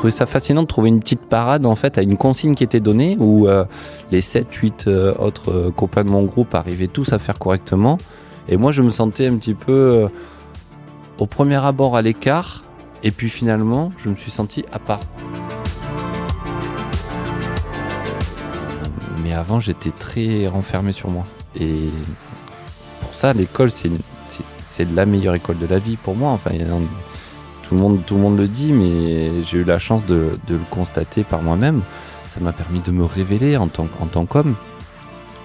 [0.00, 2.80] trouvé ça fascinant de trouver une petite parade en fait à une consigne qui était
[2.80, 3.66] donnée où euh,
[4.10, 7.98] les 7-8 euh, autres euh, copains de mon groupe arrivaient tous à faire correctement.
[8.48, 10.08] Et moi je me sentais un petit peu
[11.18, 12.64] au premier abord à l'écart
[13.02, 15.02] et puis finalement je me suis senti à part.
[19.22, 21.26] Mais avant j'étais très renfermé sur moi.
[21.60, 21.90] Et
[23.02, 23.90] pour ça l'école c'est
[24.94, 26.30] la meilleure école de la vie pour moi.
[26.30, 26.52] Enfin,
[27.70, 30.58] tout le monde, tout le monde le dit, mais j'ai eu la chance de, le
[30.70, 31.82] constater par moi-même.
[32.26, 34.56] Ça m'a permis de me révéler en tant, tant qu'homme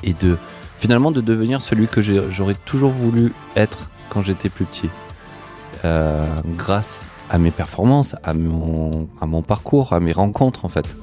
[0.01, 0.35] et de
[0.79, 4.89] finalement de devenir celui que j'aurais toujours voulu être quand j'étais plus petit.
[5.83, 6.25] Euh,
[6.57, 10.97] grâce à mes performances, à mon, à mon parcours, à mes rencontres en fait.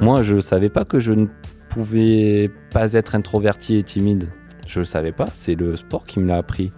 [0.00, 1.26] Moi, je ne savais pas que je ne
[1.70, 4.30] pouvais pas être introverti et timide.
[4.64, 6.70] Je ne le savais pas, c'est le sport qui me l'a appris.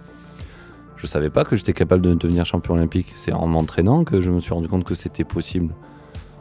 [1.07, 3.12] Je savais pas que j'étais capable de devenir champion olympique.
[3.15, 5.73] C'est en m'entraînant que je me suis rendu compte que c'était possible.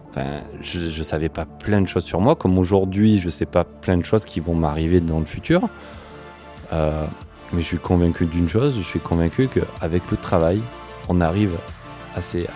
[0.09, 3.63] Enfin, je, ne savais pas plein de choses sur moi, comme aujourd'hui, je sais pas
[3.63, 5.69] plein de choses qui vont m'arriver dans le futur.
[6.73, 7.05] Euh,
[7.53, 10.59] mais je suis convaincu d'une chose, je suis convaincu qu'avec le travail,
[11.09, 11.55] on arrive
[12.15, 12.47] à ces,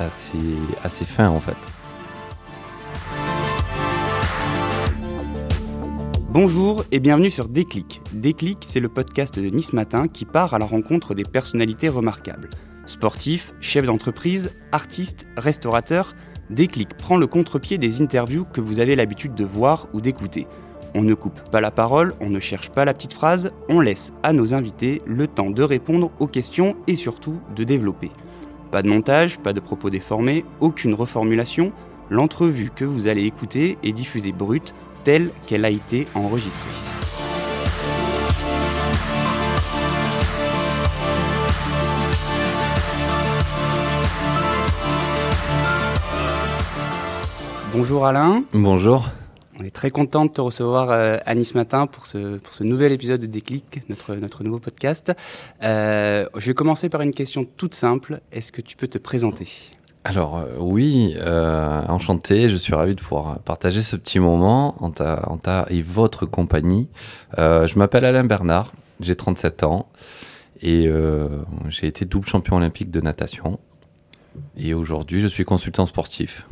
[0.83, 1.57] à ces fins en fait.
[6.31, 8.03] Bonjour et bienvenue sur Déclic.
[8.13, 12.51] Déclic, c'est le podcast de Nice Matin qui part à la rencontre des personnalités remarquables.
[12.85, 16.13] Sportifs, chefs d'entreprise, artistes, restaurateurs,
[16.51, 20.45] Déclic prend le contre-pied des interviews que vous avez l'habitude de voir ou d'écouter.
[20.93, 24.13] On ne coupe pas la parole, on ne cherche pas la petite phrase, on laisse
[24.21, 28.11] à nos invités le temps de répondre aux questions et surtout de développer.
[28.69, 31.73] Pas de montage, pas de propos déformés, aucune reformulation,
[32.11, 36.69] l'entrevue que vous allez écouter est diffusée brute telle qu'elle a été enregistrée.
[47.71, 48.43] Bonjour Alain.
[48.51, 49.07] Bonjour.
[49.59, 52.63] On est très content de te recevoir euh, à Nice Matin pour ce, pour ce
[52.63, 55.11] nouvel épisode de Déclic, notre, notre nouveau podcast.
[55.63, 58.21] Euh, je vais commencer par une question toute simple.
[58.31, 59.69] Est-ce que tu peux te présenter?
[60.05, 64.91] Alors euh, oui, euh, enchanté, je suis ravi de pouvoir partager ce petit moment en
[64.91, 66.89] ta, et votre compagnie.
[67.37, 69.89] Euh, je m'appelle Alain Bernard, j'ai 37 ans
[70.61, 70.89] et
[71.69, 73.59] j'ai été double champion olympique de natation.
[74.57, 76.45] Et aujourd'hui, je suis consultant sportif.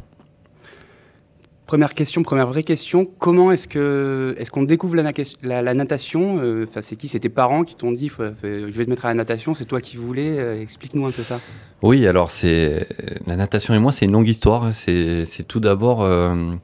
[1.67, 3.05] Première question, première vraie question.
[3.19, 7.65] Comment est-ce que est-ce qu'on découvre la, natation euh, Enfin, c'est qui C'est tes parents
[7.65, 8.23] qui t'ont dit je
[8.71, 9.53] vais te mettre à la natation.
[9.53, 10.39] C'est toi qui voulais.
[10.39, 11.41] Euh, explique-nous un peu ça.
[11.81, 12.87] Oui, alors c'est
[13.25, 14.73] la natation et moi, c'est une longue histoire.
[14.73, 16.55] C'est tout d'abord euh,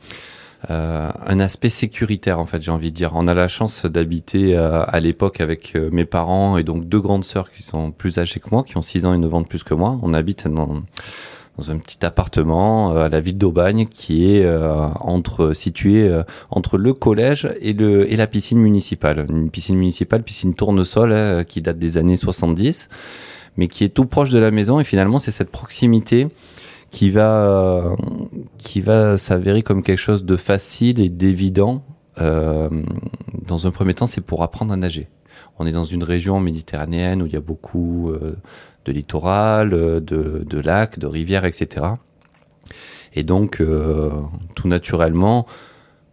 [0.70, 2.62] un aspect sécuritaire en fait.
[2.62, 3.12] J'ai envie de dire.
[3.14, 7.52] On a la chance d'habiter à l'époque avec mes parents et donc deux grandes sœurs
[7.52, 9.66] qui sont plus âgées que moi, qui ont 6 ans et 9 ans de plus
[9.66, 10.00] que moi.
[10.02, 10.82] On habite dans
[11.58, 16.24] dans un petit appartement euh, à la ville d'Aubagne qui est euh, entre situé euh,
[16.50, 19.26] entre le collège et le et la piscine municipale.
[19.30, 22.90] Une piscine municipale, piscine tournesol hein, qui date des années 70,
[23.58, 26.28] mais qui est tout proche de la maison et finalement c'est cette proximité
[26.90, 27.96] qui va
[28.58, 31.84] qui va s'avérer comme quelque chose de facile et d'évident.
[32.16, 35.10] Dans un premier temps, c'est pour apprendre à nager.
[35.58, 38.14] On est dans une région méditerranéenne où il y a beaucoup
[38.86, 41.86] de littoral, euh, de, de lacs, de rivières, etc.
[43.14, 44.12] Et donc, euh,
[44.56, 45.46] tout naturellement,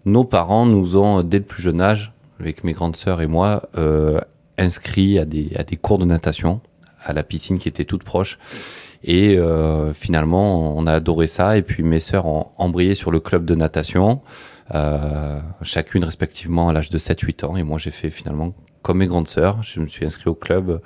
[0.05, 3.69] nos parents nous ont, dès le plus jeune âge, avec mes grandes sœurs et moi,
[3.77, 4.21] euh,
[4.59, 6.61] inscrits à des, à des cours de natation,
[7.03, 8.39] à la piscine qui était toute proche.
[9.03, 9.39] Et
[9.95, 11.57] finalement, on a adoré ça.
[11.57, 14.21] Et puis mes sœurs ont embrayé sur le club de natation,
[15.63, 17.57] chacune respectivement à l'âge de 7-8 ans.
[17.57, 18.53] Et moi, j'ai fait finalement
[18.83, 19.63] comme mes grandes sœurs.
[19.63, 20.83] Je me suis inscrit au club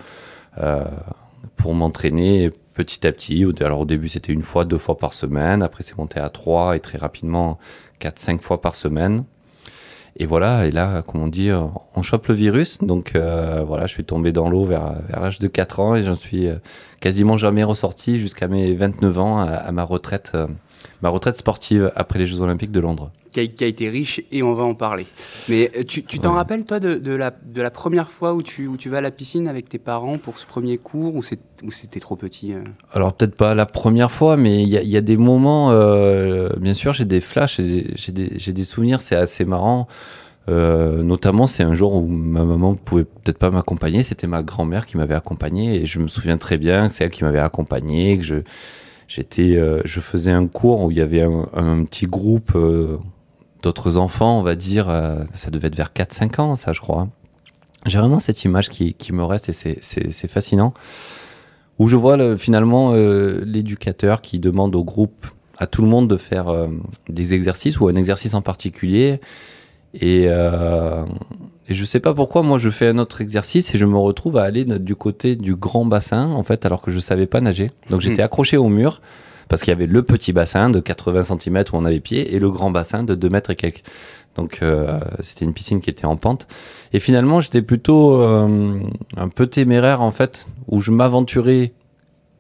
[1.57, 3.45] pour m'entraîner petit à petit.
[3.61, 6.77] Alors au début c'était une fois, deux fois par semaine, après c'est monté à trois
[6.77, 7.59] et très rapidement
[7.99, 9.25] quatre, cinq fois par semaine.
[10.17, 11.51] Et voilà, et là, comme on dit,
[11.97, 12.79] on chope le virus.
[12.79, 16.05] Donc euh, voilà, je suis tombé dans l'eau vers, vers l'âge de 4 ans et
[16.05, 16.57] j'en suis euh,
[17.01, 20.33] quasiment jamais ressorti jusqu'à mes 29 ans à, ma retraite.
[20.35, 20.47] Euh,
[21.03, 23.11] ma retraite sportive après les Jeux Olympiques de Londres.
[23.35, 25.07] Qui a, été riche et on va en parler.
[25.49, 28.77] Mais euh, tu t'en rappelles, toi, de, la, de la première fois où tu, où
[28.77, 32.15] tu vas à la piscine avec tes parents pour ce premier cours ou c'était trop
[32.15, 32.63] petit euh?
[32.93, 36.93] Alors, peut-être pas la première fois, mais il y a, des moments, euh, bien sûr,
[36.93, 39.89] j'ai des flashs, j'ai des, des, souvenirs, c'est assez marrant.
[40.47, 44.05] notamment, c'est un jour où ma maman pouvait peut-être pas m'accompagner.
[44.05, 47.11] C'était ma grand-mère qui m'avait accompagné et je me souviens très bien que c'est elle
[47.11, 48.37] qui m'avait accompagné, que je
[49.07, 52.99] J'étais, euh, je faisais un cours où il y avait un, petit groupe euh,
[53.65, 54.89] d'autres enfants, on va dire.
[54.89, 57.09] Euh, ça devait être vers 4-5 ans, ça, je crois.
[57.87, 60.73] J'ai vraiment cette image qui, qui me reste et c'est fascinant.
[61.79, 65.27] où je vois le, finalement euh, l'éducateur qui demande au groupe,
[65.59, 66.69] à tout le monde de faire euh,
[67.09, 69.21] des exercices ou un exercice en particulier.
[69.93, 71.05] Et, euh,
[71.69, 74.39] et je sais pas pourquoi, moi je fais un autre exercice et je me retrouve
[74.39, 77.71] à aller du côté du grand bassin, en fait, alors que je savais pas nager.
[77.91, 78.27] Donc j'étais Hmm.
[78.27, 79.01] accroché au mur
[79.49, 82.39] parce qu'il y avait le petit bassin de 80 cm où on avait pied et
[82.39, 83.83] le grand bassin de 2 mètres et quelques.
[84.37, 86.47] Donc euh, c'était une piscine qui était en pente.
[86.93, 88.81] Et finalement, j'étais plutôt euh,
[89.17, 91.73] un peu téméraire en fait, où je m'aventurais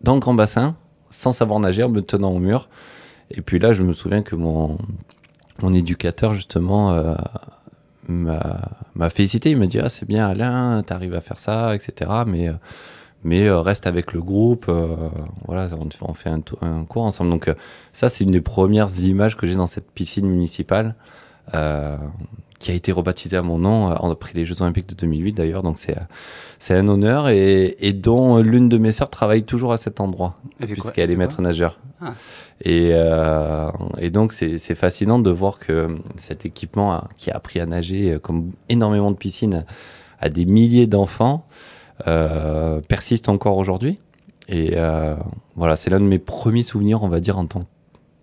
[0.02, 0.76] dans le grand bassin
[1.10, 2.68] sans savoir nager en me tenant au mur.
[3.30, 4.78] Et puis là, je me souviens que mon,
[5.62, 7.14] mon éducateur justement euh,
[8.08, 9.50] m'a félicité.
[9.50, 12.10] Il me dit ah c'est bien Alain, t'arrives à faire ça, etc.
[12.26, 12.50] Mais
[13.24, 14.66] mais euh, reste avec le groupe.
[14.68, 14.94] euh,
[15.46, 17.30] voilà, on, on fait un, un cours ensemble.
[17.30, 17.54] Donc euh,
[17.92, 20.94] ça, c'est une des premières images que j'ai dans cette piscine municipale.
[21.54, 21.96] euh,
[22.60, 25.62] qui a été rebaptisée à mon nom euh, après les Jeux Olympiques de 2008 d'ailleurs,
[25.62, 25.96] donc c'est
[26.58, 30.38] c'est un honneur et, et dont l'une de mes sœurs travaille toujours à cet endroit
[30.74, 31.78] puisqu'elle est maître nageur.
[32.00, 32.14] Ah.
[32.62, 37.36] Et, euh, et donc c'est c'est fascinant de voir que cet équipement a- qui a
[37.36, 39.66] appris à nager comme énormément de piscines
[40.18, 41.44] à des milliers d'enfants
[42.88, 43.98] persiste encore aujourd'hui.
[44.48, 45.14] Et euh,
[45.56, 47.64] voilà, c'est l'un de mes premiers souvenirs, on va dire, en tant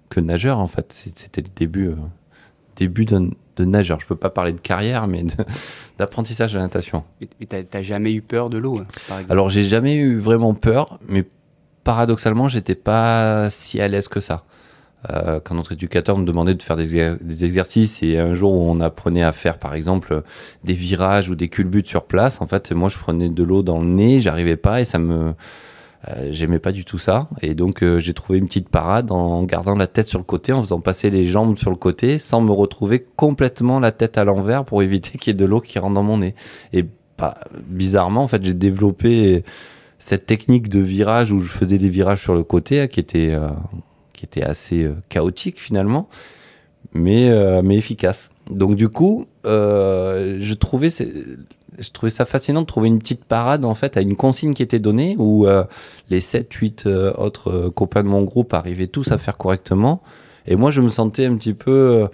[0.09, 0.59] que nageur.
[0.59, 1.95] En fait, c'était le début, euh,
[2.75, 3.99] début de nageur.
[3.99, 5.25] Je peux pas parler de carrière, mais
[5.97, 7.03] d'apprentissage de la natation.
[7.21, 9.31] Et t'as jamais eu peur de l'eau, hein, par exemple?
[9.31, 11.25] Alors j'ai jamais eu vraiment peur, mais
[11.83, 14.43] paradoxalement j'étais pas si à l'aise que ça.
[15.09, 18.79] Euh, quand notre éducateur me demandait de faire des exercices et un jour où on
[18.81, 20.21] apprenait à faire par exemple
[20.63, 23.79] des virages ou des culbutes sur place, en fait moi je prenais de l'eau dans
[23.79, 25.33] le nez, j'arrivais pas et ça me
[26.07, 29.43] euh, j'aimais pas du tout ça et donc euh, j'ai trouvé une petite parade en
[29.43, 32.41] gardant la tête sur le côté, en faisant passer les jambes sur le côté sans
[32.41, 35.79] me retrouver complètement la tête à l'envers pour éviter qu'il y ait de l'eau qui
[35.79, 36.35] rentre dans mon nez.
[36.73, 36.85] Et
[37.17, 39.43] bah, bizarrement en fait j'ai développé
[39.97, 43.31] cette technique de virage où je faisais des virages sur le côté, hein, qui était
[43.31, 43.47] euh,
[44.21, 46.07] qui était assez euh, chaotique finalement,
[46.93, 48.29] mais euh, mais efficace.
[48.51, 53.65] Donc du coup, euh, je trouvais je trouvais ça fascinant de trouver une petite parade
[53.65, 55.47] en fait à une consigne qui était donnée où
[56.09, 60.03] les 7 8 euh, autres copains de mon groupe arrivaient tous à faire correctement
[60.45, 62.07] et moi je me sentais un petit peu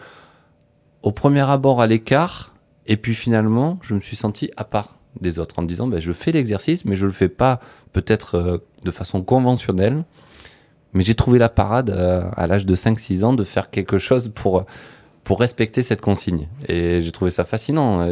[1.01, 2.53] au premier abord à l'écart
[2.85, 5.99] et puis finalement, je me suis senti à part des autres en me disant, ben,
[5.99, 7.59] je fais l'exercice, mais je le fais pas
[7.91, 10.05] peut-être de façon conventionnelle.
[10.93, 14.31] Mais j'ai trouvé la parade euh, à l'âge de 5-6 ans de faire quelque chose
[14.33, 14.65] pour,
[15.23, 16.47] pour respecter cette consigne.
[16.67, 18.07] Et j'ai trouvé ça fascinant.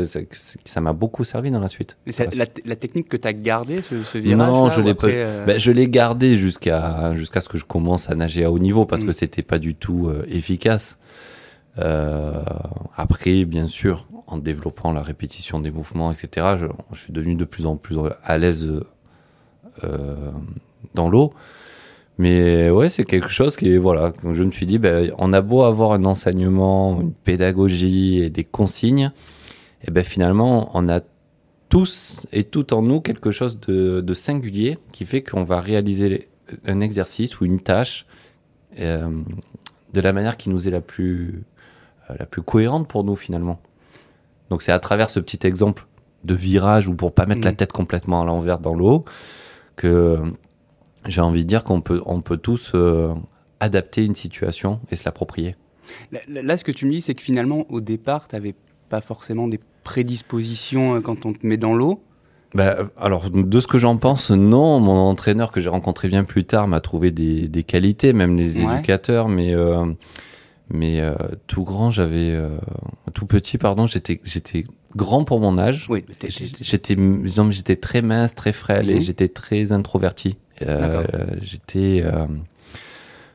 [0.65, 1.97] Ça m'a beaucoup servi dans la suite.
[2.05, 5.57] Et la, la technique que t'as gardée, ce, ce virage Non, je l'ai euh, Ben,
[5.57, 9.03] je l'ai gardé jusqu'à jusqu'à ce que je commence à nager à haut niveau parce
[9.03, 9.07] Mm.
[9.07, 10.97] que c'était pas du tout euh, efficace.
[11.79, 12.41] Euh,
[12.95, 17.45] après, bien sûr, en développant la répétition des mouvements, etc., je, je suis devenu de
[17.45, 18.69] plus en plus à l'aise
[19.83, 20.31] euh,
[20.93, 21.33] dans l'eau.
[22.17, 25.63] Mais ouais, c'est quelque chose qui, voilà, je me suis dit, ben, on a beau
[25.63, 29.11] avoir un enseignement, une pédagogie et des consignes,
[29.85, 31.01] et ben finalement, on a
[31.67, 36.29] tous et tout en nous quelque chose de, de singulier qui fait qu'on va réaliser
[36.65, 38.05] un exercice ou une tâche
[38.79, 39.09] euh,
[39.93, 41.43] de la manière qui nous est la plus,
[42.09, 43.59] euh, la plus cohérente pour nous finalement.
[44.49, 45.85] Donc c'est à travers ce petit exemple
[46.23, 47.57] de virage ou pour pas mettre la Mhm.
[47.57, 49.03] tête complètement à l'envers dans l'eau
[49.75, 50.19] que
[51.07, 53.13] j'ai envie de dire qu'on peut, on peut tous euh,
[53.59, 55.55] adapter une situation et se l'approprier.
[56.27, 58.55] Là, ce que tu me dis, c'est que finalement, au départ, t'avais
[58.89, 62.01] pas forcément des prédispositions euh, quand on te met dans l'eau.
[62.53, 64.79] Bah, alors, de ce que j'en pense, non.
[64.79, 68.59] Mon entraîneur que j'ai rencontré bien plus tard m'a trouvé des, des qualités, même les
[68.63, 68.73] Ouais.
[68.75, 69.85] éducateurs, mais euh,
[70.69, 71.15] mais euh,
[71.47, 72.49] tout grand, j'avais euh,
[73.13, 75.87] tout petit, pardon, j'étais j'étais grand pour mon âge.
[75.89, 76.05] Oui,
[76.61, 76.95] J'étais
[77.51, 79.01] j'étais très mince, très frêle et Mhm.
[79.01, 80.37] j'étais très introverti.
[80.61, 81.03] Euh,
[81.41, 82.27] j'étais euh,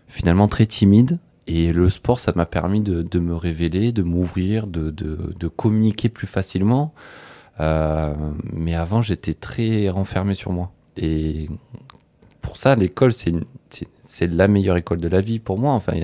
[0.09, 1.19] finalement très timide.
[1.47, 6.29] Et le sport, ça m'a permis de, me révéler, de m'ouvrir, de, de, communiquer plus
[6.29, 6.95] facilement.
[7.59, 8.15] Euh,
[8.53, 10.71] mais avant, j'étais très renfermé sur moi.
[10.97, 11.49] Et
[12.41, 15.73] pour ça, l'école, c'est la meilleure école de la vie pour moi.
[15.73, 15.95] Enfin,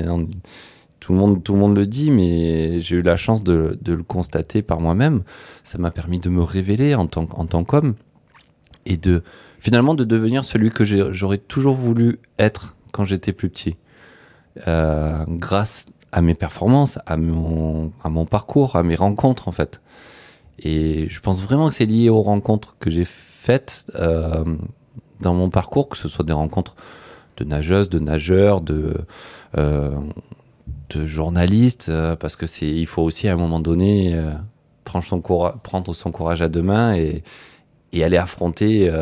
[0.99, 4.02] tout le monde, tout le monde le dit, mais j'ai eu la chance de le
[4.02, 5.23] constater par moi-même.
[5.62, 7.94] Ça m'a permis de me révéler en tant, en tant qu'homme
[8.87, 9.23] et de
[9.66, 13.76] finalement de devenir celui que j'aurais toujours voulu être quand j'étais plus petit.
[14.68, 17.90] Euh, grâce à mes performances, à mon,
[18.30, 19.80] parcours, à mes rencontres en fait.
[20.61, 24.44] Et je pense vraiment que c'est lié aux rencontres que j'ai faites euh,
[25.20, 26.76] dans mon parcours, que ce soit des rencontres
[27.37, 28.94] de nageuses, de nageurs, de,
[29.58, 29.99] euh,
[30.94, 34.16] journalistes, parce que c'est, il faut aussi à un moment donné
[34.85, 37.25] prendre, son courage à deux mains et,
[38.00, 38.92] aller affronter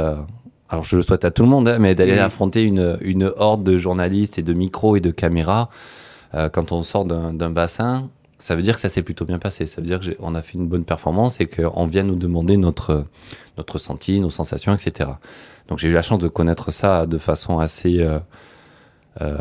[0.68, 3.62] alors je le souhaite à tout le monde, hein, mais d'aller affronter une, une horde
[3.64, 5.68] de journalistes et de micros et de caméras
[6.34, 9.66] euh, quand on sort d'un bassin, ça veut dire que ça s'est plutôt bien passé.
[9.66, 13.04] Ça veut dire qu'on a fait une bonne performance et qu'on vient nous demander notre,
[13.56, 15.10] notre ressenti, nos sensations, etc.
[15.68, 18.00] Donc j'ai eu la chance de connaître ça de façon assez...
[18.00, 18.18] euh,
[19.20, 19.36] euh,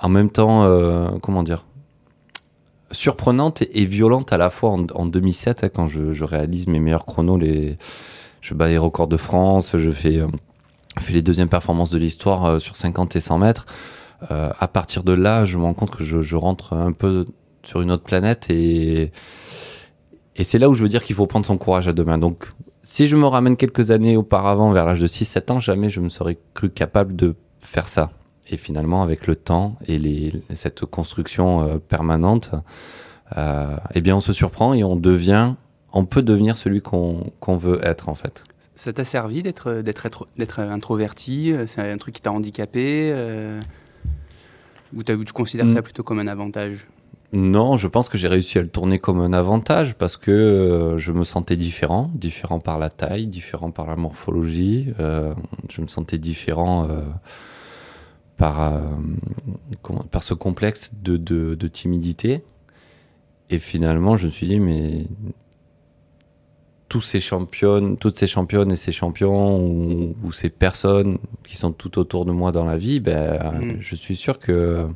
[0.00, 0.68] en même temps,
[1.22, 1.64] comment dire
[2.92, 6.66] surprenante et, et violente à la fois en, en 2007 hein, quand je, je réalise
[6.68, 7.78] mes meilleurs chronos les
[8.46, 10.28] je bats les records de France je fais euh,
[11.10, 13.66] les deuxièmes performances de l'histoire euh, sur 50 et 100 mètres.
[14.30, 17.26] Euh, à partir de là je me rends compte que je, rentre un peu
[17.64, 19.10] sur une autre planète et
[20.40, 22.18] c'est là où je veux dire qu'il faut prendre son courage à deux mains.
[22.18, 22.52] Donc
[22.84, 26.08] si je me ramène quelques années auparavant vers l'âge de 6-7 ans jamais je me
[26.08, 28.12] serais cru capable de faire ça.
[28.48, 32.52] Et finalement, avec le temps et cette construction permanente,
[33.36, 35.56] eh bien, on se surprend et on devient,
[35.98, 38.44] on peut devenir celui qu'on veut être en fait.
[38.74, 43.10] Ça t'a servi d'être d'être être- d'être introverti euh, C'est un truc qui t'a handicapé
[43.12, 43.60] euh,
[44.94, 45.74] Ou tu considères Mm.
[45.74, 46.86] ça plutôt comme un avantage?
[47.32, 50.96] Non, je pense que j'ai réussi à le tourner comme un avantage parce que euh,
[50.98, 54.92] je me sentais différent, différent par la taille, différent par la morphologie.
[55.00, 55.34] euh,
[55.70, 57.00] je me sentais différent euh,
[58.36, 58.80] par
[59.82, 62.44] comment- par ce complexe de, de, de timidité.
[63.50, 65.06] Et finalement, je me suis dit mais
[66.88, 71.72] tous ces championnes, toutes ces championnes et ces champions ou, ou ces personnes qui sont
[71.72, 73.76] tout autour de moi dans la vie, ben, Mm.
[73.80, 74.86] je suis sûr que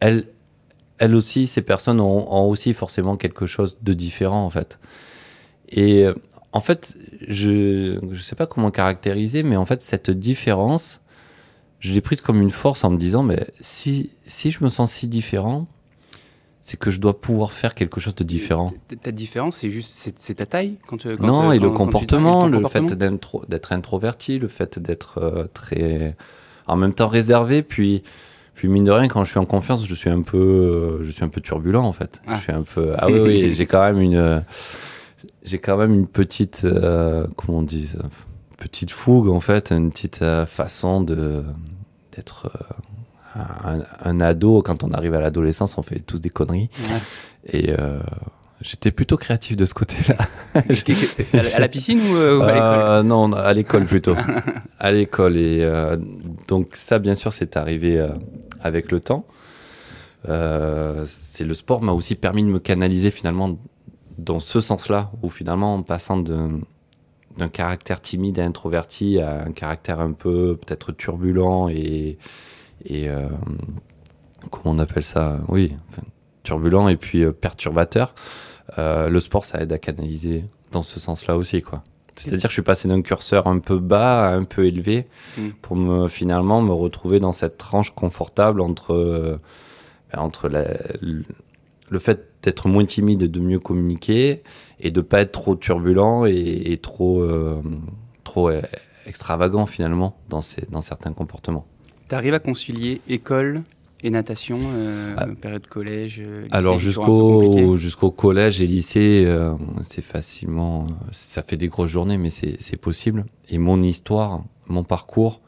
[0.00, 0.26] elles,
[0.98, 4.78] elles aussi, ces personnes ont, ont aussi forcément quelque chose de différent en fait.
[5.68, 6.06] Et
[6.52, 6.96] en fait,
[7.28, 11.00] je ne sais pas comment caractériser, mais en fait, cette différence,
[11.80, 14.90] je l'ai prise comme une force en me disant, mais si, si je me sens
[14.92, 15.66] si différent,
[16.68, 18.72] c'est que je dois pouvoir faire quelque chose de différent.
[19.00, 21.74] Ta- différence, c'est juste c'est ta taille quand, tu- quand, Non, euh, et le quand-
[21.84, 26.16] comportement, le comportement fait d'être introverti, le fait d'être euh, très,
[26.66, 28.02] en même temps réservé, puis,
[28.56, 31.10] puis mine de rien, quand je suis en confiance, je suis un peu, euh, je
[31.12, 32.20] suis un peu turbulent en fait.
[32.26, 32.34] Ah.
[32.38, 34.40] Je suis un peu, ah oui, oui, j'ai quand même une, euh,
[35.44, 38.00] j'ai quand même une petite, euh, comment on dit, ça,
[38.56, 41.44] petite fougue en fait, une petite euh, façon de
[42.16, 42.74] d'être euh,
[43.64, 44.62] un, un ado.
[44.62, 46.70] Quand on arrive à l'adolescence, on fait tous des conneries.
[46.78, 46.98] Ouais.
[47.58, 48.00] Et euh,
[48.60, 50.16] j'étais plutôt créatif de ce côté-là.
[50.54, 52.62] à, la, piscine ou, euh, ou à l'école?
[52.64, 54.16] Euh, Non, à l'école plutôt.
[54.78, 55.36] à l'école.
[55.36, 55.96] Et euh,
[56.48, 58.04] donc ça, bien sûr, c'est arrivé
[58.62, 59.24] avec le temps.
[60.24, 63.56] C'est le sport m'a aussi permis de me canaliser finalement
[64.18, 66.60] dans ce sens-là, où finalement, en passant de-
[67.36, 72.16] d'un caractère timide et introverti à un caractère un peu peut-être turbulent et,
[72.86, 73.28] et euh,
[74.50, 75.40] comment on appelle ça?
[75.48, 76.02] Oui, enfin,
[76.42, 78.14] turbulent et puis euh, perturbateur.
[78.78, 81.82] Euh, le sport, ça aide à canaliser dans ce sens-là aussi, quoi.
[82.16, 85.48] C'est-à-dire que je suis passé d'un curseur un peu bas à un peu élevé Mm.
[85.60, 89.38] pour me finalement me retrouver dans cette tranche confortable entre euh,
[90.16, 94.42] entre la- le, fait d'être moins timide et de mieux communiquer
[94.80, 97.22] et de pas être trop turbulent et, et trop
[98.24, 98.50] trop
[99.06, 101.66] extravagant finalement dans ces dans certains comportements.
[102.08, 103.62] T'arrives à concilier école
[104.02, 105.26] et natation, euh, Ah.
[105.40, 111.56] période collège euh, lycée, Alors jusqu'au jusqu'au collège et lycée, euh, c'est facilement, ça fait
[111.56, 113.24] des grosses journées, mais c'est possible.
[113.48, 115.40] Et mon histoire, mon parcours,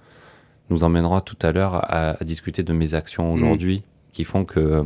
[0.71, 4.83] nous emmènera tout à l'heure à, à discuter de mes actions aujourd'hui, qui font que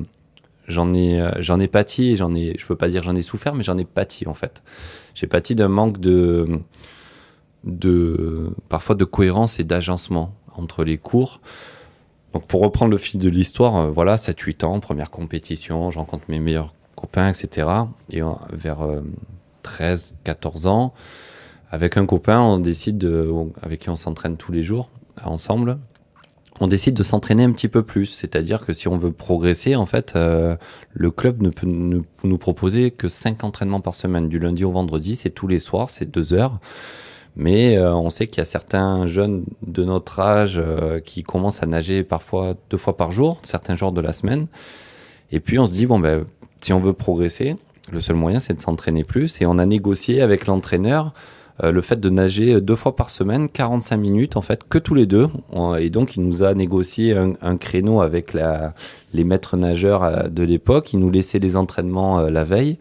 [0.69, 3.55] j'en ai euh, j'en ai pâti j'en ai, je peux pas dire j'en ai souffert,
[3.55, 4.63] mais j'en ai pâti en fait.
[5.15, 6.47] J'ai pâti d'un manque de
[7.65, 11.41] de parfois de cohérence et d'agencement entre les cours.
[12.33, 16.25] Donc pour reprendre le fil de l'histoire, euh, voilà, 7-8 ans, première compétition, je rencontre
[16.29, 17.69] mes meilleurs copains, etc.
[18.11, 18.81] Et euh, vers
[19.65, 20.95] 13-14 ans,
[21.71, 24.89] avec un copain, on décide de, on- avec qui on s'entraîne tous les jours,
[25.23, 25.79] ensemble,
[26.61, 28.07] on décide de s'entraîner un petit peu plus.
[28.07, 30.57] C'est-à-dire que si on veut progresser, en fait, euh,
[30.93, 35.17] le club ne peut nous proposer que 5 entraînements par semaine, du lundi au vendredi,
[35.17, 36.61] c'est tous les soirs, c'est 2 heures.
[37.37, 41.63] Mais euh, on sait qu'il y a certains jeunes de notre âge euh, qui commencent
[41.63, 44.47] à nager parfois deux fois par jour, certains jours de la semaine.
[45.31, 46.25] Et puis on se dit, bon, ben,
[46.61, 47.57] si on veut progresser,
[47.91, 49.41] le seul moyen, c'est de s'entraîner plus.
[49.41, 51.15] Et on a négocié avec l'entraîneur
[51.63, 54.95] euh, le fait de nager deux fois par semaine, 45 minutes, en fait, que tous
[54.95, 55.29] les deux.
[55.79, 60.93] Et donc, il nous a négocié un, créneau avec les maîtres nageurs de l'époque.
[60.93, 62.79] Il nous laissait les entraînements la veille.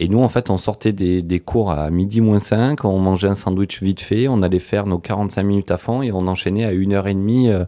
[0.00, 3.28] Et nous, en fait, on sortait des, des cours à midi moins 5, on mangeait
[3.28, 6.64] un sandwich vite fait, on allait faire nos 45 minutes à fond et on enchaînait
[6.64, 7.50] à une heure et demie.
[7.50, 7.64] euh,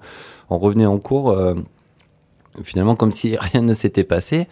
[0.49, 1.55] on revenait en cours, euh,
[2.63, 4.47] finalement, comme si rien ne s'était passé.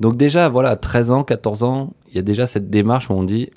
[0.00, 3.24] Donc déjà, voilà, 13 ans, 14 ans, il y a déjà cette démarche où on
[3.24, 3.50] dit,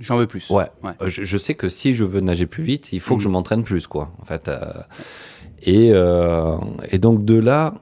[0.00, 0.48] J'en veux plus.
[0.48, 0.64] Ouais.
[1.02, 3.34] Euh, je, sais que si je veux nager plus vite, il faut que je mhm.
[3.34, 4.10] m'entraîne plus, quoi.
[4.22, 4.48] En fait.
[4.48, 4.72] Euh,
[5.62, 5.92] et,
[6.90, 7.74] et donc de là,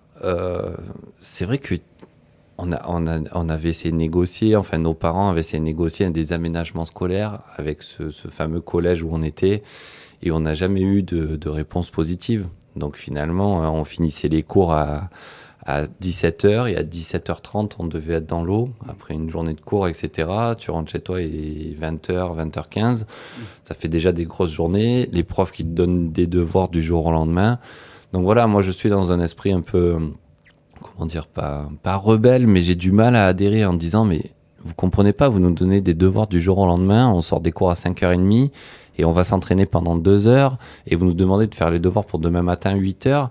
[1.21, 1.76] c'est vrai que
[2.59, 5.65] on, a, on, a, on, avait essayé de négocier, enfin nos parents avaient essayé de
[5.65, 9.62] négocier des aménagements scolaires avec ce, ce fameux collège où on était,
[10.23, 12.49] et on n'a jamais eu de, de réponse positive.
[12.77, 15.09] Donc finalement, on finissait les cours à
[15.69, 19.87] à 17h et à 17h30, on devait être dans l'eau après une journée de cours,
[19.87, 20.31] etc.
[20.57, 23.05] Tu rentres chez toi et 20h, 20h15.
[23.62, 25.11] Ça fait déjà des grosses journées.
[25.12, 27.59] Les profs qui te donnent des devoirs du jour au lendemain.
[28.15, 29.99] Donc voilà, moi je suis dans un esprit un peu,
[30.81, 34.33] comment dire, pas, rebelle, mais j'ai du mal à adhérer en disant, mais
[34.65, 37.53] vous comprenez pas, vous nous donnez des devoirs du jour au lendemain, on sort des
[37.53, 38.51] cours à 5h30
[38.99, 42.05] et on va s'entraîner pendant 2 heures et vous nous demandez de faire les devoirs
[42.05, 43.29] pour demain matin 8 h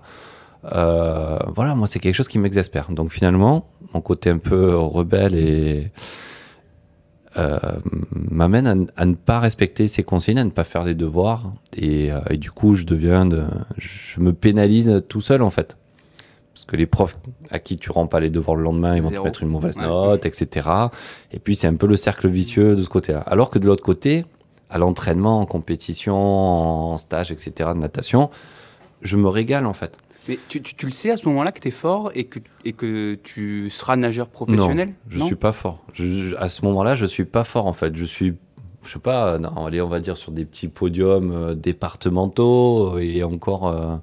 [0.72, 2.90] euh, voilà, moi, c'est quelque chose qui m'exaspère.
[2.90, 5.92] Donc finalement, mon côté un peu rebelle et
[7.36, 7.58] euh,
[8.10, 12.20] m'amène à, ne pas respecter ces consignes, à ne pas faire les devoirs, et, euh,
[12.36, 13.44] du coup, je deviens, de,
[13.76, 15.76] je me pénalise tout seul en fait.
[16.58, 17.16] Parce que les profs
[17.50, 19.78] à qui tu rends pas les devoirs le lendemain, ils vont te mettre une mauvaise
[19.78, 20.68] note, etc.
[21.30, 23.20] Et puis c'est un peu le cercle vicieux de ce côté-là.
[23.20, 24.24] Alors que de l'autre côté,
[24.68, 27.70] à l'entraînement, en compétition, en stage, etc.
[27.74, 28.28] de natation,
[29.02, 29.98] je me régale en fait.
[30.26, 32.72] Mais tu, tu, le sais à ce moment-là que tu es fort et que, et
[32.72, 35.84] que tu seras nageur professionnel Non, je ne suis pas fort.
[36.38, 37.94] à ce moment-là, je suis pas fort en fait.
[37.94, 38.34] Je suis,
[38.84, 43.22] je sais pas, non, allez, on va dire sur des petits podiums euh, départementaux et
[43.22, 43.96] encore euh,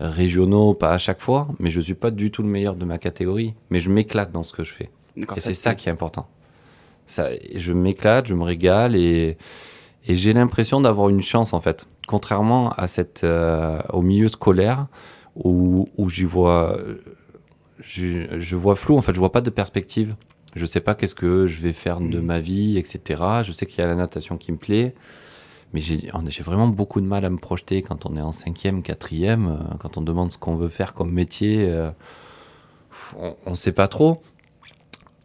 [0.00, 2.98] régionaux, pas à chaque fois, mais je suis pas du tout le meilleur de ma
[2.98, 3.54] catégorie.
[3.70, 4.90] Mais je m'éclate dans ce que je fais.
[5.16, 6.28] Et c'est ça qui est important.
[7.06, 9.38] Ça, je m'éclate, je me régale et,
[10.06, 11.88] et j'ai l'impression d'avoir une chance en fait.
[12.06, 14.86] Contrairement à cette, euh, au milieu scolaire,
[15.36, 16.78] où, où j'y vois,
[17.80, 18.96] je, je, vois flou.
[18.96, 20.14] En fait, je vois pas de perspective.
[20.54, 22.24] Je sais pas qu'est-ce que je vais faire de mm.
[22.24, 23.22] ma vie, etc.
[23.44, 24.94] Je sais qu'il y a la natation qui me plaît,
[25.72, 29.48] mais j'ai vraiment beaucoup de mal à me projeter quand on est en cinquième, quatrième,
[29.48, 31.66] euh, quand on demande ce qu'on veut faire comme métier.
[31.68, 31.90] Euh,
[33.18, 34.22] on, on sait pas trop.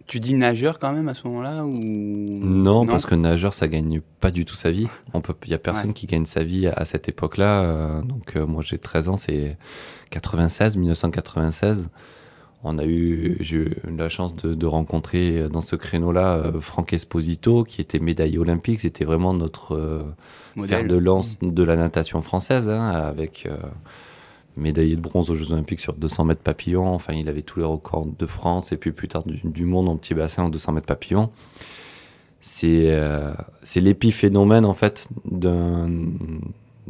[0.08, 1.72] Tu dis nageur quand même à ce moment-là ou?
[1.72, 4.88] Non, parce que nageur ça gagne pas du tout sa vie.
[5.14, 7.62] On peut, il y a personne qui gagne sa vie à, cette époque-là.
[7.62, 9.58] Euh, donc moi j'ai 13 ans, c'est
[10.10, 11.90] 96, 1996.
[12.63, 16.93] On a eu, j'ai eu la chance de, de, rencontrer dans ce créneau-là euh, Franck
[16.93, 18.82] Esposito, qui était médaillé olympique.
[18.82, 20.04] C'était vraiment notre euh,
[20.65, 23.58] fer de lance de la natation française, hein, avec euh,
[24.58, 26.88] médaillé de bronze aux Jeux Olympiques sur 200 mètres papillon.
[26.88, 29.97] Enfin, il avait tous les records de France et puis plus tard du, monde en
[29.97, 31.32] petit bassin en 200 mètres papillon.
[32.41, 33.34] C'est euh,
[33.76, 35.89] l'épiphénomène en fait d'un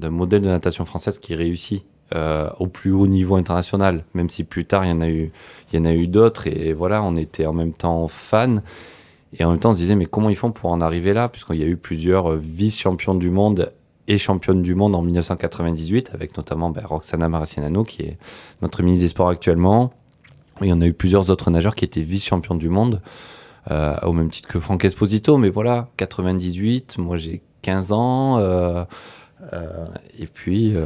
[0.10, 1.84] modèle de natation française qui réussit
[2.16, 5.32] euh, au plus haut niveau international, même si plus tard il y en a eu,
[5.72, 8.58] il y en a eu d'autres et voilà, on était en même temps fans
[9.38, 11.30] et en même temps on se disait mais comment ils font pour en arriver là?
[11.30, 13.72] Puisqu'il y a eu plusieurs vice-champions du monde
[14.08, 18.18] et championne du monde en 1998 avec notamment ben, Roxana Maracianano qui est
[18.62, 19.94] notre ministre des Sports actuellement.
[20.62, 23.02] Il y en a eu plusieurs autres nageurs qui étaient vice-champions du monde.
[23.70, 28.84] Euh, au même titre que Franck Esposito, mais voilà, 98, moi j'ai 15 ans, euh,
[29.54, 29.86] euh,
[30.18, 30.86] et puis euh,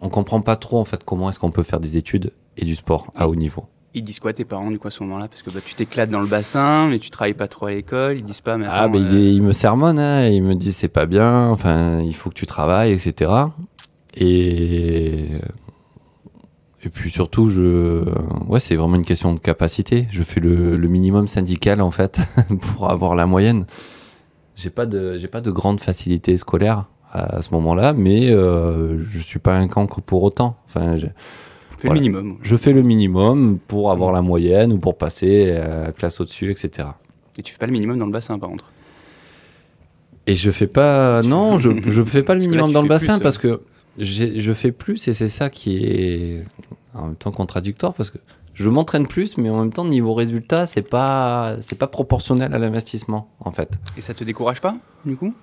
[0.00, 2.74] on comprend pas trop en fait comment est-ce qu'on peut faire des études et du
[2.74, 3.66] sport à haut niveau.
[3.92, 5.26] Ils disent quoi tes parents du coup à ce moment-là?
[5.26, 8.18] Parce que bah, tu t'éclates dans le bassin, mais tu travailles pas trop à l'école.
[8.18, 8.56] Ils disent pas.
[8.56, 9.98] Mais ah, mais euh, ils, me sermonnent.
[9.98, 11.48] Hein, ils me disent c'est pas bien.
[11.48, 13.32] Enfin, il faut que tu travailles, etc.
[14.14, 15.26] Et
[16.82, 18.04] et puis surtout, je
[18.46, 20.06] ouais, c'est vraiment une question de capacité.
[20.12, 22.20] Je fais le, le minimum syndical en fait
[22.60, 23.66] pour avoir la moyenne.
[24.54, 29.18] J'ai pas de j'ai pas de grande facilité scolaire à ce moment-là, mais euh, je
[29.18, 30.56] suis pas un cancre pour autant.
[30.66, 31.06] Enfin, je,
[31.78, 32.38] fais le minimum.
[32.42, 36.88] Je fais le minimum pour avoir la moyenne ou pour passer à classe au-dessus, etc.
[37.38, 38.72] Et tu fais pas le minimum dans le bassin, par contre?
[40.26, 43.44] Et je fais pas, non, je je fais pas le minimum dans le bassin parce
[43.44, 43.56] euh.
[43.56, 43.60] que
[43.98, 46.44] je fais plus et c'est ça qui est
[46.94, 48.18] en même temps contradictoire parce que
[48.54, 52.58] je m'entraîne plus, mais en même temps niveau résultat, c'est pas c'est pas proportionnel à
[52.58, 53.70] l'investissement en fait.
[53.96, 55.34] Et ça te décourage pas du coup?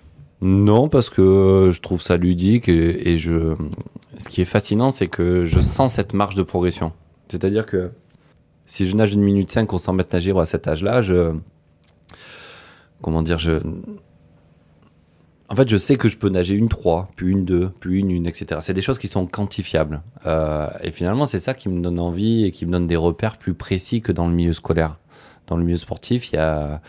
[0.41, 3.55] Non, parce que je trouve ça ludique et, je.
[4.19, 6.91] Ce qui est fascinant, c'est que je sens cette marge de progression.
[7.27, 7.91] C'est-à-dire que
[8.65, 11.33] si je nage une minute 5 au 100 mètres nage à cet âge-là, je.
[13.01, 13.59] Comment dire, je.
[15.49, 18.11] En fait, je sais que je peux nager une 3, puis une 2, puis une
[18.11, 18.59] 1, etc.
[18.61, 20.01] C'est des choses qui sont quantifiables.
[20.25, 23.37] Euh, et finalement, c'est ça qui me donne envie et qui me donne des repères
[23.37, 24.97] plus précis que dans le milieu scolaire.
[25.47, 26.81] Dans le milieu sportif, y a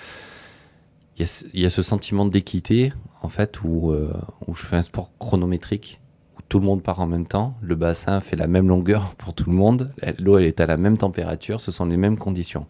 [1.19, 4.13] il y, a, ce sentiment d'équité, en fait, où, euh,
[4.47, 6.01] où je fais un sport chronométrique,
[6.37, 9.35] où tout le monde part en même temps, le bassin fait la même longueur pour
[9.35, 12.67] tout le monde, l'eau elle est à la même température, ce sont les mêmes conditions.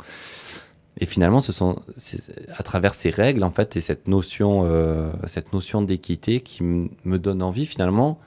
[1.01, 1.81] Et finalement, ce sont
[2.57, 7.19] à travers ces règles en fait et cette notion, euh, cette notion d'équité qui me
[7.19, 8.19] donne envie finalement,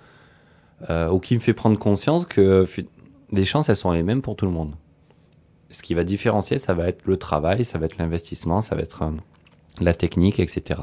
[0.90, 2.66] euh, ou qui me fait prendre conscience que
[3.32, 4.74] les chances elles sont les mêmes pour tout le monde.
[5.70, 8.82] Ce qui va différencier, ça va être le travail, ça va être l'investissement, ça va
[8.82, 9.04] être
[9.80, 10.82] la technique, etc.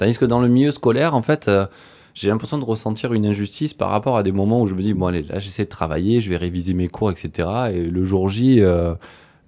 [0.00, 1.66] Tandis que dans le milieu scolaire, en fait, euh,
[2.14, 4.94] j'ai l'impression de ressentir une injustice par rapport à des moments où je me dis
[4.94, 7.48] bon allez là j'essaie de travailler, je vais réviser mes cours, etc.
[7.72, 8.60] Et le jour J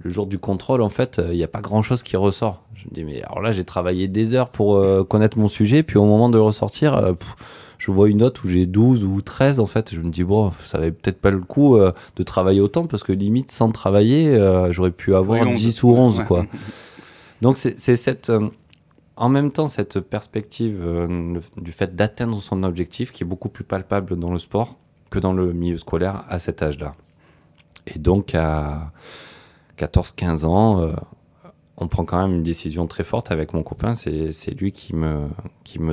[0.04, 2.62] le jour du contrôle, en fait, il n'y a pas grand chose qui ressort.
[2.74, 5.82] Je me dis, mais alors là, j'ai travaillé des heures pour euh, connaître mon sujet,
[5.82, 7.12] puis au moment de le ressortir, euh,
[7.78, 9.94] je vois une note où j'ai 12 ou 13, en fait.
[9.94, 13.04] Je me dis, bon, ça avait peut-être pas le coup euh, de travailler autant, parce
[13.04, 14.36] que limite, sans travailler,
[14.70, 16.46] j'aurais pu avoir 10 ou 11, quoi.
[17.42, 18.32] Donc, c'est cette.
[19.16, 20.84] En même temps, cette perspective
[21.56, 24.78] du fait d'atteindre son objectif qui est beaucoup plus palpable dans le sport
[25.10, 26.94] que dans le milieu scolaire à cet âge-là.
[27.86, 28.92] Et donc, à
[29.78, 30.92] 14-15 ans, euh,
[31.76, 33.94] on prend quand même une décision très forte avec mon copain.
[33.94, 35.28] C'est lui qui me,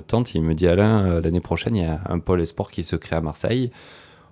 [0.02, 0.34] tente.
[0.36, 2.96] Il me dit Alain, euh, l'année prochaine, il y a un pôle sport qui se
[2.96, 3.72] crée à Marseille.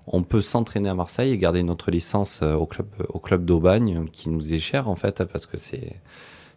[0.08, 4.06] On peut s'entraîner à Marseille et garder notre licence euh, au club, au club d'Aubagne,
[4.12, 5.98] qui nous est cher en fait, parce que c'est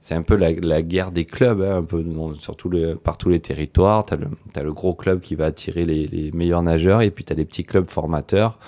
[0.01, 2.05] c'est un peu la, guerre des clubs, hein, un peu
[2.39, 2.71] surtout
[3.03, 4.07] par tous les territoires.
[4.07, 7.37] Tu as, le gros club qui va attirer les, meilleurs nageurs et puis tu as
[7.37, 8.59] les petits clubs formateurs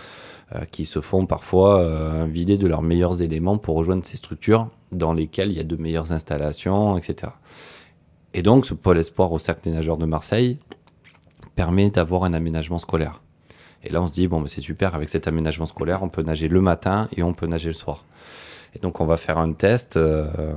[0.55, 4.69] euh, qui se font parfois euh, vider de leurs meilleurs éléments pour rejoindre ces structures
[4.91, 7.33] dans lesquelles il y a de meilleures installations, etc.
[8.35, 10.59] Et donc, ce pôle espoir au Cercle des nageurs de Marseille
[11.55, 13.23] permet d'avoir un aménagement scolaire.
[13.85, 16.49] Et là, on se dit, bon, c'est super, avec cet aménagement scolaire, on peut nager
[16.49, 18.05] le matin et on peut nager le soir.
[18.75, 19.97] Et donc, on va faire un test.
[19.97, 20.53] Euh,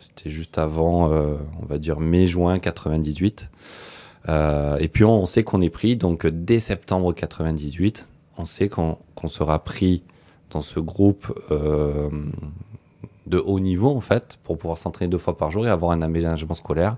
[0.00, 3.50] c'était juste avant, on va dire, mai-juin 98.
[4.28, 9.62] et puis, on, sait qu'on est pris, donc, dès septembre 98, on sait qu'on sera
[9.62, 10.02] pris
[10.50, 12.08] dans ce groupe euh,
[13.26, 16.02] de haut niveau, en fait, pour pouvoir s'entraîner deux fois par jour et avoir un
[16.02, 16.96] aménagement scolaire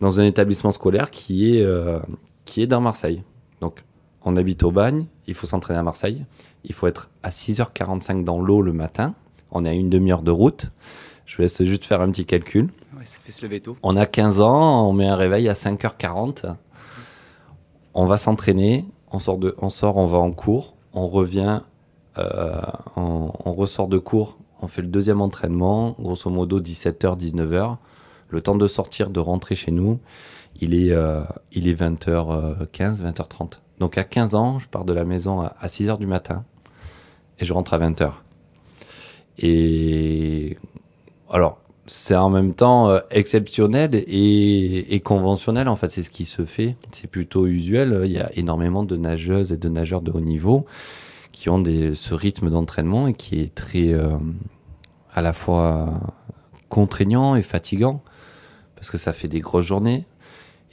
[0.00, 2.00] dans un établissement scolaire qui est, euh,
[2.44, 3.22] qui est dans Marseille.
[3.60, 3.84] Donc,
[4.24, 6.24] on habite au bagne, il faut s'entraîner à Marseille,
[6.64, 9.14] il faut être à 6h45 dans l'eau le matin,
[9.50, 10.70] on est à une demi-heure de route.
[11.32, 12.68] Je vous laisse juste faire un petit calcul.
[13.06, 13.74] ça fait se lever tôt.
[13.82, 16.56] On a 15 ans, on met un réveil à 5h40.
[17.94, 21.60] On va s'entraîner, on sort, de, on sort, on va en cours, on revient,
[22.18, 22.60] euh,
[22.96, 27.78] on, ressort de cours, on fait le deuxième entraînement, grosso modo 17h, 19h.
[28.28, 30.00] Le temps de sortir, de rentrer chez nous,
[30.60, 33.60] il est, euh, il est 20h15, 20h30.
[33.78, 36.44] Donc à 15 ans, je pars de la maison à, 6h du matin
[37.38, 38.12] et je rentre à 20h.
[39.38, 40.58] Et
[41.32, 45.66] alors, c'est en même temps euh, exceptionnel et, conventionnel.
[45.66, 46.76] En fait, c'est ce qui se fait.
[46.92, 48.02] C'est plutôt usuel.
[48.04, 50.66] Il y a énormément de nageuses et de nageurs de haut niveau
[51.32, 54.10] qui ont ce rythme d'entraînement et qui est très euh,
[55.12, 56.00] à la fois
[56.68, 58.02] contraignant et fatigant
[58.76, 60.04] parce que ça fait des grosses journées.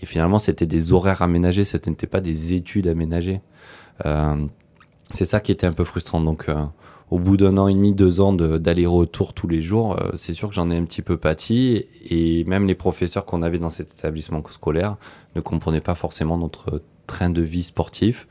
[0.02, 3.42] Et finalement, c'était des horaires aménagés, ce n'était pas des études aménagées.
[4.06, 4.46] Euh,
[5.12, 6.20] c'est ça qui était un peu frustrant.
[6.22, 6.48] Donc,
[7.12, 10.50] au bout d'un an et demi, deux ans d'aller-retour tous les jours, euh, c'est sûr
[10.50, 11.86] que j'en ai un petit peu pâti.
[12.10, 14.98] Et même les professeurs qu'on avait dans cet établissement scolaire
[15.36, 18.28] ne comprenaient pas forcément notre train de vie sportif.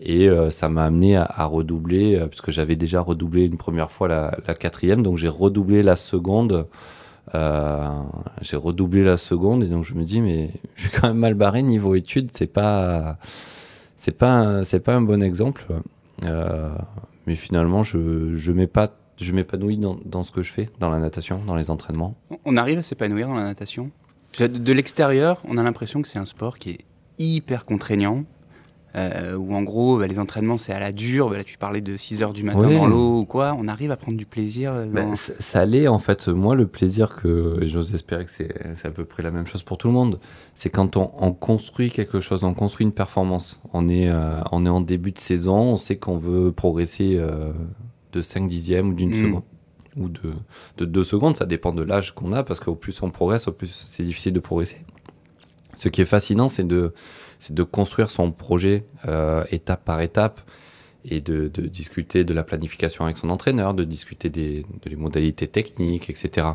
[0.00, 4.08] Et euh, ça m'a amené à, redoubler, euh, puisque j'avais déjà redoublé une première fois
[4.08, 6.66] la, quatrième, donc j'ai redoublé la seconde.
[8.40, 11.34] j'ai redoublé la seconde et donc je me dis mais je suis quand même mal
[11.34, 13.18] barré niveau études, c'est pas
[14.16, 14.54] pas
[14.94, 15.66] un bon exemple.
[17.28, 18.52] Mais finalement, je, je
[19.20, 22.16] je m'épanouis dans, dans, ce que je fais, dans la natation, dans les entraînements.
[22.46, 23.90] On arrive à s'épanouir dans la natation?
[24.38, 26.78] De, l'extérieur, on a l'impression que c'est un sport qui est
[27.18, 28.24] hyper contraignant,
[28.96, 31.30] euh, où en gros, bah, les entraînements, c'est à la dure.
[31.30, 33.54] Bah, là, tu parlais de 6 heures du matin dans l'eau ou quoi.
[33.58, 34.72] On arrive à prendre du plaisir.
[34.72, 36.28] Euh, ben, ça l'est, en fait.
[36.28, 38.52] Moi, le plaisir que j'ose espérer que c'est
[38.84, 40.18] à peu près la même chose pour tout le monde,
[40.54, 43.60] c'est quand on, on, construit quelque chose, on construit une performance.
[43.72, 47.20] On est, euh, on est en début de saison, on sait qu'on veut progresser
[48.12, 49.24] de 5 dixièmes ou d'une mm.
[49.26, 49.42] seconde
[49.96, 50.32] ou de,
[50.78, 51.36] de 2 secondes.
[51.36, 54.32] Ça dépend de l'âge qu'on a parce qu'au plus on progresse, au plus c'est difficile
[54.32, 54.78] de progresser.
[55.74, 56.92] Ce qui est fascinant, c'est de
[57.38, 60.40] c'est de construire son projet euh, étape par étape
[61.04, 64.96] et de, de, discuter de la planification avec son entraîneur, de discuter des, de les
[64.96, 66.48] modalités techniques, etc.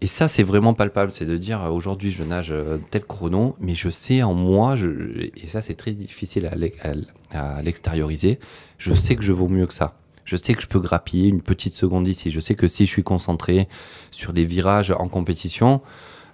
[0.00, 3.56] Et ça, c'est vraiment palpable, c'est de dire euh, aujourd'hui je nage euh, tel chrono,
[3.60, 4.88] mais je sais en moi, je,
[5.36, 6.48] et ça c'est très difficile
[7.32, 8.38] à, l'extérioriser,
[8.78, 9.94] je sais que je vaux mieux que ça.
[10.24, 12.30] Je sais que je peux grappiller une petite seconde ici.
[12.30, 13.66] Je sais que si je suis concentré
[14.10, 15.80] sur des virages en compétition,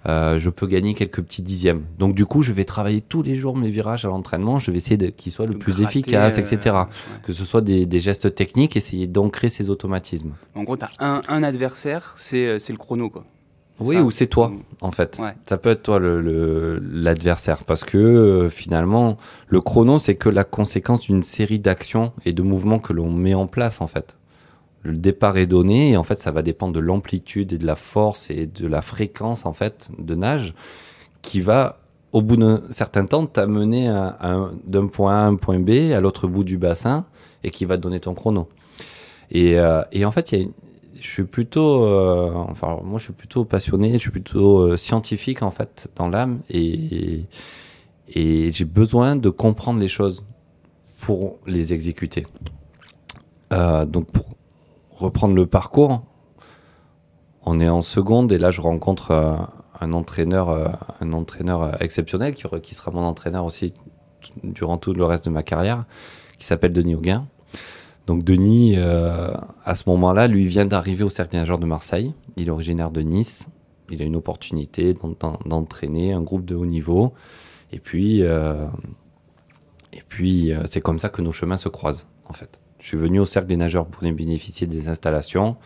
[0.07, 1.81] euh, je peux gagner quelques petits dixièmes.
[1.99, 4.59] Donc du coup, je vais travailler tous les jours mes virages à l'entraînement.
[4.59, 6.75] Je vais essayer qu'ils soient le De plus gratter, efficaces, euh, etc.
[6.75, 6.83] ouais.
[7.25, 10.33] Que ce soit des, des gestes techniques, essayer d'ancrer ces automatismes.
[10.53, 13.09] En gros, tu as un, un adversaire, c'est euh, c'est le chrono.
[13.09, 13.25] Quoi.
[13.81, 14.03] Oui, Ça.
[14.03, 15.19] ou c'est toi, en fait.
[15.21, 15.33] Ouais.
[15.49, 19.17] Ça peut être toi le- le- l'adversaire, parce que euh, finalement,
[19.49, 23.33] le chrono, c'est que la conséquence d'une série d'actions et de mouvements que l'on met
[23.33, 24.17] en place, en fait.
[24.85, 27.75] Le départ est donné, et en fait, ça va dépendre de l'amplitude et de la
[27.75, 30.53] force et de la fréquence, en fait, de nage,
[31.23, 31.79] qui va,
[32.11, 33.87] au bout d'un certain temps, t'amener
[34.63, 37.05] d'un point A à un point B, à l'autre bout du bassin,
[37.43, 38.47] et qui va te donner ton chrono.
[39.31, 40.35] Et, euh, en fait,
[41.01, 45.41] je suis plutôt, euh, enfin, moi, je suis plutôt passionné, je suis plutôt euh, scientifique
[45.41, 47.25] en fait dans l'âme, et
[48.07, 50.23] j'ai besoin de comprendre les choses
[51.01, 52.27] pour les exécuter.
[53.51, 54.34] Donc, pour
[54.95, 56.03] reprendre le parcours,
[57.43, 59.35] on est en seconde et là, je rencontre euh,
[59.79, 60.67] un entraîneur, euh,
[61.01, 63.73] un entraîneur euh, exceptionnel qui, sera mon entraîneur aussi
[64.43, 65.85] durant tout le reste de ma carrière,
[66.37, 67.27] qui s'appelle Denis Auguin.
[68.07, 72.13] Donc Denis, à ce moment-là, lui vient d'arriver au Cercle des de Marseille.
[72.37, 73.47] Il est originaire de Nice.
[73.89, 77.13] Il a une opportunité d'en- d'en- d'entraîner un groupe de haut niveau.
[77.71, 82.59] Et puis, et puis c'est comme ça que nos chemins se croisent, en fait.
[82.85, 85.57] Je suis venu au Cercle des nageurs pour bénéficier des installations.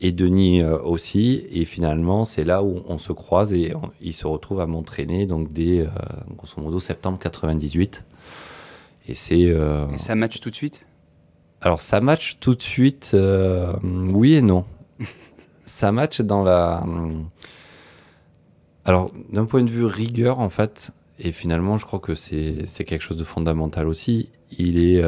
[0.00, 1.44] Et Denis euh, aussi.
[1.50, 5.26] Et finalement, c'est là où on se croise et on- il se retrouve à m'entraîner,
[5.26, 5.88] donc dès, euh,
[6.36, 8.04] grosso modo, septembre 98.
[9.08, 9.46] Et c'est...
[9.46, 10.86] euh, Et ça match tout de suite?
[11.60, 14.66] Alors ça match tout de suite, euh, oui et non.
[15.66, 16.84] ça match dans la...
[18.84, 22.84] Alors d'un point de vue rigueur en fait, et finalement je crois que c'est c'est
[22.84, 25.02] quelque chose de fondamental aussi, il est,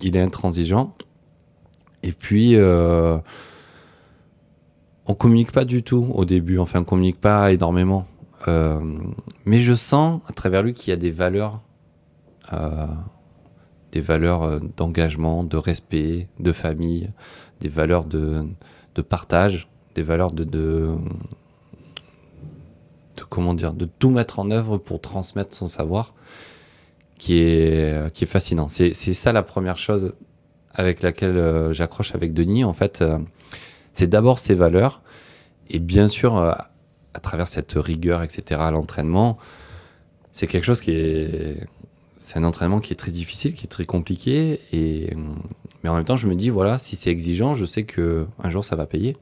[0.00, 0.94] il est intransigeant.
[2.02, 3.18] Et puis euh,
[5.06, 8.06] on communique pas du tout au début, enfin on communique pas énormément.
[8.48, 8.98] Euh,
[9.44, 11.62] mais je sens à travers lui qu'il y a des valeurs
[12.52, 12.86] euh,
[13.92, 17.10] des valeurs euh, d'engagement, de respect, de famille,
[17.60, 18.46] des valeurs de,
[19.08, 20.94] partage, des valeurs de, de
[23.30, 26.12] comment dire, de tout mettre en œuvre pour transmettre son savoir,
[27.18, 28.68] qui est qui est fascinant.
[28.68, 30.14] C'est ça la première chose
[30.76, 32.64] avec laquelle euh, j'accroche avec Denis.
[32.64, 33.18] En fait, euh,
[33.92, 35.02] c'est d'abord ses valeurs
[35.68, 36.52] et bien sûr euh,
[37.14, 38.60] à travers cette rigueur, etc.
[38.60, 39.38] à l'entraînement,
[40.32, 41.66] c'est quelque chose qui est
[42.18, 45.14] c'est un entraînement qui est très difficile, qui est très compliqué, et
[45.82, 48.50] mais en même temps, je me dis voilà, si c'est exigeant, je sais que un
[48.50, 49.16] jour ça va payer.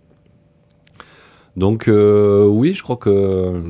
[1.57, 3.63] Donc euh, oui, je crois que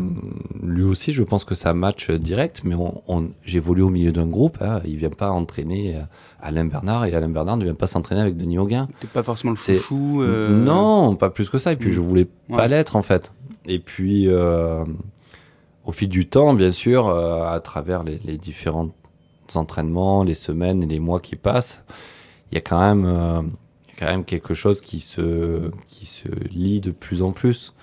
[0.63, 4.27] lui aussi, je pense que ça match direct, mais on, on- j'évolue au milieu d'un
[4.27, 4.57] groupe.
[4.63, 5.97] Hein, il vient pas entraîner
[6.41, 8.89] Alain Bernard et Alain Bernard ne vient pas s'entraîner avec Denis Auguin.
[9.01, 11.73] T'es pas forcément le chouchou euh, Non, pas plus que ça.
[11.73, 11.93] Et puis Mm.
[11.93, 13.35] je voulais pas l'être en fait.
[13.67, 14.83] Et puis euh,
[15.85, 18.89] au fil du temps, bien sûr, euh, à travers les, les différents
[19.55, 21.85] entraînements, les semaines et les mois qui passent,
[22.51, 23.43] il y a quand même, euh,
[23.99, 27.75] quand même quelque chose qui se qui se lie de plus en plus.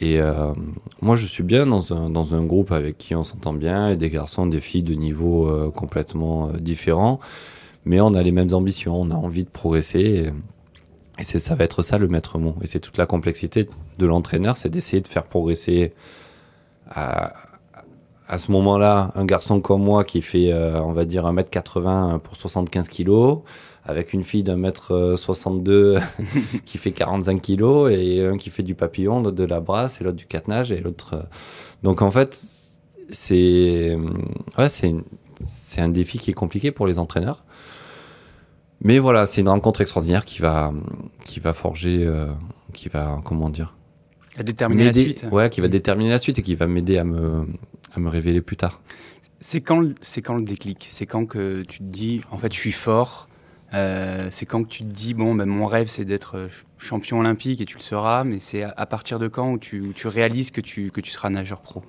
[0.00, 0.52] Et euh,
[1.00, 3.96] moi, je suis bien dans un, dans un groupe avec qui on s'entend bien, et
[3.96, 7.18] des garçons, des filles de niveaux euh, complètement euh, différents,
[7.84, 10.32] mais on a les mêmes ambitions, on a envie de progresser.
[11.18, 12.54] Et, et ça va être ça le maître mot.
[12.62, 15.92] Et c'est toute la complexité de l'entraîneur, c'est d'essayer de faire progresser
[16.88, 17.32] à,
[18.32, 22.36] à ce moment-là un garçon comme moi qui fait, euh, on va dire, 1m80 pour
[22.36, 23.40] 75 kilos,
[23.84, 25.98] avec une fille d'un mètre euh, 62
[26.64, 30.04] qui fait 45 kilos, et un qui fait du papillon, l'autre de la brasse, et
[30.04, 31.14] l'autre du catenage, et l'autre...
[31.14, 31.22] euh,
[31.82, 32.40] Donc en fait,
[33.10, 33.96] c'est
[34.58, 37.44] ouais, c'est un défi qui est compliqué pour les entraîneurs.
[38.84, 40.72] Mais voilà, c'est une rencontre extraordinaire qui va,
[41.24, 42.26] qui va forger, euh,
[42.72, 43.74] qui va, comment dire,
[44.36, 45.26] à déterminer la suite.
[45.30, 47.46] Ouais, qui va déterminer la suite et qui va m'aider à me,
[47.94, 48.80] à me révéler plus tard.
[49.40, 50.88] C'est quand, c'est quand le déclic?
[50.90, 53.28] C'est quand que tu te dis, en fait, je suis fort
[53.74, 57.60] Euh, C'est quand tu te dis, bon, ben, mon rêve, c'est d'être euh, champion olympique
[57.60, 60.08] et tu le seras, mais c'est à, à partir de quand où tu, où tu
[60.08, 61.82] réalises que tu, que tu seras nageur pro?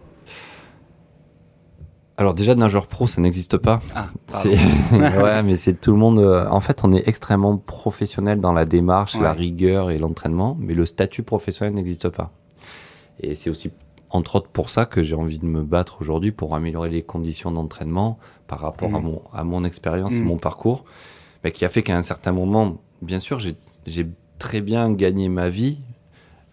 [2.16, 3.82] Alors déjà, nageur pro, ça n'existe pas.
[3.96, 4.08] Ah,
[4.44, 6.20] ouais, mais c'est tout le monde.
[6.20, 10.76] euh, En fait, on est extrêmement professionnel dans la démarche, la rigueur et l'entraînement, mais
[10.76, 12.32] le statut professionnel n'existe pas.
[13.20, 13.72] Et c'est aussi
[14.12, 17.52] entre autres pour ça que j'ai envie de me battre aujourd'hui pour améliorer les conditions
[17.52, 19.06] d'entraînement par rapport à Mhm.
[19.06, 20.28] mon à mon expérience et Mhm.
[20.28, 20.86] mon parcours,
[21.44, 24.08] mais qui a fait qu'à un certain moment, bien sûr, j'ai
[24.40, 25.80] très bien gagné ma vie.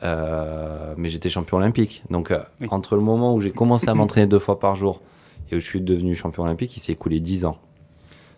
[0.03, 2.03] euh, mais j'étais champion olympique.
[2.09, 2.69] Donc, euh, Oui.
[2.71, 5.03] entre le moment où j'ai commencé à m'entraîner deux fois par jour
[5.51, 7.59] et où je suis devenu champion olympique, il s'est écoulé 10 ans.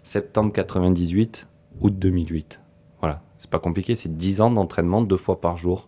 [0.02, 1.46] Septembre 98,
[1.80, 2.60] août 2008.
[3.00, 5.86] Voilà, c'est pas compliqué, c'est 10 ans d'entraînement deux fois par jour,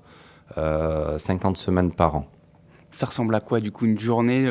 [0.58, 2.26] euh, 50 semaines par an.
[2.94, 4.48] Ça ressemble à quoi du coup une journée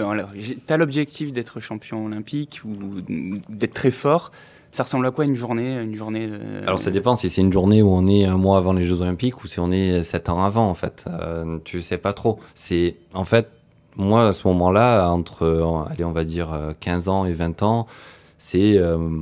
[0.67, 2.99] Tu as l'objectif d'être champion olympique ou
[3.47, 4.33] d'être très fort.
[4.73, 7.53] Ça ressemble à quoi une journée, une journée euh, Alors ça dépend si c'est une
[7.53, 10.29] journée où on est un mois avant les Jeux Olympiques ou si on est sept
[10.29, 11.05] ans avant en fait.
[11.07, 12.39] Euh, tu sais pas trop.
[12.55, 13.49] C'est en fait
[13.95, 17.85] moi à ce moment-là entre allez on va dire 15 ans et 20 ans,
[18.39, 18.81] c'est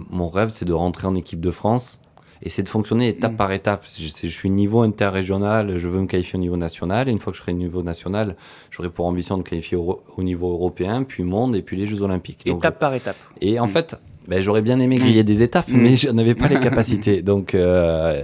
[0.10, 2.02] mon rêve c'est de rentrer en équipe de France
[2.44, 3.38] et c'est de fonctionner étape mm.
[3.38, 3.86] par étape.
[3.86, 7.08] Je, je, suis niveau interrégional, je veux me qualifier au niveau national.
[7.08, 8.36] Et une fois que je serai au niveau national,
[8.72, 12.48] j'aurai pour ambition de qualifier au, niveau européen, puis monde, et puis les Jeux Olympiques.
[12.48, 13.18] étape par étape.
[13.42, 13.70] Et en mm.
[13.70, 13.96] fait,
[14.28, 15.78] ben, j'aurais bien aimé griller des étapes, mm.
[15.78, 17.22] mais je n'avais pas les capacités.
[17.22, 18.22] Donc euh,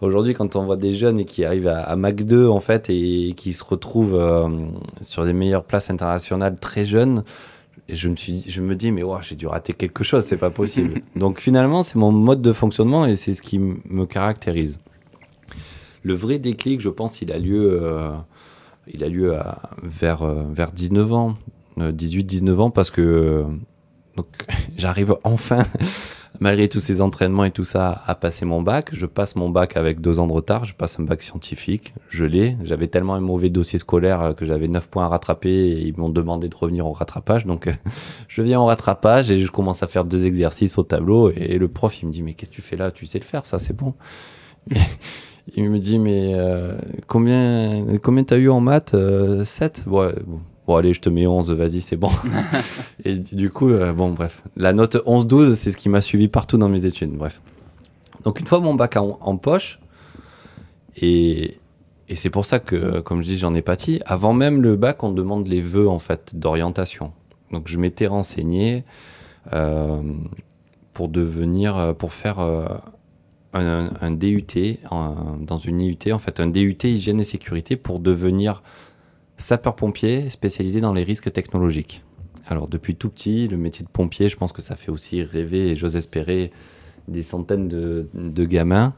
[0.00, 3.34] aujourd'hui, quand on voit des jeunes qui arrivent à, à, Mac 2 en fait et
[3.36, 4.48] qui se retrouvent euh,
[5.00, 7.24] sur des meilleures places internationales très jeunes,
[7.88, 11.00] je me suis, je me dis, mais j'ai dû rater quelque chose, c'est pas possible.
[11.16, 14.80] Donc finalement, c'est mon mode de fonctionnement et c'est ce qui me caractérise.
[16.02, 18.10] Le vrai déclic, je pense, il a lieu, euh,
[18.92, 21.34] il a lieu à, vers, vers 19 ans,
[21.78, 23.44] 18-19 euh, ans, parce que
[24.18, 24.26] donc
[24.76, 25.62] j'arrive enfin
[26.40, 28.90] malgré tous ces entraînements et tout ça, à passer mon bac.
[28.92, 30.64] Je passe mon bac avec deux ans de retard.
[30.64, 31.94] Je passe un bac scientifique.
[32.08, 32.56] Je l'ai.
[32.62, 35.96] J'avais tellement un mauvais dossier scolaire euh, que j'avais neuf points à rattraper et ils
[35.96, 37.46] m'ont demandé de revenir au rattrapage.
[37.46, 37.72] Donc, euh,
[38.28, 41.30] je viens au rattrapage et je commence à faire deux exercices au tableau.
[41.30, 42.90] Et le prof, il me dit, mais qu'est-ce que tu fais là?
[42.90, 43.94] Tu sais le faire, ça, c'est bon.
[45.56, 46.72] il me dit, mais euh,
[47.06, 48.96] combien, combien t'as eu en maths?
[49.44, 49.84] 7?
[49.86, 52.10] Ouais, bon bon allez je te mets 11 vas-y c'est bon.
[53.04, 54.42] Et du coup euh, bon bref.
[54.54, 57.40] La note 11-12 c'est ce qui m'a suivi partout dans mes études bref.
[58.22, 59.80] Donc une fois mon bac en, poche
[60.96, 61.56] et,
[62.08, 64.00] et c'est pour ça que comme je dis j'en ai pâti.
[64.04, 67.12] Avant même le bac on demande les vœux en fait d'orientation.
[67.50, 68.84] Donc je m'étais renseigné
[69.54, 70.02] euh,
[70.92, 74.44] pour devenir euh, pour faire un, un, DUT
[74.90, 78.62] dans une IUT en fait un DUT hygiène et sécurité pour devenir
[79.38, 82.04] sapeur-pompier spécialisé dans les risques technologiques.
[82.46, 85.70] Alors depuis tout petit, le métier de pompier, je pense que ça fait aussi rêver,
[85.70, 86.50] et j'ose espérer,
[87.06, 88.94] des centaines de, gamins.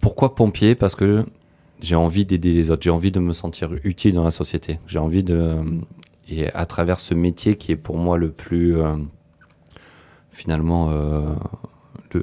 [0.00, 0.74] Pourquoi pompier?
[0.74, 1.24] Parce que
[1.80, 4.80] j'ai envie d'aider les autres, j'ai envie de me sentir utile dans la société.
[4.88, 5.56] J'ai envie de...
[6.28, 8.76] Et à travers ce métier qui est pour moi le plus...
[8.76, 8.96] Euh,
[10.30, 10.90] finalement...
[10.90, 11.34] Euh,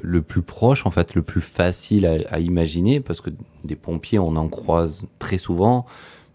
[0.02, 3.30] le, plus proche, en fait, le plus facile à, à imaginer, parce que
[3.62, 5.86] des pompiers, on en croise très souvent,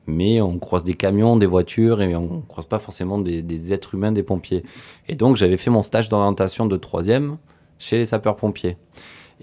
[0.08, 4.12] mais on croise des camions, des voitures, et on croise pas forcément des, êtres humains,
[4.12, 4.64] des pompiers.
[5.08, 7.38] Et donc j'avais fait mon stage d'orientation de troisième
[7.80, 8.78] chez les sapeurs-pompiers.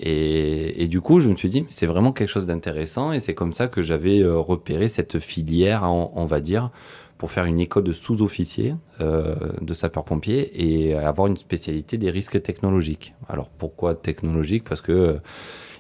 [0.01, 3.53] Et, du coup, je me suis dit, c'est vraiment quelque chose d'intéressant, et c'est comme
[3.53, 6.71] ça que j'avais euh, repéré cette filière, on, va dire,
[7.17, 12.41] pour faire une école de sous-officier euh, de sapeurs-pompiers et avoir une spécialité des risques
[12.41, 13.15] technologiques.
[13.29, 15.19] Alors pourquoi technologique Parce que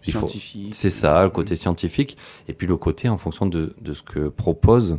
[0.02, 0.74] scientifique.
[0.74, 2.16] C'est ça, le côté scientifique.
[2.48, 4.98] Et puis le côté en fonction de, de, ce que propose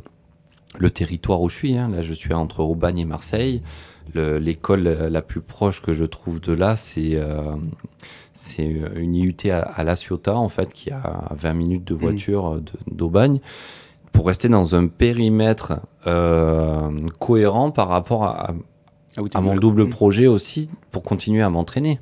[0.78, 1.78] le territoire où je suis.
[1.78, 1.90] Hein.
[1.90, 3.62] Là, je suis entre Aubagne et Marseille.
[4.16, 7.56] L'école la plus proche que je trouve de là, c'est euh,
[8.34, 11.98] c'est une IUT à, à, La Ciotat, en fait, qui a 20 minutes de mm.
[11.98, 13.40] voiture euh, d'Aubagne,
[14.12, 18.52] pour rester dans un périmètre euh, cohérent par rapport à,
[19.18, 19.90] à, à mon double mm.
[19.90, 22.00] projet aussi, pour continuer à m'entraîner.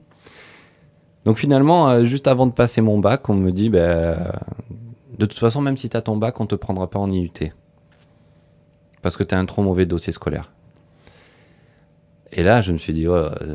[1.28, 4.32] Donc finalement, euh, juste avant de passer mon bac, on me dit, bah,
[5.20, 7.52] de toute façon, même si tu as ton bac, on te prendra pas en IUT.
[9.02, 10.54] Parce que tu as un trop mauvais dossier scolaire.
[12.32, 13.08] Et là, je me suis dit,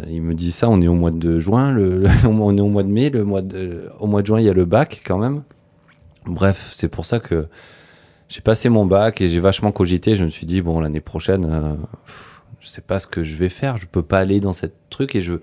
[0.06, 1.74] il me dit ça, on est au mois de juin,
[2.28, 4.50] on est au mois de mai, le mois de, au mois de juin, il y
[4.50, 5.42] a le bac quand même.
[6.26, 7.46] Bref, c'est pour ça que
[8.28, 10.14] j'ai passé mon bac et j'ai vachement cogité.
[10.14, 11.74] Je me suis dit, bon, l'année prochaine, euh,
[12.60, 15.16] je sais pas ce que je vais faire, je peux pas aller dans cette truc
[15.16, 15.40] et je,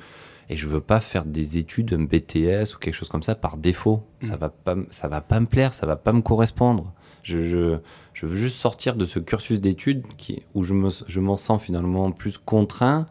[0.50, 3.58] et je veux pas faire des études, un BTS ou quelque chose comme ça par
[3.58, 4.04] défaut.
[4.22, 4.40] Ça mm.
[4.40, 6.92] va pas, ça va pas me plaire, ça va pas me correspondre.
[7.22, 7.78] Je, je,
[8.14, 11.62] je veux juste sortir de ce cursus d'études qui, où je me, je m'en sens
[11.62, 13.08] finalement plus contraint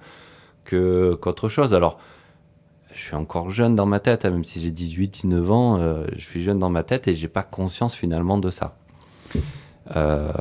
[0.64, 1.74] que, qu'autre chose.
[1.74, 1.98] Alors,
[2.92, 6.07] je suis encore jeune dans ma tête, hein, même si j'ai 18, 19 ans, euh,
[6.16, 8.77] je suis jeune dans ma tête et j'ai pas conscience finalement de ça.
[9.94, 10.33] Euh,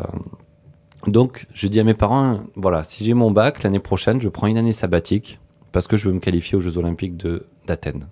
[1.05, 4.47] donc, je dis à mes parents, voilà, si j'ai mon bac l'année prochaine, je prends
[4.47, 5.39] une année sabbatique
[5.77, 7.23] parce que je veux me qualifier aux Jeux Olympiques
[7.67, 8.07] d'Athènes.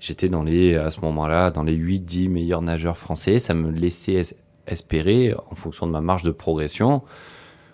[0.00, 3.38] J'étais dans les, à ce moment-là, dans les 8-10 meilleurs nageurs français.
[3.38, 4.22] Ça me laissait
[4.66, 7.02] espérer, en fonction de ma marge de progression,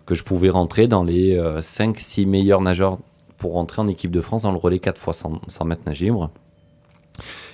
[0.06, 2.98] que je pouvais rentrer dans les 5-6 euh, meilleurs nageurs
[3.36, 6.32] pour rentrer en équipe de France dans le relais 4 fois 100, mètres nage libre.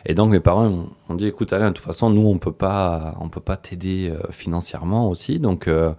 [0.06, 3.14] Et donc mes parents m'ont dit écoute Alain, de toute façon nous on peut pas
[3.20, 5.92] on peut pas t'aider euh, financièrement aussi donc euh,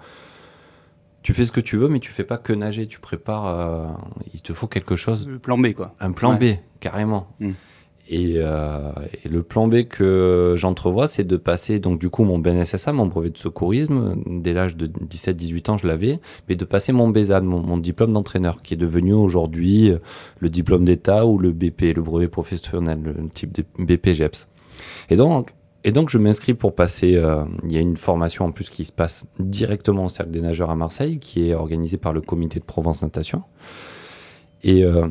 [1.23, 2.87] tu fais ce que tu veux, mais tu fais pas que nager.
[2.87, 3.47] Tu prépares.
[3.47, 3.87] Euh,
[4.33, 5.27] il te faut quelque chose.
[5.27, 5.93] Le plan B, quoi.
[5.99, 7.27] Un plan B, carrément.
[7.39, 7.51] Mm.
[8.09, 8.91] Et, euh,
[9.23, 13.05] et, le plan B que j'entrevois, c'est de passer donc du coup mon BNSSA, mon
[13.05, 16.19] brevet de secourisme, dès l'âge de 17-18 ans, je l'avais,
[16.49, 19.93] mais de passer mon BESAD, mon, mon diplôme d'entraîneur, qui est devenu aujourd'hui
[20.39, 24.49] le diplôme d'État ou le BP, le brevet professionnel, le type de BPGEPS.
[25.09, 25.51] Et donc,
[25.83, 27.15] et donc je m'inscris pour passer.
[27.15, 30.41] Euh, il y a une formation en plus qui se passe directement au cercle des
[30.41, 33.43] nageurs à Marseille, qui est organisée par le comité de Provence Natation.
[34.63, 35.07] Et euh,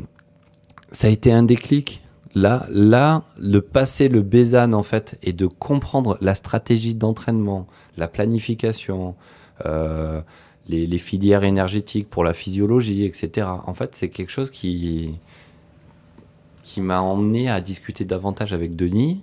[0.93, 2.03] ça a été un déclic.
[2.37, 7.67] Là, là, le passer le Bézane en fait et de comprendre la stratégie d'entraînement,
[7.97, 9.17] la planification,
[9.67, 10.21] euh,
[10.69, 13.49] les, les, filières énergétiques pour la physiologie, etc.
[13.67, 15.19] En fait, c'est quelque chose qui
[16.63, 19.23] qui m'a emmené à discuter davantage avec Denis,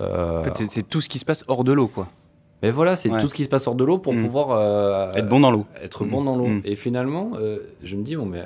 [0.00, 0.42] euh...
[0.68, 2.08] C'est tout ce qui se passe hors de l'eau, quoi.
[2.62, 3.20] Mais voilà, c'est ouais.
[3.20, 4.24] tout ce qui se passe hors de l'eau pour Mm.
[4.24, 5.66] pouvoir euh, Être bon dans l'eau.
[5.82, 6.46] Être bon dans l'eau.
[6.46, 6.62] Mm.
[6.64, 8.44] Et finalement, euh, je me dis bon, mais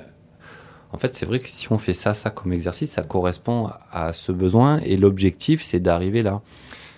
[0.93, 4.13] en fait, c'est vrai que si on fait ça, ça comme exercice, ça correspond à
[4.13, 4.81] ce besoin.
[4.81, 6.41] Et l'objectif, c'est d'arriver là.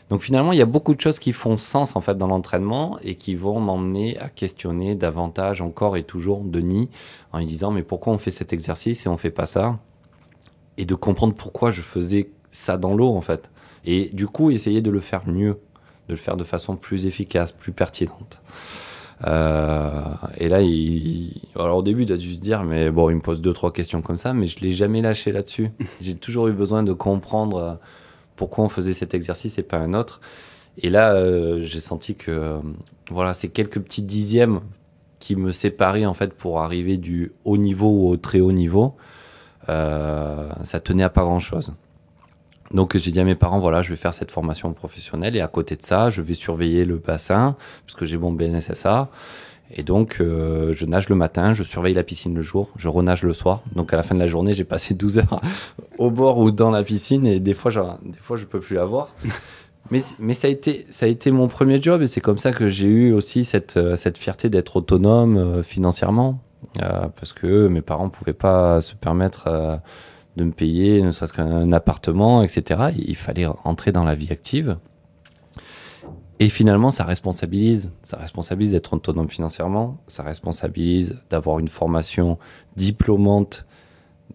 [0.09, 2.99] Donc finalement, il y a beaucoup de choses qui font sens en fait dans l'entraînement
[3.03, 6.91] et qui vont m'emmener à questionner davantage encore et toujours Denis
[7.33, 9.79] en lui disant mais pourquoi on fait cet exercice et on fait pas ça?
[10.77, 13.51] Et de comprendre pourquoi je faisais ça dans l'eau en fait
[13.85, 15.59] et du coup essayer de le faire mieux,
[16.09, 18.41] de le faire de façon plus efficace, plus pertinente.
[19.27, 19.91] Euh,
[20.37, 23.21] et là, il, alors au début, il a dû se dire, mais bon, il me
[23.21, 25.71] pose deux trois questions comme ça, mais je l'ai jamais lâché là-dessus.
[26.01, 27.75] J'ai toujours eu besoin de comprendre euh,
[28.37, 30.21] pourquoi on faisait cet exercice et pas un autre.
[30.79, 32.59] Et là, euh, j'ai senti que euh,
[33.11, 34.61] voilà, c'est quelques petits dixièmes
[35.19, 38.97] qui me séparaient en fait pour arriver du haut niveau au très haut niveau.
[39.69, 41.75] Ça tenait à pas grand-chose.
[42.73, 45.49] Donc j'ai dit à mes parents, voilà, je vais faire cette formation professionnelle et à
[45.49, 47.57] côté de ça, je vais surveiller le bassin
[47.87, 49.09] parce que j'ai mon BNSSA.
[49.75, 53.23] Et donc euh, je nage le matin, je surveille la piscine le jour, je renage
[53.23, 53.63] le soir.
[53.75, 55.41] Donc à la fin de la journée, j'ai passé 12 heures
[55.99, 58.77] au bord ou dans la piscine et des fois, genre, des fois je peux plus
[58.77, 59.15] la voir.
[59.91, 62.53] Mais, mais ça, a été, ça a été mon premier job et c'est comme ça
[62.53, 66.41] que j'ai eu aussi cette, euh, cette fierté d'être autonome euh, financièrement.
[66.81, 69.81] Euh, parce que mes parents pouvaient pas se permettre
[70.37, 72.91] de me payer ne serait-ce qu'un appartement, etc.
[72.97, 74.79] Il fallait entrer dans la vie active.
[76.39, 77.93] Et finalement, ça responsabilise.
[78.03, 79.99] Ça responsabilise d'être autonome financièrement.
[80.07, 82.39] Ça responsabilise d'avoir une formation
[82.77, 83.67] diplômante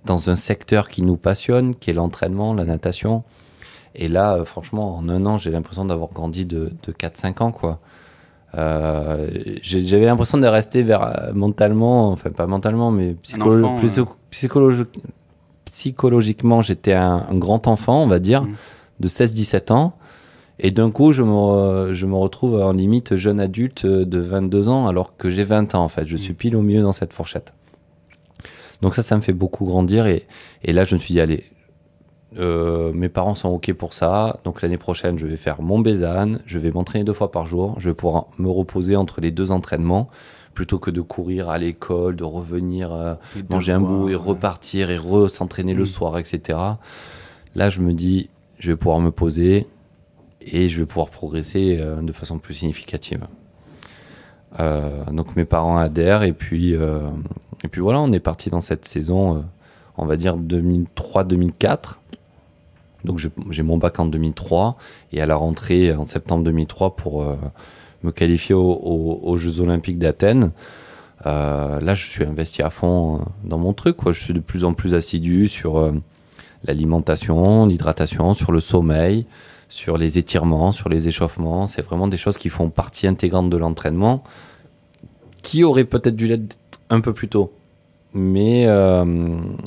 [0.06, 3.24] dans un secteur qui nous passionne, qui est l'entraînement, la natation.
[3.96, 7.52] Et là, euh, franchement, en un an, j'ai l'impression d'avoir grandi de, de 4-5 ans,
[7.52, 7.80] quoi.
[8.56, 9.30] Euh,
[9.62, 14.84] j'avais l'impression de rester vers euh, mentalement, enfin pas mentalement, mais psycholo enfant, psychologi
[15.78, 18.56] psychologiquement, j'étais un, un, grand enfant, on va dire, Mm.
[19.02, 19.94] de 16-17 ans.
[20.60, 24.88] Et d'un coup, je me, je me retrouve en limite jeune adulte de 22 ans,
[24.88, 26.08] alors que j'ai 20 ans, en fait.
[26.08, 26.18] Je Mm.
[26.18, 27.54] suis pile au milieu dans cette fourchette.
[28.82, 30.08] Donc ça, ça me fait beaucoup grandir.
[30.08, 30.26] Et,
[30.64, 31.44] et là, je me suis dit, allez,
[32.40, 34.40] euh, mes parents sont OK pour ça.
[34.46, 36.40] Donc l'année prochaine, je vais faire mon Bézane.
[36.48, 37.76] Je vais m'entraîner deux fois par jour.
[37.80, 40.10] Je vais pouvoir me reposer entre les deux entraînements
[40.58, 43.14] plutôt que de courir à l'école, de revenir euh,
[43.52, 45.78] manger un bout et repartir et re-s'entraîner Mm.
[45.78, 46.58] le soir, etc.
[47.54, 49.68] Là, je me dis, je vais pouvoir me poser
[50.42, 53.28] et je vais pouvoir progresser euh, de façon plus significative.
[54.60, 57.02] Euh, donc mes parents adhèrent et puis euh,
[57.64, 59.46] et puis voilà, on est parti dans cette saison,
[59.96, 61.98] on va dire 2003-2004.
[63.04, 63.20] Donc
[63.52, 64.76] j'ai mon bac en 2003
[65.12, 67.24] et à la rentrée en septembre 2003 pour
[68.08, 70.52] me qualifier au- au- aux Jeux Olympiques d'Athènes.
[71.26, 73.98] Euh, là, je suis investi à fond euh, dans mon truc.
[74.08, 75.92] Je suis de plus en plus assidu sur euh,
[76.64, 79.26] l'alimentation, l'hydratation, sur le sommeil,
[79.70, 81.68] sur les étirements, sur les échauffements.
[81.68, 84.24] C'est vraiment des choses qui font partie intégrante de l'entraînement,
[85.44, 86.58] qui auraient peut-être dû l'être
[86.90, 87.52] un peu plus tôt.
[88.14, 88.66] Mais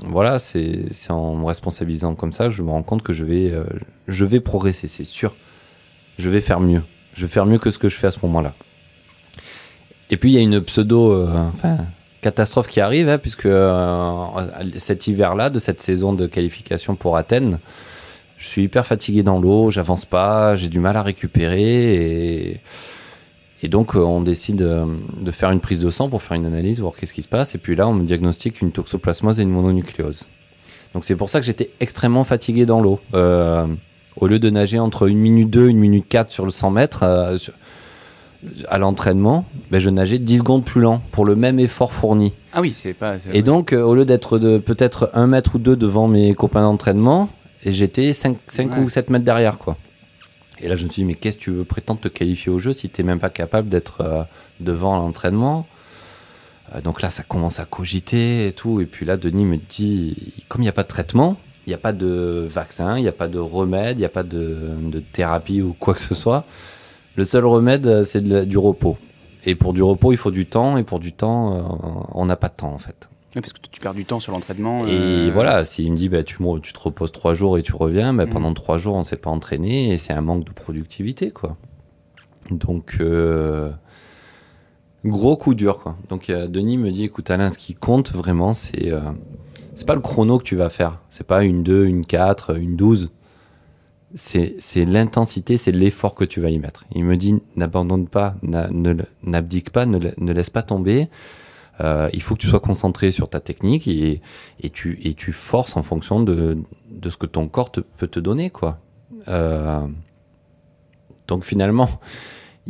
[0.08, 3.52] voilà, c'est en me responsabilisant comme ça, je me rends compte que je vais,
[4.08, 5.34] je vais progresser, c'est sûr.
[6.18, 6.82] Je vais faire mieux.
[7.14, 8.54] Je vais faire mieux que ce que je fais à ce moment-là.
[10.10, 11.50] Et puis il y a une pseudo, euh,
[12.20, 14.26] catastrophe qui arrive, hein, puisque euh,
[14.76, 17.58] cet hiver-là, de cette saison de qualification pour Athènes,
[18.38, 22.60] je suis hyper fatigué dans l'eau, j'avance pas, j'ai du mal à récupérer
[23.62, 26.80] et, donc euh, on décide de faire une prise de sang pour faire une analyse,
[26.80, 27.54] voir qu'est-ce qui se passe.
[27.54, 30.26] Et puis là, on me diagnostique une toxoplasmose et une mononucléose.
[30.94, 33.00] Donc c'est pour ça que j'étais extrêmement fatigué dans l'eau.
[34.20, 37.02] Au lieu de nager entre 1 minute 2, 1 minute 4 sur le 100 mètres
[37.04, 37.38] euh,
[38.68, 42.32] à l'entraînement, ben, je nageais 10 secondes plus lent pour le même effort fourni.
[42.52, 43.16] Ah oui, c'est pas.
[43.32, 46.62] Et donc, euh, au lieu d'être de peut-être un mètre ou deux devant mes copains
[46.62, 47.28] d'entraînement,
[47.64, 48.68] et j'étais 5, Ouais.
[48.78, 49.76] ou 7 mètres derrière, quoi.
[50.62, 52.58] Et là, je me suis dit, mais qu'est-ce que tu veux prétendre te qualifier au
[52.58, 54.22] jeu si t'es même pas capable d'être euh,
[54.60, 55.66] devant l'entraînement?
[56.74, 58.80] Euh, Donc là, ça commence à cogiter et tout.
[58.82, 61.36] Et puis là, Denis me dit, comme il n'y a pas de traitement,
[61.66, 64.10] Il n'y a pas de vaccin, il n'y a pas de remède, il n'y a
[64.10, 66.44] pas de, de, thérapie ou quoi que ce soit.
[67.16, 68.96] Le seul remède, c'est du repos.
[69.44, 72.48] Et pour du repos, il faut du temps, et pour du temps, on n'a pas
[72.48, 73.08] de temps en fait.
[73.34, 74.86] parce que tu perds du temps sur l'entraînement.
[74.86, 77.74] Et euh, voilà, s'il me dit bah, tu, tu, te reposes trois jours et tu
[77.74, 78.30] reviens, bah, mm.
[78.30, 81.30] pendant trois jours on ne s'est pas entraîné et c'est un manque de productivité.
[81.30, 81.56] quoi.
[82.50, 83.70] Donc, euh,
[85.04, 85.80] gros coup dur.
[85.80, 85.96] quoi.
[86.08, 89.00] Donc Denis me dit écoute Alain, ce qui compte vraiment, c'est euh,
[89.80, 91.00] c'est pas le chrono que tu vas faire.
[91.08, 93.10] C'est pas une 2, une 4, une 12
[94.14, 96.84] c'est l'intensité, c'est l'effort que tu vas y mettre.
[96.92, 98.34] Il me dit n'abandonne pas,
[99.22, 101.08] n'abdique pas, ne, laisse pas tomber.
[101.80, 104.20] Euh, il faut que tu sois concentré sur ta technique et,
[104.60, 106.58] et, tu, et tu forces en fonction de,
[106.90, 108.50] de ce que ton corps te, peut te donner.
[108.50, 108.80] quoi.
[109.28, 109.86] Euh,
[111.26, 111.88] donc finalement,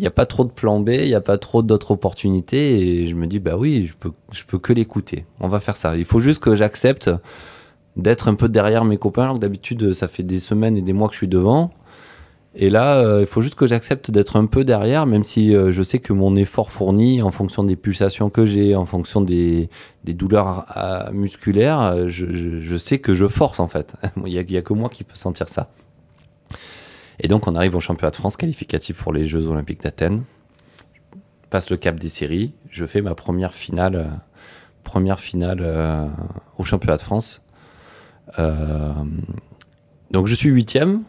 [0.00, 2.80] il n'y a pas trop de plan B, il n'y a pas trop d'autres opportunités
[2.80, 5.26] et je me dis bah oui, je peux, je peux que l'écouter.
[5.40, 5.94] On va faire ça.
[5.94, 7.10] Il faut juste que j'accepte
[7.96, 10.94] d'être un peu derrière mes copains, alors que d'habitude, ça fait des semaines et des
[10.94, 11.70] mois que je suis devant.
[12.54, 15.70] Et là, euh, il faut juste que j'accepte d'être un peu derrière, même si euh,
[15.70, 19.68] je sais que mon effort fourni, en fonction des pulsations que j'ai, en fonction des,
[20.04, 22.24] des douleurs euh, musculaires, je,
[22.58, 23.92] je, sais que je force en fait.
[24.24, 25.68] Il n'y a, a, que moi qui peux sentir ça.
[27.20, 30.24] Et donc, on arrive au championnat de France qualificatif pour les Jeux Olympiques d'Athènes.
[31.50, 32.54] Passe le cap des séries.
[32.70, 34.20] Je fais ma première finale,
[34.84, 36.10] première finale
[36.58, 37.42] au championnat de France
[38.38, 38.92] euh,
[40.10, 41.02] donc je suis huitième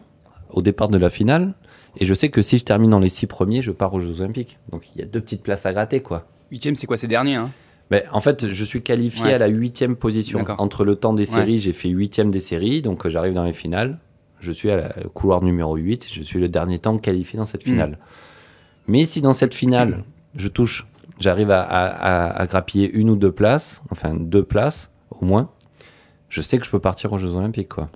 [0.50, 1.54] au départ de la finale.
[1.98, 4.20] Et je sais que si je termine dans les six premiers, je pars aux Jeux
[4.20, 4.58] Olympiques.
[4.70, 6.26] Donc il y a deux petites places à gratter, quoi.
[6.50, 7.50] Huitième, c'est quoi C'est dernier, hein?
[7.90, 10.42] Mais en fait, je suis qualifié à la huitième position.
[10.56, 13.52] Entre le temps des séries, j'ai fait huitième des séries, donc euh, j'arrive dans les
[13.52, 13.98] finales.
[14.42, 17.62] Je suis à la couloir numéro 8, je suis le dernier temps qualifié dans cette
[17.62, 17.98] finale.
[18.88, 20.02] Mais si dans cette finale,
[20.34, 20.88] je touche,
[21.20, 25.48] j'arrive à, grappiller une ou deux places, enfin deux places au moins,
[26.28, 27.88] je sais que je peux partir aux Jeux Olympiques, quoi.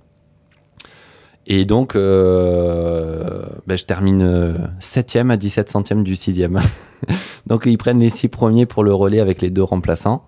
[1.49, 6.59] Et donc, euh, ben, je termine euh, septième à 17 centièmes du sixième.
[7.47, 10.25] donc, ils prennent les six premiers pour le relais avec les deux remplaçants.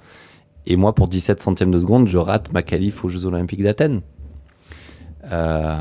[0.65, 4.01] Et moi, pour 17 centièmes de seconde, je rate ma qualif aux Jeux Olympiques d'Athènes.
[5.31, 5.75] Euh,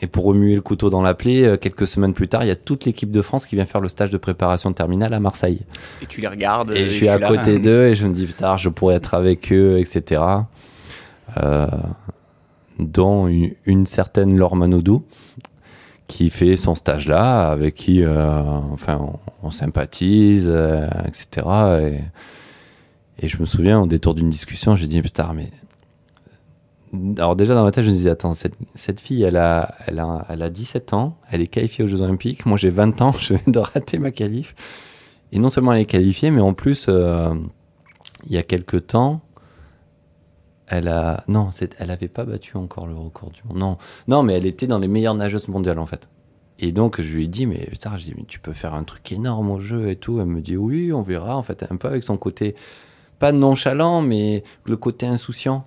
[0.00, 2.56] et pour remuer le couteau dans la plaie, quelques semaines plus tard, il y a
[2.56, 5.60] toute l'équipe de France qui vient faire le stage de préparation terminale à Marseille.
[6.02, 6.70] Et tu les regardes.
[6.70, 9.52] Et, je suis à côté d'eux et je me dis, putain, je pourrais être avec
[9.52, 10.22] eux, etc.
[11.38, 11.66] Euh,
[12.78, 15.06] dont une, certaine Laure Manoudou,
[16.08, 19.00] qui fait son stage là, avec qui euh, enfin,
[19.42, 21.46] on, sympathise, euh, etc.
[23.18, 25.50] Et, je me souviens, au détour d'une discussion, j'ai dit, putain, mais.
[27.18, 30.26] Alors, déjà dans ma tête, je me disais, attends, cette, fille, elle a, elle, a,
[30.28, 32.46] elle a 17 ans, elle est qualifiée aux Jeux Olympiques.
[32.46, 34.54] Moi, j'ai 20 ans, je viens de rater ma qualif.
[35.32, 39.20] Et non seulement elle est qualifiée, mais en plus, il y a quelques temps,
[40.68, 43.58] elle a non, elle avait pas battu encore le record du monde.
[43.58, 43.78] Non,
[44.08, 46.08] non, mais elle était dans les meilleures nageuses mondiales en fait.
[46.58, 48.84] Et donc je lui ai dit mais putain, je dis mais tu peux faire un
[48.84, 50.20] truc énorme au jeu et tout.
[50.20, 52.56] Elle me dit oui, on verra en fait un peu avec son côté
[53.18, 55.64] pas nonchalant mais le côté insouciant.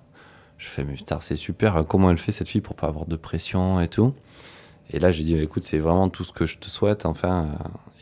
[0.60, 3.16] Je fais mais putain, c'est super comment elle fait cette fille pour pas avoir de
[3.16, 4.12] pression et tout.
[4.90, 7.48] Et là j'ai dit écoute, c'est vraiment tout ce que je te souhaite enfin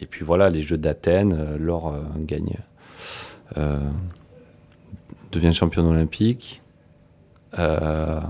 [0.00, 2.56] et puis voilà, les jeux d'Athènes, euh, Laure euh, gagne
[3.56, 3.78] euh,
[5.30, 6.62] devient championne olympique.
[7.58, 8.20] Euh,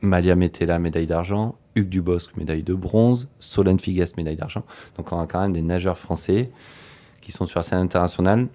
[0.00, 1.56] Malia Metella, médaille d'argent.
[1.74, 3.28] Hugues Dubosc, médaille de bronze.
[3.40, 4.62] Solène Figas, médaille d'argent.
[4.96, 6.50] Donc on a quand même des nageurs français
[7.20, 8.46] qui sont sur la scène internationale,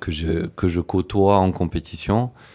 [0.00, 2.51] que je, que je côtoie en compétition, euh,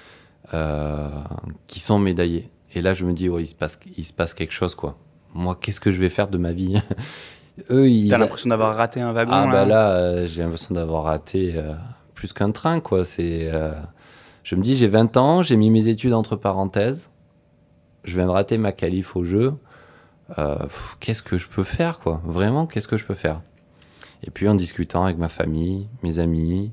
[1.68, 2.50] qui sont médaillés.
[2.74, 4.98] Et là, je me dis, ouais, il se passe, il se passe quelque chose, quoi.
[5.34, 6.82] Moi, qu'est-ce que je vais faire de ma vie?
[7.72, 8.10] Eux, ils.
[8.10, 11.56] T'as l'impression d'avoir raté un wagon Ah, là, bah là, euh, j'ai l'impression d'avoir raté
[12.14, 13.04] plus qu'un train, quoi.
[13.04, 13.52] C'est.
[14.44, 17.10] Je me dis, j'ai 20 ans, j'ai mis mes études entre parenthèses,
[18.06, 19.54] je viens de rater ma qualif au jeu.
[20.38, 20.56] Euh,
[21.02, 22.22] qu'est-ce que je peux faire, quoi?
[22.24, 23.42] Vraiment, qu'est-ce que je peux faire?
[24.24, 26.72] Et puis en discutant avec ma famille, mes amis,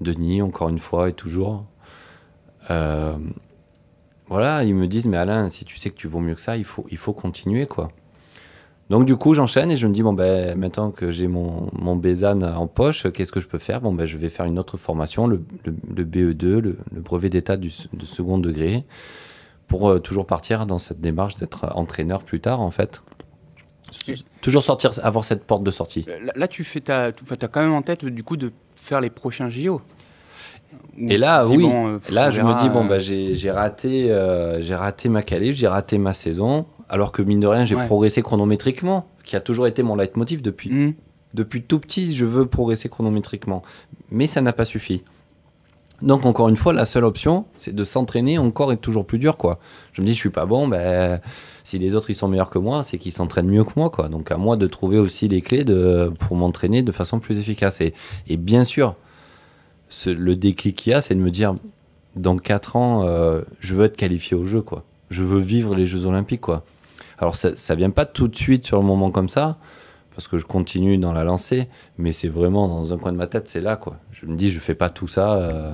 [0.00, 1.66] Denis, encore une fois et toujours,
[2.70, 3.16] euh,
[4.28, 6.56] voilà, ils me disent, mais Alain, si tu sais que tu vaux mieux que ça,
[6.56, 7.90] il faut, il faut continuer, quoi.
[8.90, 11.98] Donc du coup, j'enchaîne et je me dis bon ben maintenant que j'ai mon mon
[11.98, 13.80] en poche, qu'est-ce que je peux faire?
[13.80, 17.72] Bon ben je vais faire une autre formation, le, le, BE2, le, brevet d'état du
[17.94, 18.84] de second degré,
[19.68, 23.02] pour euh, toujours partir dans cette démarche d'être entraîneur plus tard en fait.
[24.42, 26.04] Toujours sortir, avoir cette porte de sortie.
[26.34, 29.10] Là, tu fais ta, tu as quand même en tête du coup de faire les
[29.10, 29.80] prochains JO.
[30.98, 31.68] Et là, oui.
[31.72, 34.14] Euh, là, je me dis bon ben j'ai raté,
[34.60, 38.22] j'ai raté ma qualif, j'ai raté ma saison alors que mine de rien, j'ai progressé
[38.22, 40.94] chronométriquement, qui a toujours été mon leitmotiv depuis, mm.
[41.34, 42.14] depuis tout petit.
[42.14, 43.62] Je veux progresser chronométriquement,
[44.10, 45.02] mais ça n'a pas suffi.
[46.02, 49.36] Donc encore une fois, la seule option, c'est de s'entraîner encore et toujours plus dur,
[49.36, 49.58] quoi.
[49.92, 51.20] Je me dis, je suis pas bon, ben
[51.62, 54.08] si les autres ils sont meilleurs que moi, c'est qu'ils s'entraînent mieux que moi, quoi.
[54.08, 57.80] Donc à moi de trouver aussi les clés de, pour m'entraîner de façon plus efficace.
[57.80, 57.94] Et,
[58.28, 58.96] et bien sûr,
[60.06, 61.54] le déclic qu'il y a, c'est de me dire,
[62.16, 64.84] dans 4 ans, euh, je veux être qualifié au jeu, quoi.
[65.10, 66.64] Je veux vivre les Jeux Olympiques, quoi.
[67.18, 69.58] Alors ça, ça vient pas tout de suite sur le moment comme ça,
[70.14, 71.68] parce que je continue dans la lancée,
[71.98, 73.96] mais c'est vraiment dans un coin de ma tête, c'est là, quoi.
[74.12, 75.72] Je me dis, je fais pas tout ça euh,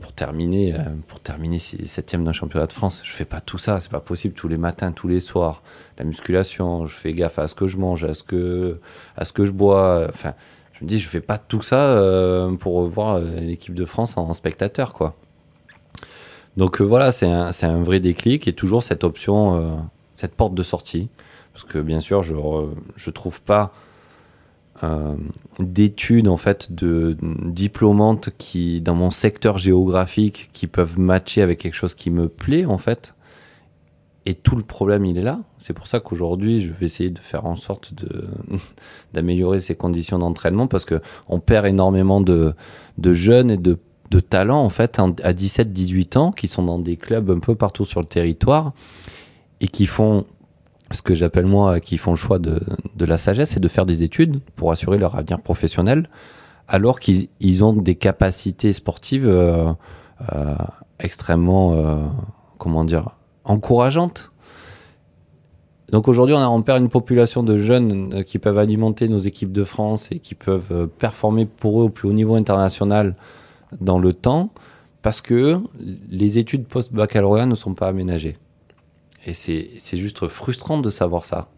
[0.00, 3.00] pour terminer, euh, pour terminer septième d'un championnat de France.
[3.04, 5.62] Je fais pas tout ça, c'est pas possible tous les matins, tous les soirs.
[5.98, 8.80] La musculation, je fais gaffe à ce que je mange, à ce que,
[9.16, 10.06] à ce que je bois.
[10.08, 10.34] Enfin,
[10.82, 11.96] je me dis, je fais pas tout ça
[12.58, 15.14] pour voir l'équipe de France en spectateur, quoi.
[16.56, 19.68] Donc euh, voilà, c'est un, vrai déclic et toujours cette option, euh,
[20.14, 21.08] cette porte de sortie.
[21.52, 23.72] Parce que bien sûr, je ne trouve pas
[24.82, 25.14] euh,
[25.58, 31.74] d'études en fait de diplômantes qui, dans mon secteur géographique, qui peuvent matcher avec quelque
[31.74, 33.14] chose qui me plaît en fait.
[34.24, 35.40] Et tout le problème, il est là.
[35.58, 38.28] C'est pour ça qu'aujourd'hui, je vais essayer de faire en sorte de
[39.12, 42.54] d'améliorer ces conditions d'entraînement parce que on perd énormément de,
[42.98, 43.78] de jeunes et de
[44.12, 47.86] de talents en fait à 17-18 ans qui sont dans des clubs un peu partout
[47.86, 48.74] sur le territoire
[49.62, 50.26] et qui font
[50.90, 52.60] ce que j'appelle moi qui font le choix de,
[52.98, 56.10] la sagesse et de faire des études pour assurer leur avenir professionnel
[56.68, 59.72] alors qu'ils ont des capacités sportives euh,
[60.34, 60.54] euh,
[61.00, 61.96] extrêmement euh,
[62.58, 64.30] comment dire encourageantes
[65.90, 69.62] donc aujourd'hui, on, on perd une population de jeunes qui peuvent alimenter nos équipes de
[69.62, 73.14] France et qui peuvent performer pour eux au plus haut niveau international
[73.78, 74.48] dans le temps
[75.02, 75.60] parce que
[76.08, 78.38] les études post-baccalauréat ne sont pas aménagées.
[79.26, 81.48] Et c'est juste frustrant de savoir ça.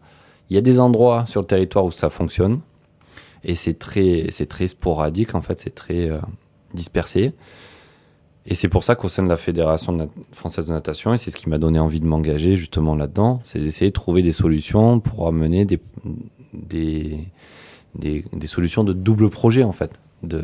[0.51, 2.61] Il y a des endroits sur le territoire où ça fonctionne,
[3.43, 6.19] et c'est très, très sporadique, en fait, c'est très euh,
[6.75, 7.35] dispersé.
[8.47, 11.37] Et c'est pour ça qu'au sein de la Fédération française de natation, et c'est ce
[11.37, 15.27] qui m'a donné envie de m'engager justement là-dedans, c'est d'essayer de trouver des solutions pour
[15.27, 15.81] amener des,
[16.53, 17.21] des,
[17.95, 19.93] des, des, solutions de double projet, en fait.
[20.23, 20.43] De,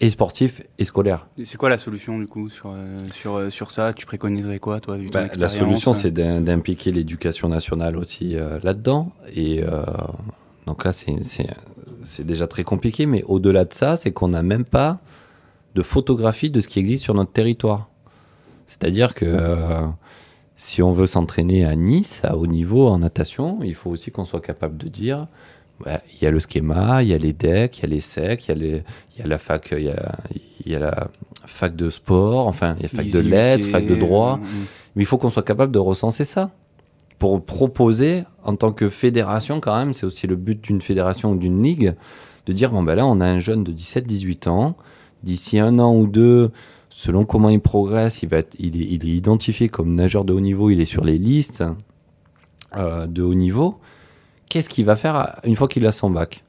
[0.00, 1.26] et sportif et scolaire.
[1.44, 3.92] C'est quoi la solution du coup sur, euh, sur, euh, sur ça?
[3.92, 9.12] Tu préconiserais quoi toi bah, La solution c'est d'impliquer l'éducation nationale aussi euh, là-dedans.
[9.36, 9.62] Et
[10.66, 15.00] donc là c'est déjà très compliqué, mais au-delà de ça, c'est qu'on n'a même pas
[15.74, 17.88] de photographie de ce qui existe sur notre territoire.
[18.66, 19.56] C'est-à-dire que
[20.56, 24.24] si on veut s'entraîner à Nice, à haut niveau en natation, il faut aussi qu'on
[24.24, 25.26] soit capable de dire
[25.86, 28.48] il y a le schéma, il y a les decks, il y a les secs,
[28.48, 30.12] il y a, y la fac, il y a,
[30.64, 31.08] il y a la
[31.46, 34.36] fac de sport, enfin, il y a fac de lettres, fac de droit.
[34.36, 34.66] Mm, mm.
[34.94, 36.50] Mais il faut qu'on soit capable de recenser ça
[37.18, 41.36] pour proposer en tant que fédération quand même, c'est aussi le but d'une fédération ou
[41.36, 41.94] d'une ligue,
[42.46, 44.76] de dire bon ben là on a un jeune de 17-18 ans,
[45.22, 46.50] d'ici un an ou deux,
[46.90, 50.70] selon comment il progresse, il va être, il est, identifié comme nageur de haut niveau,
[50.70, 51.64] il est sur les listes
[52.76, 53.78] euh, de haut niveau
[54.52, 56.44] qu'est-ce qu'il va faire une fois qu'il a son bac?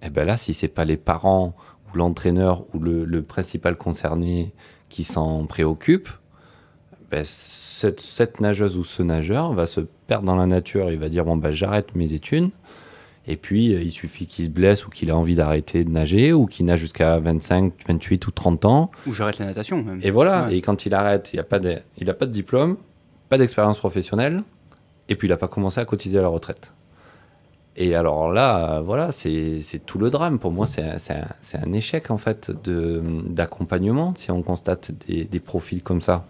[0.00, 1.54] Eh bien là, si c'est pas les parents
[1.86, 4.54] ou l'entraîneur ou le, principal concerné
[4.88, 6.08] qui s'en préoccupe,
[7.10, 10.90] ben cette, nageuse ou ce nageur va se perdre dans la nature.
[10.90, 12.48] Il va dire bon ben j'arrête mes études.
[13.30, 16.32] Et puis, euh, il suffit qu'il se blesse ou qu'il ait envie d'arrêter de nager
[16.32, 18.90] ou qu'il nage jusqu'à 25, 28 ou 30 ans.
[19.06, 19.84] Ou j'arrête la natation.
[19.84, 20.00] Même.
[20.02, 20.48] Et voilà.
[20.50, 21.78] Et quand il arrête, il n'a pas, de,
[22.12, 22.76] pas de diplôme,
[23.28, 24.42] pas d'expérience professionnelle.
[25.08, 26.72] Et puis, il n'a pas commencé à cotiser à la retraite.
[27.76, 30.40] Et alors là, voilà, c'est tout le drame.
[30.40, 35.80] Pour moi, c'est un, un, échec en fait d'accompagnement si on constate des, des, profils
[35.80, 36.24] comme ça.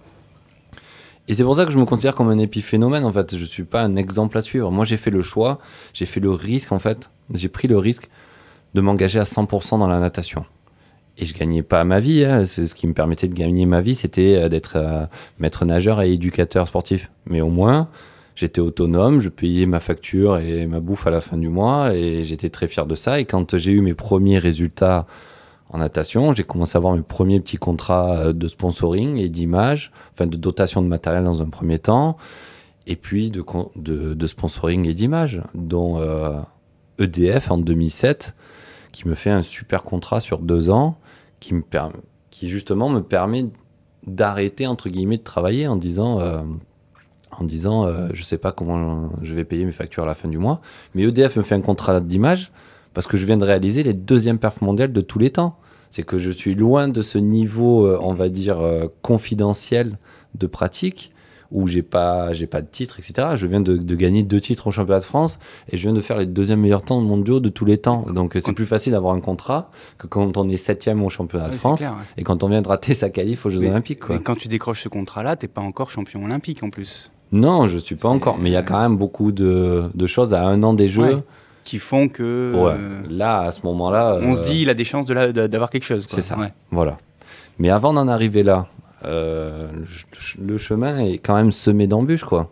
[1.30, 3.36] Et c'est pour ça que je me considère comme un épiphénomène en fait.
[3.36, 4.68] Je suis pas un exemple à suivre.
[4.72, 5.60] Moi, j'ai fait le choix,
[5.94, 7.12] j'ai fait le risque en fait.
[7.32, 8.10] J'ai pris le risque
[8.74, 10.44] de m'engager à 100% dans la natation.
[11.18, 12.24] Et je gagnais pas ma vie.
[12.24, 12.44] Hein.
[12.46, 15.06] C'est ce qui me permettait de gagner ma vie, c'était euh, d'être euh,
[15.38, 17.12] maître nageur et éducateur sportif.
[17.26, 17.90] Mais au moins,
[18.34, 22.24] j'étais autonome, je payais ma facture et ma bouffe à la fin du mois et
[22.24, 23.20] j'étais très fier de ça.
[23.20, 25.06] Et quand j'ai eu mes premiers résultats
[25.72, 29.92] en natation, j'ai commencé à avoir mes premiers petits contrats euh, de sponsoring et d'image,
[30.12, 32.16] enfin de dotation de matériel dans un premier temps,
[32.86, 35.98] et puis de, sponsoring et d'image, dont
[36.98, 38.34] EDF euh, e en 2007,
[38.90, 40.98] qui me fait un super contrat sur deux ans,
[41.38, 41.62] qui, me
[42.30, 43.46] qui justement me permet
[44.06, 46.20] d'arrêter, entre guillemets, de travailler en disant...
[46.20, 46.42] Euh,
[47.32, 50.28] en disant euh, je sais pas comment je vais payer mes factures à la fin
[50.28, 50.60] du mois.
[50.96, 52.50] Mais EDF me fait un contrat d'image
[53.00, 55.56] parce que je viens de réaliser les deuxièmes perfs mondiales de tous les temps.
[55.90, 59.96] C'est que je suis loin de ce niveau, euh, on va dire, euh, confidentiel
[60.34, 61.10] de pratique
[61.50, 63.28] où j'ai pas, j'ai pas de titre, etc.
[63.36, 65.38] Je viens de, de, gagner deux titres au championnat de France
[65.70, 68.04] et je viens de faire les deuxièmes meilleurs temps mondiaux de tous les temps.
[68.12, 71.54] Donc c'est plus facile d'avoir un contrat que quand on est septième au championnat de
[71.54, 71.82] France
[72.18, 74.00] et quand on vient de rater sa qualif aux Jeux Olympiques.
[74.00, 74.16] Quoi.
[74.16, 77.10] Mais quand tu décroches ce contrat-là, t'es pas encore champion olympique en plus.
[77.32, 80.34] Non, je suis pas encore, mais il y a quand même beaucoup de, de, choses
[80.34, 81.22] à un an des Jeux.
[81.70, 82.52] Qui font que.
[82.52, 82.74] Ouais.
[83.08, 84.18] Là, à ce moment-là.
[84.20, 86.04] On se dit, il a des chances d'avoir quelque chose.
[86.08, 86.36] C'est ça.
[86.72, 86.98] Voilà.
[87.60, 88.66] Mais avant d'en arriver là,
[89.04, 89.68] euh,
[90.40, 92.50] le chemin est quand même semé d'embûches, quoi.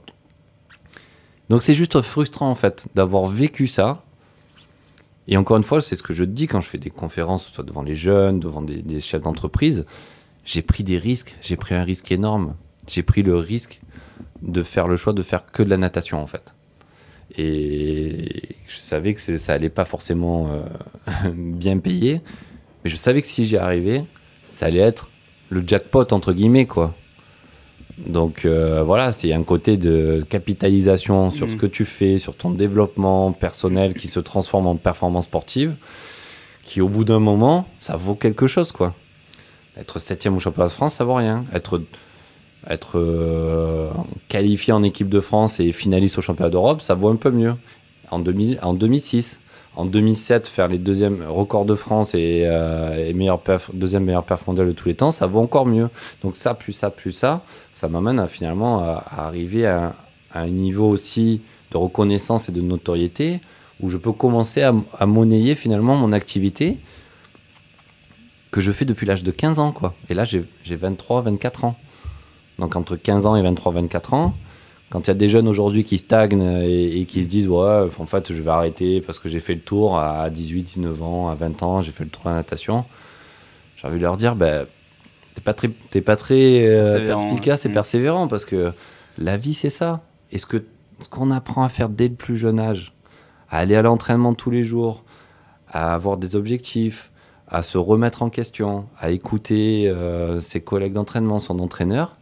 [1.48, 4.04] Donc c'est juste frustrant, en fait, d'avoir vécu ça.
[5.26, 7.64] Et encore une fois, c'est ce que je dis quand je fais des conférences, soit
[7.64, 9.84] devant les jeunes, devant des, chefs d'entreprise.
[10.44, 12.54] J'ai pris des risques, j'ai pris un risque énorme.
[12.86, 13.80] J'ai pris le risque
[14.42, 16.54] de faire le choix de faire que de la natation, en fait.
[17.36, 22.20] Et je savais que ça allait pas forcément euh, bien payer,
[22.84, 24.04] mais je savais que si j'y arrivais,
[24.44, 25.10] ça allait être
[25.50, 26.94] le jackpot entre guillemets quoi.
[28.06, 31.58] Donc euh, voilà, c'est un côté de capitalisation sur ce mm.
[31.58, 35.74] que tu fais, sur ton développement personnel qui se transforme en performance sportive,
[36.62, 38.94] qui au bout d'un moment, ça vaut quelque chose quoi.
[39.76, 41.44] Être septième au championnat de France, ça vaut rien.
[41.52, 41.80] Être
[42.68, 43.90] être euh,
[44.28, 47.54] qualifié en équipe de France et finaliste au championnat d'Europe, ça vaut un peu mieux.
[48.10, 49.40] En, 2000, en 2006,
[49.76, 53.40] en 2007 faire les deuxièmes records de France et, euh, meilleur
[53.72, 55.88] deuxième meilleur perf de tous les temps, ça vaut encore mieux.
[56.22, 57.42] Donc ça, plus ça, plus ça,
[57.72, 59.94] ça m'amène à, finalement à, arriver à,
[60.34, 61.40] un niveau aussi
[61.70, 63.40] de reconnaissance et de notoriété
[63.80, 66.76] où je peux commencer à, à monnayer finalement mon activité
[68.50, 69.72] que je fais depuis l'âge de 15 ans.
[69.72, 69.94] quoi.
[70.08, 71.76] Et là, j'ai 23, 24 ans.
[72.58, 74.34] Donc entre 15 ans et 23, 24 ans,
[74.90, 78.06] quand il y a des jeunes aujourd'hui qui stagnent et, qui se disent ouais en
[78.06, 81.34] fait je vais arrêter parce que j'ai fait le tour à 18 19 ans à
[81.34, 82.86] 20 ans j'ai fait le tour de la natation
[83.76, 84.66] j'ai envie de leur dire ben
[85.34, 88.72] t'es pas très t'es pas très euh, perspicace et persévérant parce que
[89.18, 90.00] la vie c'est ça.
[90.32, 90.64] Et ce que
[91.00, 92.92] ce qu'on apprend à faire dès le plus jeune âge
[93.50, 95.04] à aller à l'entraînement tous les jours
[95.68, 97.10] à avoir des objectifs
[97.46, 102.17] à se remettre en question à écouter euh, ses collègues d'entraînement son entraîneur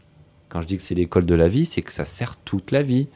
[0.56, 2.80] quand je dis que c'est l'école de la vie, c'est que ça sert toute la
[2.80, 3.08] vie.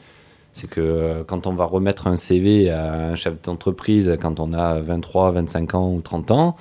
[0.53, 4.53] C'est que euh, quand on va remettre un CV à un chef d'entreprise quand on
[4.53, 6.57] a 23, 25 ans ou 30 ans,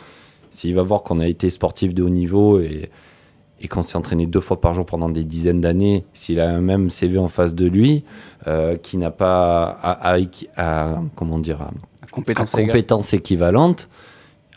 [0.52, 2.90] s'il va voir qu'on a été sportif de haut niveau et,
[3.60, 6.62] et qu'on s'est entraîné deux fois par jour pendant des dizaines d'années, s'il a un
[6.62, 8.06] même CV en face de lui,
[8.48, 10.16] euh, qui n'a pas à,
[10.56, 11.72] à, comment dire, à,
[12.10, 13.90] compétences, compétences équivalentes,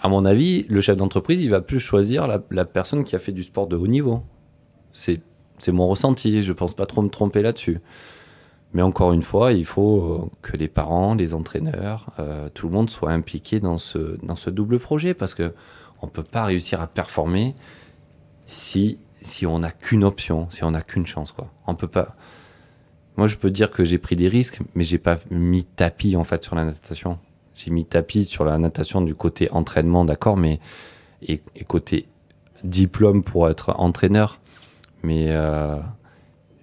[0.00, 3.18] à mon avis, le chef d'entreprise, il va plus choisir la, la personne qui a
[3.18, 4.22] fait du sport de haut niveau.
[4.92, 5.20] C'est
[5.62, 7.80] c'est mon ressenti, je pense pas trop me tromper là-dessus.
[8.74, 12.72] Mais encore une fois, il faut euh, que les parents, les entraîneurs, euh, tout le
[12.72, 15.54] monde soit impliqué dans ce, dans ce double projet parce que
[16.00, 17.54] on peut pas réussir à performer
[18.46, 21.30] si, si on n'a qu'une option, si on n'a qu'une chance.
[21.32, 21.48] Quoi.
[21.66, 22.16] On peut pas.
[23.16, 26.24] Moi, je peux dire que j'ai pris des risques, mais j'ai pas mis tapis en
[26.24, 27.18] fait sur la natation.
[27.54, 30.58] J'ai mis tapis sur la natation du côté entraînement, d'accord, mais
[31.20, 32.08] et, et côté
[32.64, 34.40] diplôme pour être entraîneur.
[35.02, 35.78] Mais euh,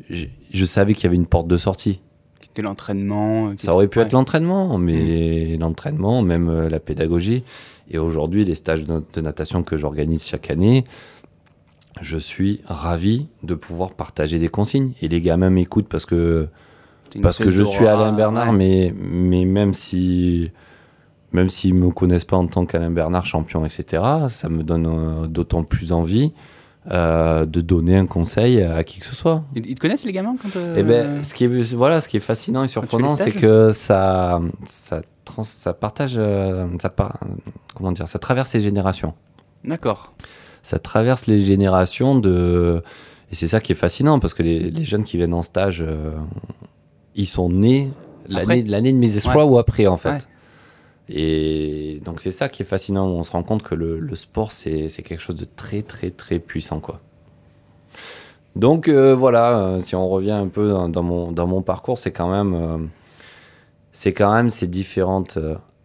[0.09, 2.01] je, savais qu'il y avait une porte de sortie.
[2.41, 3.49] C'était l'entraînement.
[3.49, 5.59] Euh, Ça aurait pu être l'entraînement, mais mm.
[5.59, 7.43] l'entraînement, même euh, la pédagogie.
[7.91, 10.85] Et aujourd'hui, les stages de, natation que j'organise chaque année,
[12.01, 14.93] je suis ravi de pouvoir partager des consignes.
[15.01, 16.47] Et les gamins m'écoutent parce que,
[17.21, 20.51] parce que je suis Alain Bernard, mais, mais même si
[21.31, 25.63] même s'ils me connaissent pas en tant qu'Alain Bernard champion, etc., ça me donne d'autant
[25.63, 26.33] plus envie
[26.89, 29.43] euh, de donner un conseil à qui que ce soit.
[29.55, 30.75] Ils te connaissent les gamins quand euh...
[30.77, 34.41] Eh ben, ce qui est voilà, ce qui est fascinant et surprenant, c'est que ça,
[34.65, 36.93] ça, trans, ça partage, euh, ça
[37.75, 39.13] comment dire, ça traverse les générations.
[39.65, 40.13] D'accord.
[40.63, 42.81] Ça traverse les générations de,
[43.31, 45.83] et c'est ça qui est fascinant parce que les, les jeunes qui viennent en stage,
[45.85, 46.13] euh,
[47.15, 47.91] ils sont nés
[48.29, 50.27] l'année, l'année de mes espoirs ou après en fait.
[51.09, 54.89] Et donc c'est ça qui est fascinant, on se rend compte que le, sport c'est
[55.03, 56.99] quelque chose de très très très puissant quoi.
[58.55, 62.11] Donc euh, voilà, euh, si on revient un peu dans, mon, dans mon parcours, c'est
[62.11, 65.39] quand même euh, quand même ces différentes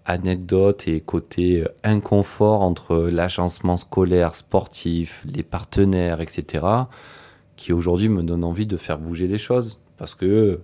[0.05, 6.66] anecdotes et côtés inconfort entre l'agencement scolaire, sportif, les partenaires, etc.
[7.57, 10.61] qui aujourd'hui me donnent envie de faire bouger les choses parce que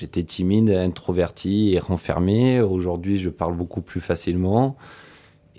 [0.00, 2.62] J'étais timide, introverti et renfermé.
[2.62, 4.78] Aujourd'hui, je parle beaucoup plus facilement.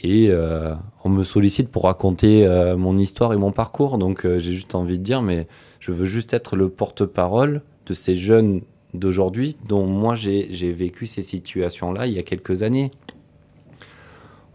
[0.01, 0.73] Et euh,
[1.03, 3.99] on me sollicite pour raconter euh, mon histoire et mon parcours.
[3.99, 5.47] Donc euh, j'ai juste envie de dire, mais
[5.79, 8.61] je veux juste être le porte-parole de ces jeunes
[8.95, 12.89] d'aujourd'hui dont moi j'ai vécu ces situations-là il y a quelques années.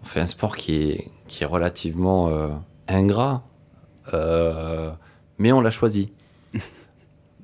[0.03, 2.29] On fait un sport qui est, qui est relativement
[2.89, 3.45] ingrat,
[5.39, 6.11] mais on l'a choisi.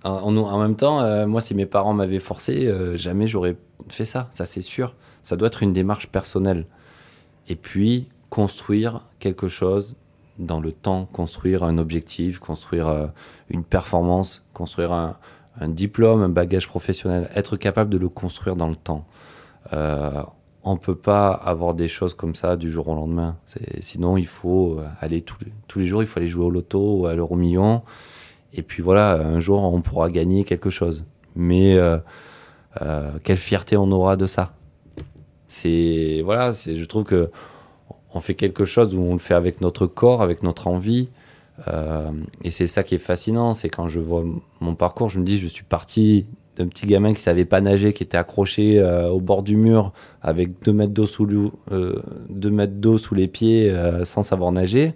[0.04, 3.56] En, même temps, euh, moi, si mes parents m'avaient forcé, euh, jamais j'aurais
[3.88, 4.28] fait ça.
[4.32, 4.94] Ça, c'est sûr.
[5.22, 6.66] Ça doit être une démarche personnelle.
[7.48, 9.96] Et puis, construire quelque chose
[10.38, 13.06] dans le temps, construire un objectif, construire euh,
[13.48, 15.16] une performance, construire un,
[15.68, 19.04] diplôme, un bagage professionnel, être capable de le construire dans le temps.
[20.64, 23.36] On peut pas avoir des choses comme ça du jour au lendemain.
[23.80, 27.00] Sinon, il faut aller tous les, tous les jours, il faut aller jouer au loto
[27.00, 27.82] ou à l'euro million.
[28.54, 31.06] Et puis voilà, un jour, on pourra gagner quelque chose.
[31.34, 31.98] Mais euh,
[32.82, 34.54] euh, quelle fierté on aura de ça
[35.48, 37.30] C'est voilà, je trouve que
[38.14, 41.08] on fait quelque chose où on le fait avec notre corps, avec notre envie.
[41.68, 42.10] Euh,
[42.42, 44.24] et c'est ça qui est fascinant, c'est quand je vois
[44.60, 46.26] mon parcours, je me dis, je suis parti
[46.56, 50.62] d'un petit gamin qui savait pas nager, qui était accroché au bord du mur avec
[50.62, 51.26] deux mètres d'eau sous,
[51.70, 53.74] mètres d'eau sous les pieds
[54.04, 54.94] sans savoir nager.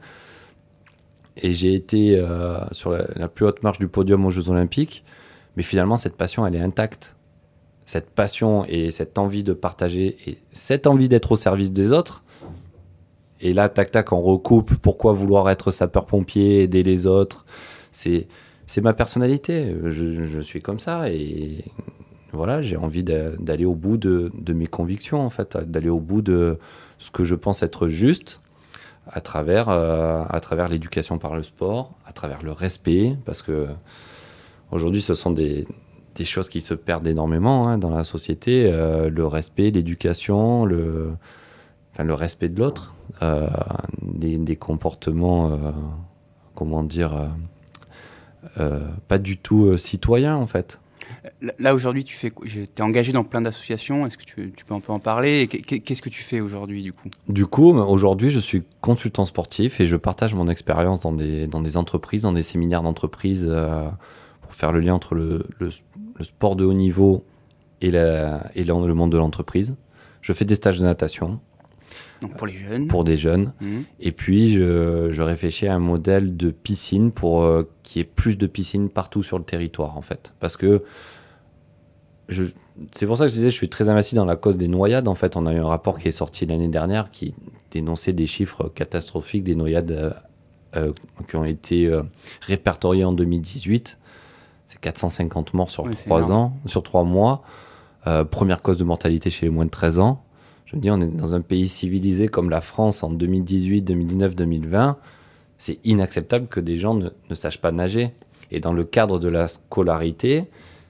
[1.36, 5.04] Et j'ai été euh, sur la, plus haute marche du podium aux Jeux Olympiques.
[5.56, 7.16] Mais finalement, cette passion, elle est intacte.
[7.84, 12.24] Cette passion et cette envie de partager et cette envie d'être au service des autres.
[13.40, 14.74] Et là, tac, tac, on recoupe.
[14.76, 17.44] Pourquoi vouloir être sapeur-pompier, aider les autres?
[17.92, 18.28] C'est
[18.66, 19.76] c'est ma personnalité.
[19.84, 21.64] Je, je, suis comme ça et
[22.32, 26.20] voilà, j'ai envie d'aller au bout de, de, mes convictions, en fait, d'aller au bout
[26.20, 26.58] de
[26.98, 28.40] ce que je pense être juste
[29.06, 33.66] à travers, euh, travers l'éducation par le sport, à travers le respect, parce que
[34.70, 35.66] aujourd'hui, ce sont des,
[36.14, 38.70] des, choses qui se perdent énormément hein, dans la société.
[38.72, 41.12] Euh, le respect, l'éducation, le,
[41.92, 43.48] enfin, le respect de l'autre, euh,
[44.02, 45.58] des, des, comportements,
[46.54, 47.30] comment dire
[49.08, 50.80] pas du tout euh, citoyen en fait.
[51.58, 54.06] Là aujourd'hui, tu fais, es engagé dans plein d'associations.
[54.06, 55.48] Est-ce que tu, tu, peux un peu en parler?
[55.48, 57.08] Qu'est-ce que tu fais aujourd'hui du coup?
[57.28, 61.60] Du coup, aujourd'hui, je suis consultant sportif et je partage mon expérience dans des, dans
[61.60, 63.88] des entreprises, dans des séminaires d'entreprise euh,
[64.42, 65.70] pour faire le lien entre le, le,
[66.16, 67.24] le, sport de haut niveau
[67.80, 69.76] et, la, et le monde de l'entreprise.
[70.22, 71.40] Je fais des stages de natation.
[72.20, 72.86] Donc pour les jeunes.
[72.86, 73.52] Pour des jeunes.
[73.60, 73.80] Mmh.
[74.00, 78.08] Et puis, je, je, réfléchis à un modèle de piscine pour euh, qu'il y ait
[78.08, 80.34] plus de piscines partout sur le territoire, en fait.
[80.40, 80.82] Parce que
[82.92, 85.08] c'est pour ça que je disais, je suis très investi dans la cause des noyades.
[85.08, 87.34] En fait, on a eu un rapport qui est sorti l'année dernière qui
[87.70, 90.10] dénonçait des chiffres catastrophiques des noyades euh,
[90.76, 90.92] euh,
[91.28, 92.02] qui ont été euh,
[92.42, 93.98] répertoriés en 2018.
[94.66, 96.32] C'est 450 morts sur Oui, trois énorme.
[96.32, 97.42] ans, sur trois mois.
[98.06, 100.22] Euh, première cause de mortalité chez les moins de 13 ans.
[100.66, 104.34] Je me dis, on est dans un pays civilisé comme la France en 2018, 2019,
[104.34, 104.96] 2020.
[105.58, 108.12] C'est inacceptable que des gens ne, ne, sachent pas nager.
[108.50, 110.44] Et dans le cadre de la scolarité,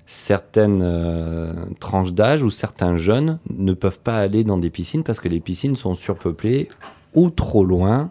[0.07, 5.21] certaines euh, tranches d'âge ou certains jeunes ne peuvent pas aller dans des piscines parce
[5.21, 6.69] que les piscines sont surpeuplées
[7.15, 8.11] ou trop loin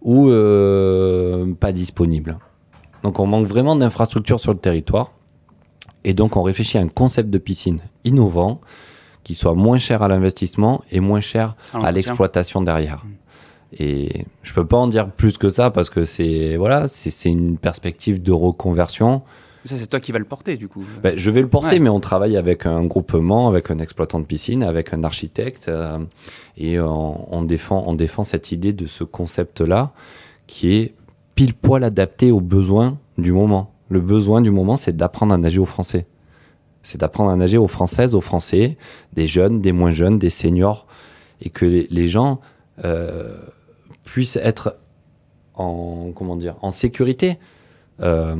[0.00, 2.38] ou euh, pas disponibles.
[3.02, 5.12] Donc on manque vraiment d'infrastructures sur le territoire.
[6.04, 8.60] Et donc on réfléchit à un concept de piscine innovant
[9.22, 13.04] qui soit moins cher à l'investissement et moins cher à l'exploitation derrière.
[13.78, 17.58] Et je peux pas en dire plus que ça parce que c'est voilà, c'est une
[17.58, 19.22] perspective de reconversion.
[19.64, 20.84] Ça, c'est toi qui vas le porter, du coup.
[21.02, 21.80] Ben, je vais le porter, Ouais.
[21.80, 25.98] mais on travaille avec un groupement, avec un exploitant de piscine, avec un architecte, euh,
[26.56, 29.92] et on, on défend, on défend cette idée de ce concept-là
[30.46, 30.94] qui est
[31.34, 33.72] pile poil adapté aux besoins du moment.
[33.90, 36.06] Le besoin du moment, c'est d'apprendre à nager aux Français.
[36.82, 38.76] C'est d'apprendre à nager aux Françaises, aux Français,
[39.12, 40.86] des jeunes, des moins jeunes, des seniors,
[41.42, 42.40] et que les, les gens
[42.84, 43.36] euh,
[44.04, 44.76] puissent être
[45.54, 47.38] en comment dire en sécurité.
[48.00, 48.36] Euh,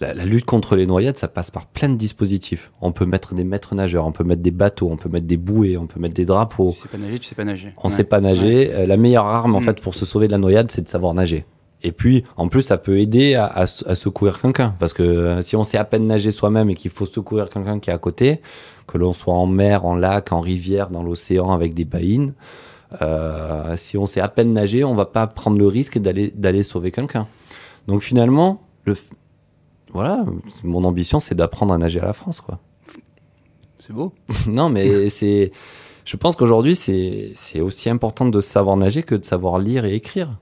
[0.00, 2.70] la, la, lutte contre les noyades, ça passe par plein de dispositifs.
[2.80, 5.36] On peut mettre des maîtres nageurs, on peut mettre des bateaux, on peut mettre des
[5.38, 6.72] bouées, on peut mettre des drapeaux.
[6.74, 7.72] Tu sais pas nager, tu sais pas nager.
[7.78, 7.90] On ouais.
[7.94, 8.68] sait pas nager.
[8.74, 8.86] Ouais.
[8.86, 9.64] La meilleure arme, en Mm.
[9.64, 11.44] fait, pour se sauver de la noyade, c'est de savoir nager.
[11.82, 14.74] Et puis, en plus, ça peut aider à, à, à secourir quelqu'un.
[14.78, 17.78] Parce que euh, si on sait à peine nager soi-même et qu'il faut secourir quelqu'un
[17.78, 18.40] qui est à côté,
[18.86, 22.32] que l'on soit en mer, en lac, en rivière, dans l'océan avec des baïnes,
[23.02, 26.62] euh, si on sait à peine nager, on va pas prendre le risque d'aller d'aller
[26.62, 27.26] sauver quelqu'un.
[27.88, 28.94] Donc finalement, le,
[29.92, 30.24] voilà,
[30.64, 32.58] mon ambition, c'est d'apprendre à nager à la France, quoi.
[33.80, 34.12] C'est beau.
[34.48, 35.52] non, mais c'est,
[36.04, 40.38] je pense qu'aujourd'hui, c'est, aussi important de savoir nager que de savoir lire et écrire.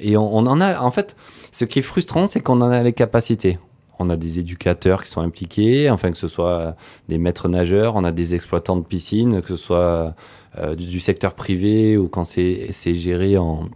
[0.00, 1.16] Et on, on en a, en fait,
[1.50, 3.58] ce qui est frustrant, c'est qu'on en a les capacités.
[3.98, 6.76] On a des éducateurs qui sont impliqués, enfin que ce soit
[7.08, 10.14] des maîtres nageurs, on a des exploitants de piscine, que ce soit
[10.58, 13.68] euh, du, du, secteur privé ou quand c'est, c'est géré en,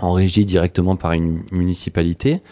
[0.00, 2.42] en régie directement par une municipalité.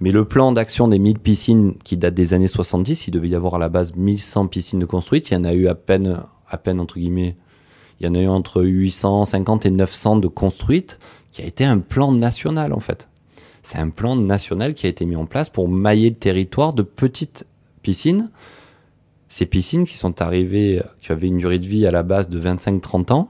[0.00, 3.34] Mais le plan d'action des 1000 piscines qui date des années 70, il devait y
[3.34, 5.30] avoir à la base 1100 piscines construites.
[5.30, 7.36] Il y en a eu à peine, à peine entre guillemets,
[8.00, 10.98] il y en a eu entre 850 et 900 de construites,
[11.32, 13.08] qui a été un plan national en fait.
[13.62, 16.82] c'est un plan national qui a été mis en place pour mailler le territoire de
[16.82, 17.46] petites
[17.82, 18.30] piscines.
[19.28, 22.40] Ces piscines qui sont arrivées, qui avaient une durée de vie à la base de
[22.40, 23.28] 25-30 ans,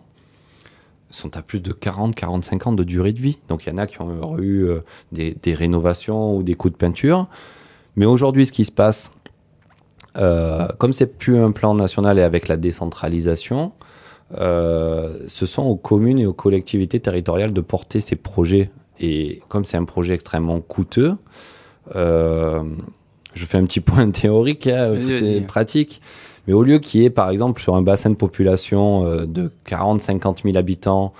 [1.10, 3.38] sont à plus de 40-45 ans de durée de vie.
[3.48, 4.80] Donc il y en a qui ont eu euh,
[5.12, 7.28] des, des, rénovations ou des coups de peinture.
[7.96, 9.12] Mais aujourd'hui, ce qui se passe,
[10.16, 13.72] euh, comme c'est plus un plan national et avec la décentralisation,
[14.38, 18.70] euh, ce sont aux communes et aux collectivités territoriales de porter ces projets.
[19.00, 21.16] Et comme c'est un projet extrêmement coûteux,
[21.96, 22.62] euh,
[23.34, 24.94] je fais un petit point théorique, hein,
[25.46, 26.00] pratique.
[26.50, 29.52] Mais au lieu qu'il y ait, par exemple, sur un bassin de population euh, de
[29.68, 31.12] 40-50 000 habitants,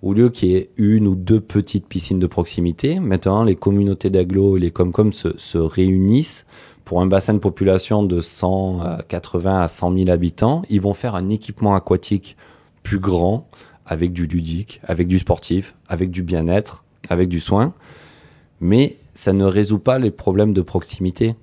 [0.00, 4.08] au lieu qu'il y ait une ou deux petites piscines de proximité, maintenant les communautés
[4.08, 6.46] d'agglo et les comcom se, se réunissent
[6.86, 11.28] pour un bassin de population de 180 à 100 000 habitants, ils vont faire un
[11.28, 12.38] équipement aquatique
[12.82, 13.46] plus grand,
[13.84, 17.74] avec du ludique, avec du sportif, avec du bien-être, avec du soin.
[18.62, 21.34] Mais ça ne résout pas les problèmes de proximité.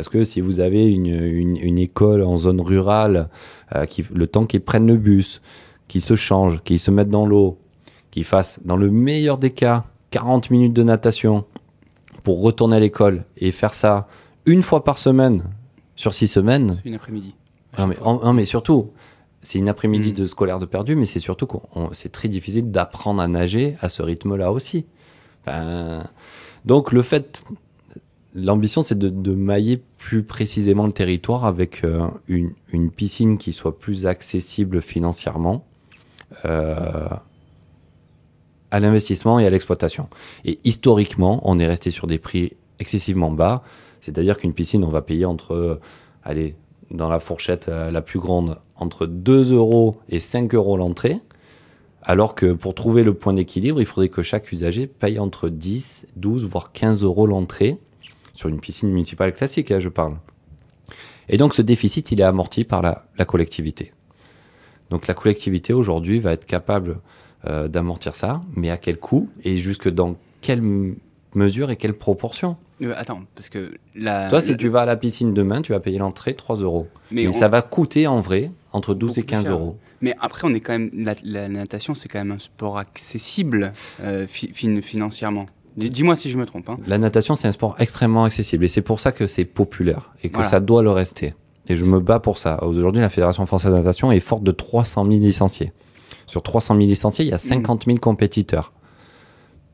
[0.00, 3.28] Parce que si vous avez une, une, école en zone rurale,
[3.76, 5.42] euh, qui, le temps qu'ils prennent le bus,
[5.88, 7.58] qu'ils se changent, qu'ils se mettent dans l'eau,
[8.10, 11.44] qu'ils fassent, dans le meilleur des cas, 40 minutes de natation
[12.22, 14.08] pour retourner à l'école et faire ça
[14.46, 15.44] une fois par semaine
[15.96, 16.72] sur six semaines.
[16.72, 17.34] C'est une après-midi.
[17.78, 18.92] Non mais, non mais, surtout,
[19.42, 20.16] c'est une après-midi mm.
[20.16, 21.58] de scolaire de perdu, mais c'est surtout que
[21.92, 24.86] c'est très difficile d'apprendre à nager à ce rythme-là aussi.
[26.64, 27.44] donc le fait,
[28.34, 34.06] l'ambition, c'est de, mailler plus précisément le territoire avec euh, une, piscine qui soit plus
[34.06, 35.64] accessible financièrement.
[36.44, 37.08] Euh,
[38.72, 40.08] à l'investissement et à l'exploitation.
[40.44, 43.64] Et historiquement, on est resté sur des prix excessivement bas.
[44.00, 45.80] C'est-à-dire qu'une piscine, on va payer entre, euh,
[46.22, 46.54] allez,
[46.92, 51.18] dans la fourchette la plus grande, entre 2 euros et 5 euros l'entrée.
[52.02, 56.06] Alors que pour trouver le point d'équilibre, il faudrait que chaque usager paye entre 10,
[56.14, 57.80] 12, voire 15 euros l'entrée
[58.40, 60.16] sur une piscine municipale classique, hein, je parle.
[61.28, 63.92] Et donc ce déficit, il est amorti par la, collectivité.
[64.88, 67.00] Donc la collectivité aujourd'hui va être capable
[67.46, 70.62] euh, d'amortir ça, mais à quel coût et jusque dans quelle
[71.34, 72.56] mesure et quelle proportion?
[72.82, 75.80] Euh, attends, parce que la, Toi, si tu vas à la piscine demain, tu vas
[75.80, 76.88] payer l'entrée 3 euros.
[77.10, 79.76] Mais, ça va coûter en vrai entre 12 et 15 euros.
[80.00, 80.90] Mais après, on est quand même.
[80.94, 85.44] La, natation, c'est quand même un sport accessible euh, financièrement.
[85.88, 86.68] Dis-moi si je me trompe.
[86.68, 86.76] Hein.
[86.86, 90.30] La natation, c'est un sport extrêmement accessible et c'est pour ça que c'est populaire et
[90.30, 91.34] que ça doit le rester.
[91.68, 92.62] Et je me bats pour ça.
[92.64, 95.72] Aujourd'hui, la Fédération française de natation est forte de 300 000 licenciés.
[96.26, 98.72] Sur 300 000 licenciés, il y a 50 000 compétiteurs.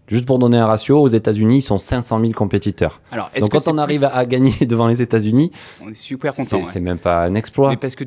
[0.09, 3.00] Juste pour donner un ratio, aux États-Unis, ils sont 500 000 compétiteurs.
[3.11, 5.50] Alors, Donc quand on arrive à gagner devant les États-Unis,
[5.82, 6.62] on est super content.
[6.62, 7.70] C'est même pas un exploit.
[7.70, 8.04] Mais parce que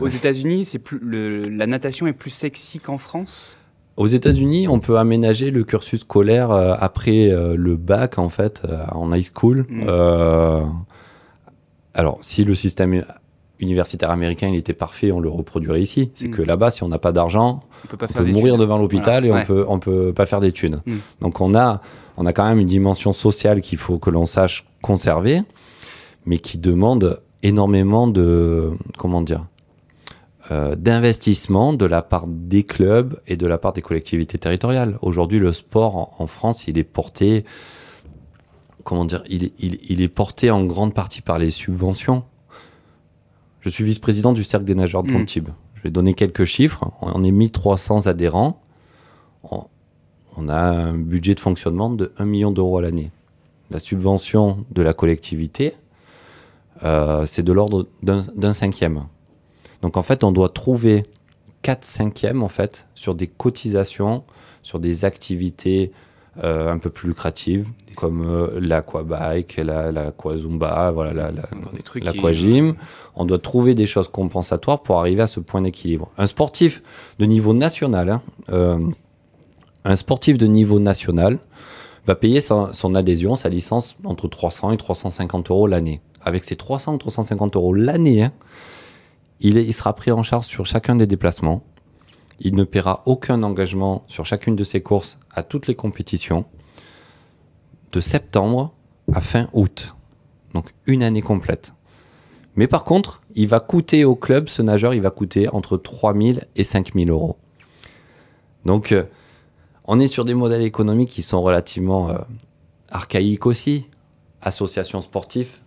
[0.00, 3.56] aux États-Unis, c'est plus la natation est plus sexy qu'en France?
[3.96, 8.62] Aux États-Unis, on peut aménager le cursus scolaire euh, après euh, le bac en fait
[8.64, 9.66] euh, en high school.
[9.68, 9.86] Mm.
[11.94, 13.04] alors, si le système
[13.60, 16.10] universitaire américain il était parfait, on le reproduirait ici.
[16.14, 16.32] C'est mm.
[16.32, 17.60] que là-bas, si on n'a pas d'argent,
[17.92, 20.80] on peut, mourir devant l'hôpital et on peut on peut pas faire d'études.
[20.86, 20.96] Mm.
[21.20, 21.82] Donc on a
[22.16, 25.42] on a quand même une dimension sociale qu'il faut que l'on sache conserver,
[26.24, 29.44] mais qui demande énormément de comment dire
[30.50, 34.98] euh, d'investissement de la part des clubs et de la part des collectivités territoriales.
[35.02, 37.44] Aujourd'hui, le sport en, France, il est porté
[38.84, 42.24] comment dire, il, il, il est porté en grande partie par les subventions
[43.62, 45.48] je suis vice-président du Cercle des nageurs de Pontibes.
[45.48, 45.54] Mm.
[45.76, 46.90] Je vais donner quelques chiffres.
[47.00, 48.60] On est 1300 adhérents.
[49.44, 53.10] On a un budget de fonctionnement de 1 million d'euros à l'année.
[53.70, 55.74] La subvention de la collectivité,
[56.82, 59.04] euh, c'est de l'ordre d'un cinquième.
[59.82, 61.04] Donc en fait, on doit trouver
[61.62, 64.24] 4 cinquièmes en fait sur des cotisations,
[64.62, 65.92] sur des activités
[66.42, 71.30] euh, un peu plus lucratives, comme euh, l'aquabike, l'aquazumba, voilà, la,
[71.96, 72.74] l'aquagym.
[73.16, 76.10] On doit trouver des choses compensatoires pour arriver à ce point d'équilibre.
[76.16, 76.82] Un sportif
[77.18, 78.78] de niveau national, hein, euh,
[79.84, 81.38] un sportif de niveau national
[82.06, 86.00] va payer son, adhésion, sa licence entre 300 et 350 euros l'année.
[86.22, 88.32] Avec ces 300 ou 350 euros l'année, hein,
[89.42, 91.62] il, sera pris en charge sur chacun des déplacements
[92.44, 96.44] il ne paiera aucun engagement sur chacune de ses courses à toutes les compétitions
[97.92, 98.74] de septembre
[99.12, 99.94] à fin août.
[100.52, 101.74] Donc une année complète.
[102.56, 106.14] Mais par contre, il va coûter au club, ce nageur, il va coûter entre 3
[106.14, 107.38] 000 et 5 000 euros.
[108.66, 109.04] Donc euh,
[109.84, 112.18] on est sur des modèles économiques qui sont relativement euh,
[112.90, 113.86] archaïques aussi.
[114.40, 115.60] Association sportive,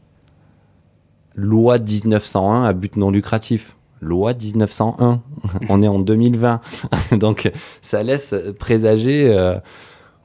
[1.36, 5.22] loi 1901 à but non lucratif loi 1901.
[5.70, 6.62] On est en 2020.
[7.14, 9.56] Donc ça laisse présager euh,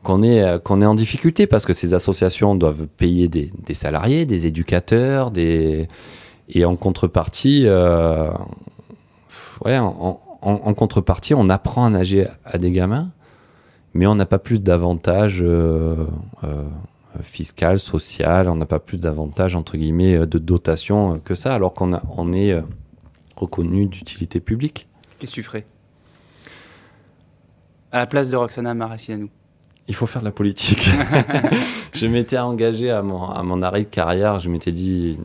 [0.02, 4.46] qu'on est, qu'on est en difficulté parce que ces associations doivent payer des, salariés, des
[4.46, 5.88] éducateurs, des...
[6.48, 8.30] et en contrepartie, euh,
[9.62, 13.10] en, contrepartie, on apprend à nager à des gamins,
[13.92, 16.06] mais on n'a pas plus d'avantages euh,
[17.16, 21.74] euh, fiscal, social, on n'a pas plus d'avantages entre guillemets de dotation que ça, alors
[21.74, 22.62] qu'on on est
[23.36, 24.88] reconnu d'utilité publique.
[25.18, 25.66] Qu'est-ce que tu ferais?
[27.92, 29.30] À la place de Roxana Maracianou
[29.90, 30.88] il faut faire de la politique.
[31.94, 35.18] je m'étais engagé à mon, à mon arrêt de carrière, je m'étais dit,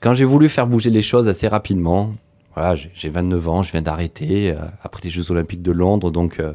[0.00, 2.12] quand j'ai voulu faire bouger les choses assez rapidement,
[2.56, 6.40] voilà, j'ai 29 ans, je viens d'arrêter euh, après les Jeux Olympiques de Londres, donc
[6.40, 6.52] euh,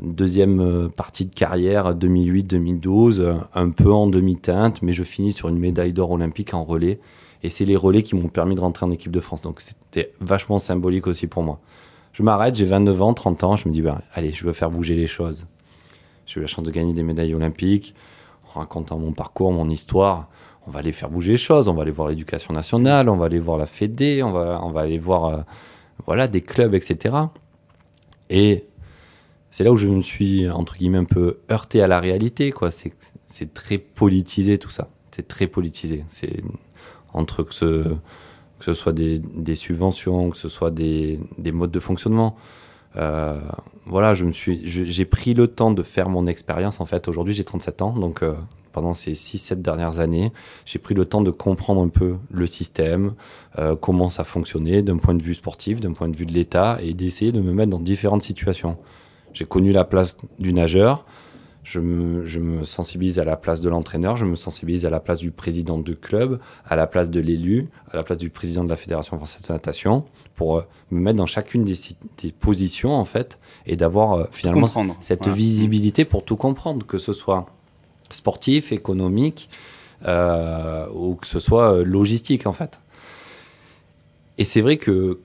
[0.00, 5.48] deuxième euh, partie de carrière 2008-2012, euh, un peu en demi-teinte, mais je finis sur
[5.48, 7.00] une médaille d'or olympique en relais.
[7.42, 9.42] Et c'est les relais qui m'ont permis de rentrer en équipe de France.
[9.42, 11.60] Donc c'était vachement symbolique aussi pour moi.
[12.12, 14.70] Je m'arrête, j'ai 29 ans, 30 ans, je me dis, bah, allez, je veux faire
[14.70, 15.46] bouger les choses.
[16.26, 17.94] J'ai eu la chance de gagner des médailles olympiques.
[18.54, 20.28] En racontant mon parcours, mon histoire,
[20.66, 21.68] on va aller faire bouger les choses.
[21.68, 24.70] On va aller voir l'éducation nationale, on va aller voir la Fédé, on va, on
[24.70, 25.40] va aller voir euh,
[26.06, 27.14] voilà, des clubs, etc.
[28.30, 28.64] Et
[29.50, 32.52] c'est là où je me suis, entre guillemets, un peu heurté à la réalité.
[33.26, 34.88] C'est très politisé tout ça.
[35.10, 36.04] C'est très politisé.
[36.10, 36.42] C'est
[37.12, 42.36] entre que ce, soit des, subventions, que ce soit des, des modes de fonctionnement.
[42.96, 43.38] Euh,
[43.86, 46.80] voilà, j'ai pris le temps de faire mon expérience.
[46.80, 48.34] En fait, aujourd'hui, j'ai 37 ans, donc euh,
[48.72, 50.32] pendant ces 6-7 dernières années,
[50.64, 53.14] j'ai pris le temps de comprendre un peu le système,
[53.58, 56.78] euh, comment ça fonctionnait d'un point de vue sportif, d'un point de vue de l'État,
[56.82, 58.76] et d'essayer de me mettre dans différentes situations.
[59.32, 61.04] J'ai connu la place du nageur,
[61.68, 65.00] je me, je me, sensibilise à la place de l'entraîneur, je me sensibilise à la
[65.00, 68.64] place du président du club, à la place de l'élu, à la place du président
[68.64, 70.04] de la Fédération française de natation,
[70.34, 71.74] pour euh, me mettre dans chacune des,
[72.22, 74.66] des positions, en fait, et d'avoir euh, finalement
[75.00, 75.36] cette voilà.
[75.36, 77.44] visibilité pour tout comprendre, que ce soit
[78.10, 79.50] sportif, économique,
[80.06, 82.80] euh, ou que ce soit logistique, en fait.
[84.38, 85.20] Et c'est vrai que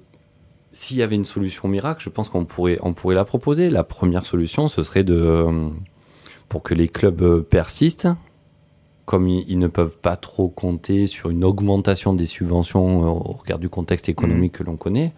[0.73, 3.69] s'il y avait une solution miracle, je pense qu'on pourrait, on pourrait la proposer.
[3.69, 5.69] La première solution, ce serait de euh,
[6.49, 8.09] pour que les clubs persistent,
[9.05, 13.69] comme ils, ne peuvent pas trop compter sur une augmentation des subventions au regard du
[13.69, 14.57] contexte économique mmh.
[14.57, 15.13] que l'on connaît,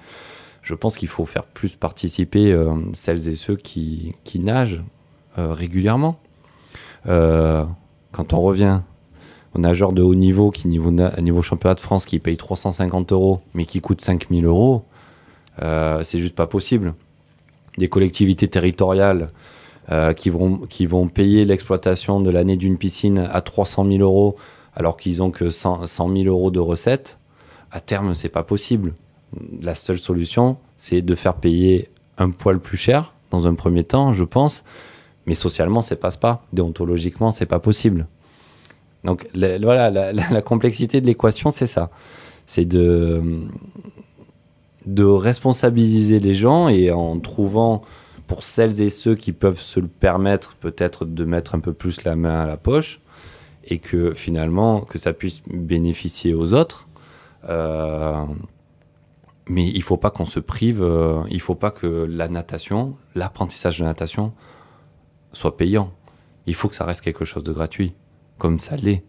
[0.66, 4.84] je pense qu'il faut faire plus participer euh, celles et ceux qui, qui nagent
[5.38, 6.18] euh, régulièrement.
[7.08, 7.64] Euh,
[8.12, 8.82] quand on revient
[9.54, 13.42] aux nageurs de haut niveau, qui niveau, niveau championnat de France, qui payent 350 euros,
[13.54, 14.86] mais qui coûtent 5000 euros,
[15.60, 16.94] c'est juste pas possible.
[17.78, 19.28] Des collectivités territoriales
[19.92, 24.36] euh, qui, vont, qui vont payer l'exploitation de l'année d'une piscine à 300 000 euros
[24.74, 27.20] alors qu'ils ont que 100, 100 000 euros de recettes,
[27.72, 28.96] à terme, c'est pas possible.
[29.62, 34.12] La seule solution, c'est de faire payer un poil plus cher dans un premier temps,
[34.12, 34.64] je pense,
[35.28, 36.44] mais socialement, ça passe pas.
[36.52, 38.08] Déontologiquement, c'est pas possible.
[39.04, 41.92] Donc voilà, la, la complexité de l'équation, c'est ça.
[42.48, 43.48] C'est de,
[44.86, 47.82] de responsabiliser les gens et en trouvant
[48.28, 52.04] pour celles et ceux qui peuvent se le permettre, peut-être de mettre un peu plus
[52.04, 53.00] la main à la poche
[53.66, 56.88] et que finalement, que ça puisse bénéficier aux autres.
[57.50, 58.26] Euh,
[59.48, 63.80] mais il faut pas qu'on se prive, euh, il faut pas que la natation, l'apprentissage
[63.80, 64.34] de natation
[65.34, 65.92] soit payant.
[66.48, 67.94] Il faut que ça reste quelque chose de gratuit,
[68.38, 69.04] comme ça l'est.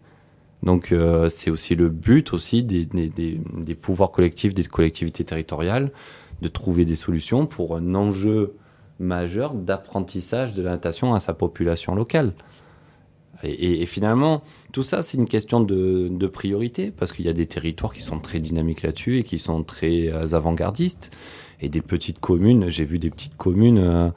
[0.63, 5.91] Donc euh, c'est aussi le but aussi des, des, pouvoirs collectifs, des collectivités territoriales,
[6.41, 8.53] de trouver des solutions pour un enjeu
[8.99, 12.33] majeur d'apprentissage de la natation à sa population locale.
[13.43, 14.41] Et, finalement,
[14.71, 18.19] tout ça, c'est une question de, priorité, parce qu'il y a des territoires qui sont
[18.19, 21.15] très dynamiques là-dessus et qui sont très euh, avant-gardistes.
[21.61, 24.11] Et des petites communes, j'ai vu des petites communes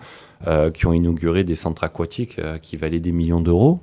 [0.47, 3.80] euh, qui ont inauguré des centres aquatiques qui valaient des millions d'euros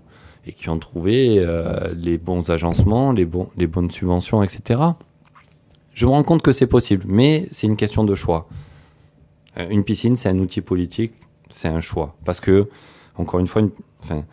[0.48, 4.80] et qui ont trouvé euh, les bons agencements, les, bons, les bonnes subventions, etc.
[5.94, 8.48] Je me rends compte que c'est possible, mais c'est une question de choix.
[9.58, 11.12] Euh, une piscine, c'est un outil politique,
[11.50, 12.16] c'est un choix.
[12.24, 12.70] Parce que,
[13.16, 13.72] encore une fois, une,
[14.02, 14.24] enfin,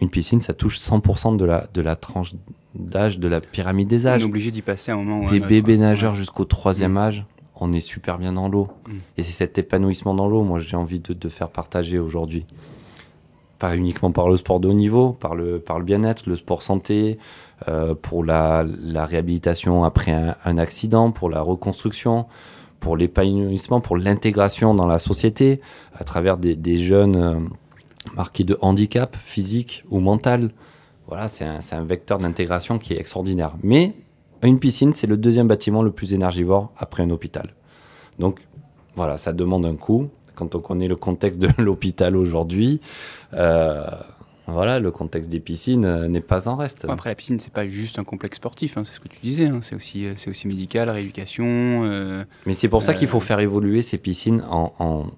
[0.00, 2.32] une piscine, ça touche 100% de la, de la tranche
[2.76, 4.22] d'âge de la pyramide des âges.
[4.22, 5.26] On est obligé d'y passer à un moment.
[5.26, 6.18] Des bébés nageurs ouais.
[6.18, 6.98] jusqu'au troisième mmh.
[6.98, 7.24] âge,
[7.56, 8.68] on est super bien dans l'eau.
[8.86, 8.92] Mmh.
[9.16, 12.46] Et c'est cet épanouissement dans l'eau, moi, j'ai envie de, de, faire partager aujourd'hui.
[13.60, 16.64] Pas uniquement par le sport de haut niveau, par le, par le bien-être, le sport
[16.64, 17.18] santé,
[17.68, 18.64] euh, pour la,
[19.04, 22.26] réhabilitation après un, accident, pour la reconstruction,
[22.80, 25.60] pour l'épanouissement, pour l'intégration dans la société,
[25.94, 27.34] à travers des, des jeunes euh,
[28.16, 30.48] marqués de handicap physique ou mental.
[31.06, 33.52] Voilà, c'est un, un, vecteur d'intégration qui est extraordinaire.
[33.62, 33.92] Mais
[34.42, 37.54] une piscine, c'est le deuxième bâtiment le plus énergivore après un hôpital.
[38.18, 38.40] Donc
[38.94, 40.08] voilà, ça demande un coût.
[40.40, 42.80] Quand on connaît le contexte de l'hôpital aujourd'hui,
[43.34, 43.84] euh,
[44.46, 46.86] voilà, le contexte des piscines euh, n'est pas en reste.
[46.88, 49.46] après, la piscine, c'est pas juste un complexe sportif, hein, c'est ce que tu disais.
[49.46, 51.44] Hein, c'est aussi, euh, c'est aussi médical, rééducation.
[51.46, 54.72] Euh, Mais c'est pour ça qu'il faut faire évoluer ces piscines en,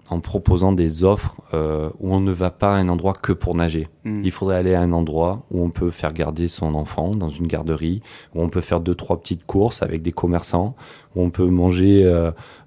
[0.08, 3.88] en, proposant des offres où on ne va pas à un endroit que pour nager.
[4.04, 4.22] Hmm.
[4.24, 7.46] Il faudrait aller à un endroit où on peut faire garder son enfant dans une
[7.46, 8.02] garderie,
[8.34, 10.74] où on peut faire deux trois petites courses avec des commerçants,
[11.14, 12.04] où on peut manger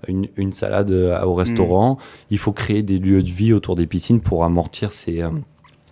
[0.07, 1.95] une, une, salade au restaurant.
[1.95, 2.25] Hmm.
[2.31, 5.23] Il faut créer des lieux de vie autour des piscines pour amortir ces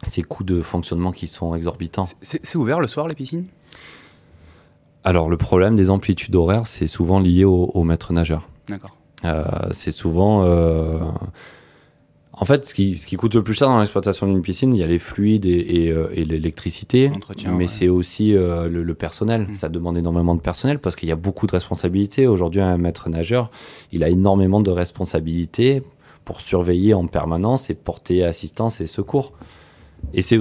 [0.04, 2.06] ces coûts de fonctionnement qui sont exorbitants.
[2.22, 3.46] C'est ouvert le soir, les piscines?
[5.04, 8.48] Alors, le problème des amplitudes horaires, c'est souvent lié au, maître nageur.
[8.68, 8.96] D'accord.
[9.26, 10.44] Euh, c'est souvent.
[10.46, 11.00] Euh,
[12.32, 14.80] en fait, ce qui, ce qui, coûte le plus cher dans l'exploitation d'une piscine, il
[14.80, 17.12] y a les fluides et, et, euh, l'électricité,
[17.48, 19.48] mais c'est aussi le, personnel.
[19.50, 19.56] Mmh.
[19.56, 22.26] Ça demande énormément de personnel parce qu'il y a beaucoup de responsabilités.
[22.26, 23.52] Aujourd'hui, un maître nageur,
[23.92, 25.84] il a énormément de responsabilités
[26.24, 29.34] pour surveiller en permanence et porter assistance et secours.
[30.14, 30.40] Et c'est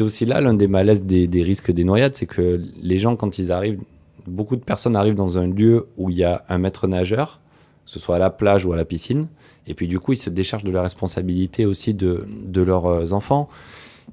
[0.00, 3.52] aussi là l'un des malaises des, risques des noyades, c'est que les gens, quand ils
[3.52, 3.80] arrivent,
[4.26, 7.40] beaucoup de personnes arrivent dans un lieu où il y a un maître nageur,
[7.84, 9.28] que ce soit à la plage ou à la piscine,
[9.66, 13.12] et puis du coup, ils se déchargent de la responsabilité aussi de, de leurs euh,
[13.12, 13.48] enfants.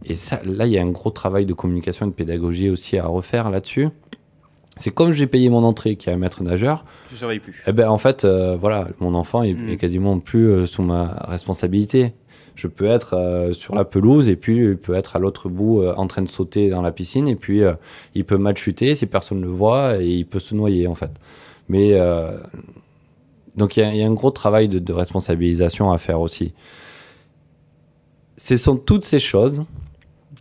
[0.05, 2.97] Et ça, là, il y a un gros travail de communication et de pédagogie aussi
[2.97, 3.89] à refaire là-dessus.
[4.77, 6.85] C'est comme j'ai payé mon entrée, qui est un maître nageur.
[7.11, 7.61] Je surveille plus.
[7.67, 9.77] Eh ben, en fait, euh, voilà, mon enfant est, hmm.
[9.77, 12.13] quasiment plus euh, sous ma responsabilité
[12.61, 15.81] je peux être euh, sur la pelouse et puis il peut être à l'autre bout
[15.81, 17.73] euh, en train de sauter dans la piscine et puis euh,
[18.13, 20.93] il peut mal chuter si personne ne le voit et il peut se noyer en
[20.93, 21.09] fait.
[21.69, 21.97] Mais
[23.55, 26.53] donc il y, a un gros travail de, responsabilisation à faire aussi.
[28.37, 29.63] Ce sont toutes ces choses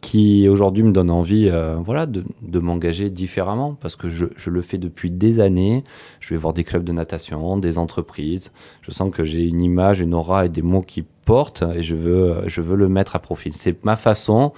[0.00, 1.50] qui aujourd'hui me donnent envie
[1.84, 5.84] voilà, de, m'engager différemment parce que je, le fais depuis des années.
[6.20, 8.52] Je vais voir des clubs de natation, des entreprises.
[8.82, 11.94] Je sens que j'ai une image, une aura et des mots qui porte et je
[11.94, 13.52] veux, je veux le mettre à profit.
[13.52, 14.52] C'est ma façon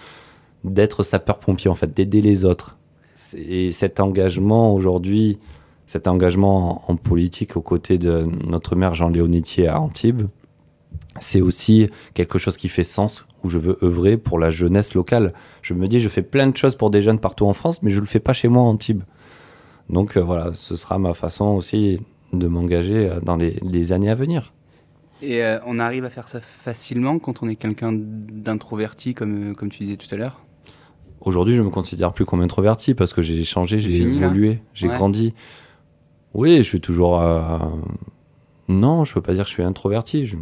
[0.65, 2.79] d'être sapeur-pompier, en fait, d'aider les autres.
[3.35, 5.39] Et cet engagement aujourd'hui,
[5.87, 10.23] cet engagement en, politique aux côtés de notre maire Jean Léonitier à Antibes,
[11.21, 15.33] c'est aussi quelque chose qui fait sens, où je veux œuvrer pour la jeunesse locale.
[15.63, 17.91] Je me dis, je fais plein de choses pour des jeunes partout en France, mais
[17.91, 19.03] je ne le fais pas chez moi à Antibes.
[19.91, 22.01] Donc euh, voilà, ce sera ma façon aussi
[22.33, 24.53] de m'engager euh, dans les années à venir.
[25.23, 29.69] Et euh, on arrive à faire ça facilement quand on est quelqu'un d'introverti, comme, comme
[29.69, 30.41] tu disais tout à l'heure?
[31.21, 35.35] Aujourd'hui, je me considère plus comme introverti parce que j'ai changé, j'ai évolué, j'ai grandi.
[36.35, 37.21] Oui, je suis toujours.
[37.21, 37.59] Euh,
[38.67, 40.33] non, je peux pas dire que je suis introverti.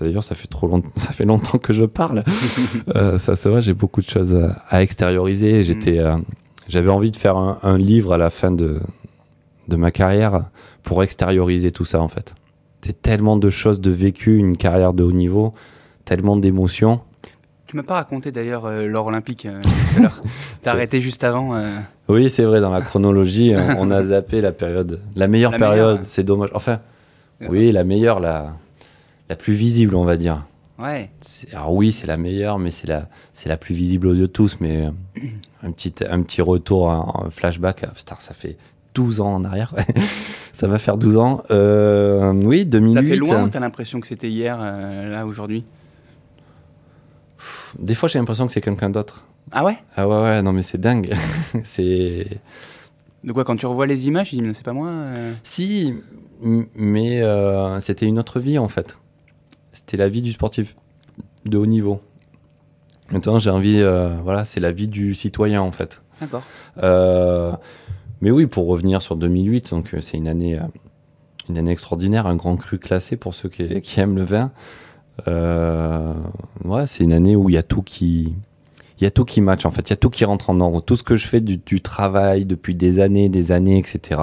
[0.00, 2.24] D'ailleurs, ça fait trop longtemps, ça fait longtemps que je parle.
[2.96, 4.34] euh, ça, c'est vrai, j'ai beaucoup de choses
[4.68, 5.64] à, extérioriser.
[5.64, 6.06] J'étais, mm.
[6.06, 6.18] euh,
[6.68, 8.80] j'avais envie de faire un, un, livre à la fin de
[9.68, 10.50] de ma carrière
[10.82, 12.34] pour extérioriser tout ça, en fait
[12.82, 15.52] c'est tellement de choses de vécu, une carrière de haut niveau,
[16.04, 17.00] tellement d'émotions.
[17.66, 19.46] Tu m'as pas raconté d'ailleurs euh, l'or olympique.
[20.62, 21.62] T'as arrêté juste avant.
[22.08, 22.60] Oui, c'est vrai.
[22.60, 26.00] Dans la chronologie, on a zappé la période, la meilleure période.
[26.02, 26.50] C'est dommage.
[26.52, 26.80] Enfin,
[27.48, 28.54] oui, la meilleure, la
[29.30, 30.44] la plus visible, on va dire.
[30.78, 31.08] Ouais.
[31.52, 34.26] Alors oui, c'est la meilleure, mais c'est la c'est la plus visible aux yeux de
[34.26, 34.56] tous.
[34.60, 34.90] Mais
[35.62, 37.84] un petit un petit retour, un flashback.
[37.84, 38.56] Ah, putain, ça fait
[38.94, 39.72] 12 ans en arrière.
[40.52, 41.44] ça va faire 12 ans.
[41.52, 42.94] Euh, oui, 2008.
[42.94, 45.64] Ça fait loin ou t'as l'impression que c'était hier, euh, là, aujourd'hui?
[47.78, 49.24] Des fois, j'ai l'impression que c'est quelqu'un d'autre.
[49.52, 49.76] Ah ouais?
[49.96, 51.14] Ah ouais, ouais, non, mais c'est dingue.
[51.64, 52.26] c'est.
[53.22, 55.32] De quoi, quand tu revois les images, tu dis, mais c'est pas moi euh?
[55.44, 55.94] Si,
[56.42, 57.22] mais
[57.80, 58.96] c'était une autre vie, en fait.
[59.90, 60.76] C'était la vie du sportif
[61.46, 62.00] de haut niveau.
[63.10, 63.82] Maintenant, j'ai envie.
[64.22, 66.02] voilà, c'est la vie du citoyen, en fait.
[66.20, 66.42] D'accord.
[68.20, 70.62] Mais oui, pour revenir sur 2008, donc euh, c'est une année, euh,
[71.48, 74.52] une année extraordinaire, un grand cru classé pour ceux qui, aiment le vin.
[75.26, 76.12] Euh,
[76.64, 78.34] ouais, c'est une année où il y a tout qui,
[78.98, 80.60] il y a tout qui match en fait, il y a tout qui rentre en
[80.60, 80.82] ordre.
[80.82, 84.20] Tout ce que je fais du, travail depuis des années, des années, etc.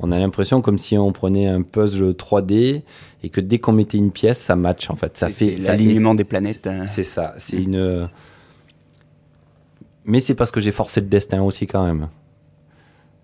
[0.00, 2.82] On a l'impression comme si on prenait un puzzle 3D
[3.22, 5.16] et que dès qu'on mettait une pièce, ça match en fait.
[5.16, 6.66] Ça fait l'alignement des planètes.
[6.66, 6.86] Hein.
[6.88, 7.34] C'est ça.
[7.38, 8.08] C'est une.
[10.04, 12.08] Mais c'est parce que j'ai forcé le destin aussi quand même.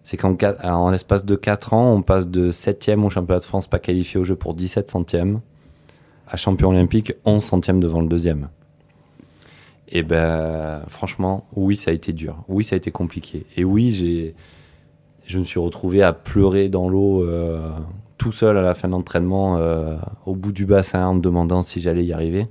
[0.05, 3.79] C'est qu'en l'espace de 4 ans, on passe de 7e au championnat de France pas
[3.79, 5.41] qualifié au jeu pour 17 centièmes
[6.27, 8.49] à champion olympique 11 centièmes devant le deuxième.
[9.89, 12.45] Et ben franchement, oui, ça a été dur.
[12.49, 13.45] Oui, ça a été compliqué.
[13.57, 14.35] Et oui, j'ai
[15.31, 17.71] je me suis retrouvé à pleurer dans l'eau euh,
[18.19, 19.97] tout seul à la fin de l'entraînement euh,
[20.27, 22.49] au bout du bassin en me demandant si j'allais y arriver.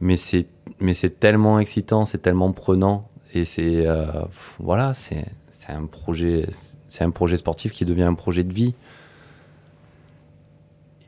[0.00, 0.46] Mais c'est
[0.80, 4.06] mais c'est tellement excitant, c'est tellement prenant et c'est euh,
[4.60, 5.26] voilà, c'est
[5.68, 6.46] un projet,
[6.86, 8.74] c'est un projet sportif qui devient un projet de vie.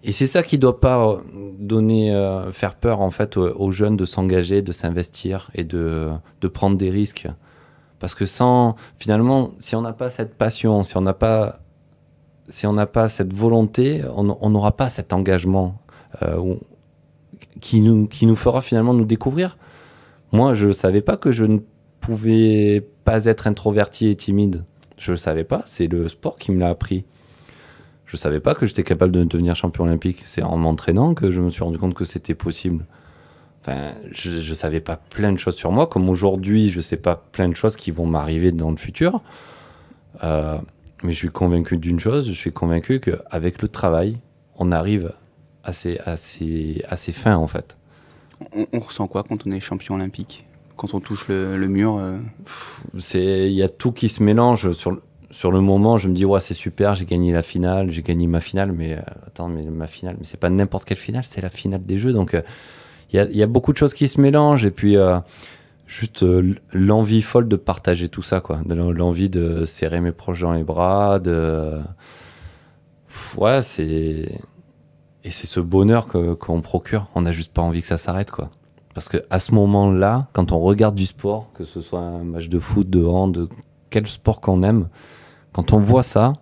[0.02, 1.22] et c'est ça qui doit pas
[1.58, 2.12] donner,
[2.50, 6.10] faire peur en fait aux, jeunes de s'engager, de s'investir et de,
[6.40, 7.28] de, prendre des risques.
[8.00, 11.60] Parce que sans, finalement, si on n'a pas cette passion, si on n'a pas,
[12.48, 15.80] si on n'a pas cette volonté, on n'aura pas cet engagement
[16.22, 16.56] euh,
[17.60, 19.56] qui nous, qui nous fera finalement nous découvrir.
[20.32, 21.58] Moi, je savais pas que je ne
[22.00, 24.64] pouvais pas être introverti et timide.
[24.96, 25.62] Je le savais pas.
[25.66, 27.04] C'est le sport qui me l'a appris
[28.10, 30.22] je savais pas que j'étais capable de devenir champion olympique.
[30.24, 32.84] C'est en m'entraînant que je me suis rendu compte que c'était possible.
[33.62, 37.16] Enfin, je, ne savais pas plein de choses sur moi, comme aujourd'hui, je sais pas
[37.16, 39.20] plein de choses qui vont m'arriver dans le futur.
[40.24, 40.58] Euh,
[41.02, 44.18] mais je suis convaincu d'une chose, je suis convaincu qu'avec le travail,
[44.56, 45.12] on arrive
[45.62, 47.76] à ces, à ces, fins, en fait.
[48.72, 50.46] On, ressent quoi quand on est champion olympique?
[50.76, 52.18] Quand on touche le, mur euh
[53.12, 54.72] Il y a tout qui se mélange.
[54.72, 54.98] Sur,
[55.30, 58.26] sur le moment, je me dis, ouais, c'est super, j'ai gagné la finale, j'ai gagné
[58.26, 61.42] ma finale, mais euh, attends, mais ma finale, mais c'est pas n'importe quelle finale, c'est
[61.42, 62.14] la finale des jeux.
[62.14, 62.34] Donc,
[63.12, 65.18] il euh, y, a, beaucoup de choses qui se mélangent, et puis euh,
[65.86, 66.24] juste
[66.72, 68.60] l'envie folle de partager tout ça, quoi.
[68.66, 71.78] L'envie de serrer mes proches dans les bras, de.
[73.36, 74.40] Ouais, c'est.
[75.22, 77.08] Et c'est ce bonheur qu'on procure.
[77.14, 78.50] On n'a juste pas envie que ça s'arrête, quoi.
[78.94, 82.48] Parce que à ce moment-là, quand on regarde du sport, que ce soit un match
[82.48, 83.48] de foot, de hand,
[83.90, 84.88] quel sport qu'on aime,
[85.52, 86.32] quand on voit ça,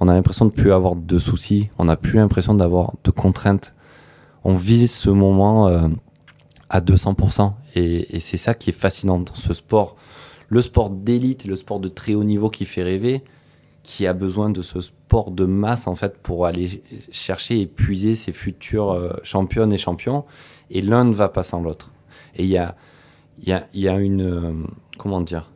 [0.00, 3.74] on a l'impression de plus avoir de soucis, on n'a plus l'impression d'avoir de contraintes.
[4.44, 5.88] On vit ce moment euh,
[6.70, 7.52] à 200%.
[7.74, 9.96] Et, c'est ça qui est fascinant dans ce sport.
[10.48, 13.22] Le sport d'élite le sport de très haut niveau qui fait rêver,
[13.82, 18.14] qui a besoin de ce sport de masse en fait pour aller chercher et puiser
[18.14, 20.24] ses futurs euh, championnes et champions.
[20.70, 21.92] Et l'un ne va pas sans l'autre.
[22.36, 22.76] Et il y a,
[23.44, 24.22] y, a, y a une.
[24.22, 24.52] Euh,
[24.98, 25.50] comment dire?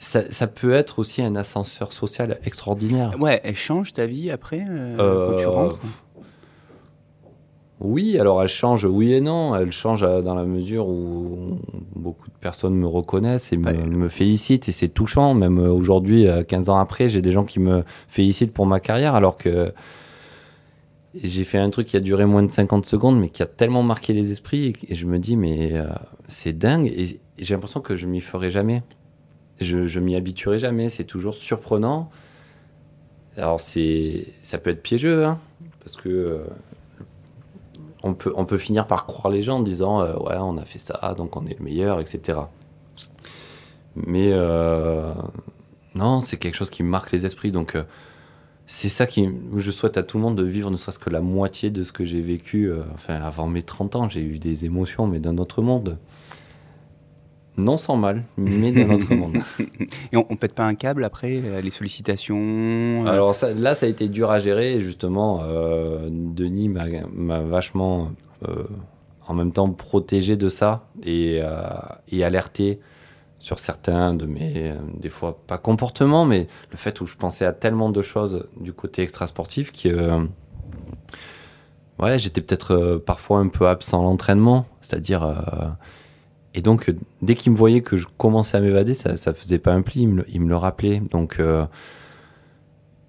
[0.00, 3.20] Ça, peut être aussi un ascenseur social extraordinaire.
[3.20, 5.80] Ouais, elle change ta vie après euh, quand tu euh, rentres
[7.80, 9.54] Oui, alors elle change, oui et non.
[9.54, 11.58] Elle change euh, dans la mesure où
[11.94, 15.34] beaucoup de personnes me reconnaissent et me, félicitent et c'est touchant.
[15.34, 19.36] Même aujourd'hui, 15 ans après, j'ai des gens qui me félicitent pour ma carrière alors
[19.36, 19.72] que
[21.22, 23.82] j'ai fait un truc qui a duré moins de 50 secondes mais qui a tellement
[23.82, 25.72] marqué les esprits et je me dis mais
[26.28, 28.82] c'est dingue et j'ai l'impression que je m'y ferai jamais
[29.60, 30.88] je, je m'y habituerai jamais.
[30.88, 32.10] C'est toujours surprenant.
[33.36, 35.38] Alors c'est, ça peut être piégeux, hein,
[35.80, 36.44] parce que euh,
[38.02, 40.64] on peut, on peut finir par croire les gens en disant euh, ouais on a
[40.64, 42.40] fait ça donc on est le meilleur, etc.
[43.96, 45.12] Mais euh,
[45.94, 47.50] non, c'est quelque chose qui marque les esprits.
[47.50, 47.76] Donc
[48.66, 51.20] c'est ça qui, je souhaite à tout le monde de vivre ne serait-ce que la
[51.20, 52.72] moitié de ce que j'ai vécu.
[52.94, 55.98] enfin avant mes 30 ans, j'ai eu des émotions mais d'un autre monde.
[57.58, 59.38] Non sans mal, mais dans notre monde.
[60.12, 63.88] Et on, pète pas un câble après euh, les sollicitations euh Alors là, ça a
[63.88, 64.80] été dur à gérer.
[64.80, 68.12] justement, euh, Denis m'a vachement,
[69.26, 71.40] en même temps, protégé de ça et,
[72.12, 72.78] et, alerté
[73.40, 77.52] sur certains de mes, des fois pas comportements, mais le fait où je pensais à
[77.52, 80.26] tellement de choses du côté extrasportif que
[81.98, 85.36] ouais, j'étais peut-être parfois un peu absent à l'entraînement, c'est-à-dire
[86.54, 86.92] et donc,
[87.22, 90.08] dès qu'il me voyait que je commençais à m'évader, ça, ça faisait pas un pli,
[90.28, 91.02] il me, le rappelait.
[91.10, 91.66] Donc, euh,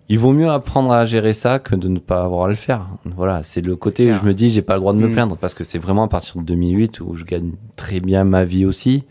[0.10, 2.88] il vaut mieux apprendre à gérer ça que de ne pas avoir à le faire.
[3.06, 5.14] Voilà, c'est le côté où je me dis, j'ai pas le droit de me mm.
[5.14, 8.44] plaindre, parce que c'est vraiment à partir de 2008 où je gagne très bien ma
[8.44, 9.06] vie aussi.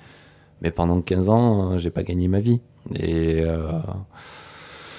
[0.61, 2.61] Mais pendant 15 ans, j'ai pas gagné ma vie.
[2.97, 3.71] Et euh,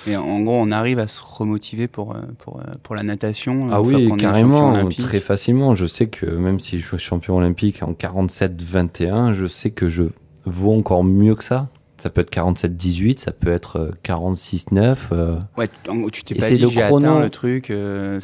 [0.10, 3.68] et en gros, on arrive à se remotiver pour, euh, pour, euh, pour la natation.
[3.72, 5.76] Ah oui, carrément, très facilement.
[5.76, 10.04] Je sais que même si je suis champion olympique en 47-21, je sais que je
[10.46, 11.70] vaux encore mieux que ça.
[11.98, 14.98] Ça peut être 47-18, ça peut être 46-9.
[15.12, 15.70] Euh, ouais,
[16.12, 18.20] tu t'es pas dit j'ai atteint le truc, le,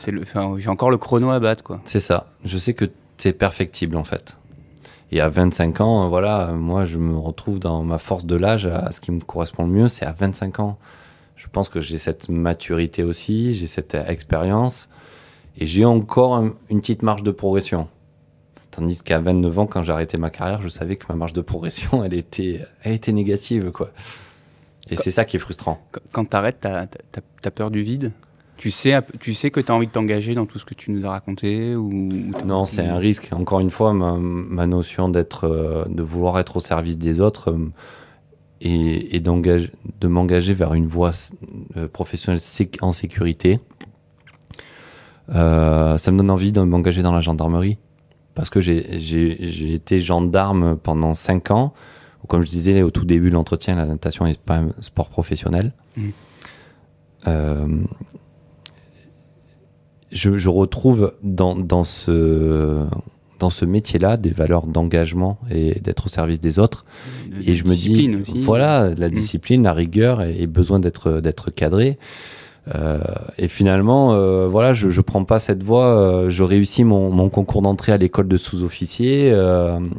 [0.57, 1.61] j'ai encore le chrono à battre.
[1.63, 1.81] quoi.
[1.83, 2.27] C'est ça.
[2.45, 2.85] Je sais que
[3.17, 4.37] c'est perfectible en fait.
[5.11, 8.91] Et à 25 ans, voilà, moi je me retrouve dans ma force de l'âge, à
[8.91, 10.77] ce qui me correspond le mieux, c'est à 25 ans
[11.35, 14.89] je pense que j'ai cette maturité aussi, j'ai cette expérience,
[15.57, 17.87] et j'ai encore une petite marge de progression.
[18.71, 21.41] Tandis qu'à 29 ans, quand j'ai arrêté ma carrière, je savais que ma marge de
[21.41, 23.91] progression, elle était, elle était négative, quoi.
[24.89, 25.79] Et c'est ça qui est frustrant.
[26.11, 28.11] Quand tu arrêtes, tu as, peur du vide?
[28.57, 30.91] Tu sais, tu sais que tu as envie de t'engager dans tout ce que tu
[30.91, 31.89] nous as raconté ou,
[32.45, 33.29] Non, c'est un risque.
[33.31, 37.57] Encore une fois, ma, ma notion d'être, euh, de vouloir être au service des autres
[38.65, 41.11] euh, et, de m'engager vers une voie
[41.77, 42.41] euh, professionnelle
[42.81, 43.59] en sécurité.
[45.33, 47.77] Euh, ça me donne envie de m'engager dans la gendarmerie
[48.35, 51.73] parce que j'ai été gendarme pendant 5 ans.
[52.27, 55.73] Comme je disais au tout début de l'entretien, la natation n'est pas un sport professionnel.
[55.95, 56.09] Mmh.
[57.27, 57.83] Euh,
[60.11, 62.85] je, je retrouve dans, dans ce
[63.39, 66.85] dans ce métier-là des valeurs d'engagement et d'être au service des autres.
[67.45, 68.39] Et je me dis, discipline aussi.
[68.39, 69.11] voilà, la Mm.
[69.11, 71.97] discipline, la rigueur et, et besoin d'être d'être cadré.
[72.73, 72.97] Euh,
[73.37, 75.85] et finalement, euh, voilà, je, je prends pas cette voie.
[75.85, 79.31] euh, je réussis mon, mon concours d'entrée à l'école de sous-officier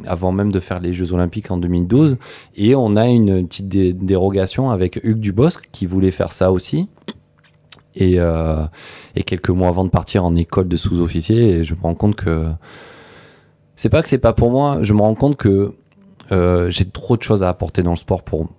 [0.05, 2.17] avant même de faire les Jeux Olympiques en 2012.
[2.57, 6.89] Et on a une petite dé- dérogation avec Hugues Dubosc qui voulait faire ça aussi.
[7.95, 8.17] Et,
[9.15, 12.45] et quelques mois avant de partir en école de sous-officier, je me rends compte que
[13.77, 14.79] c'est pas que c'est pas pour moi.
[14.81, 15.75] Je me rends compte que
[16.33, 18.49] euh, j'ai trop de choses à apporter dans le sport pour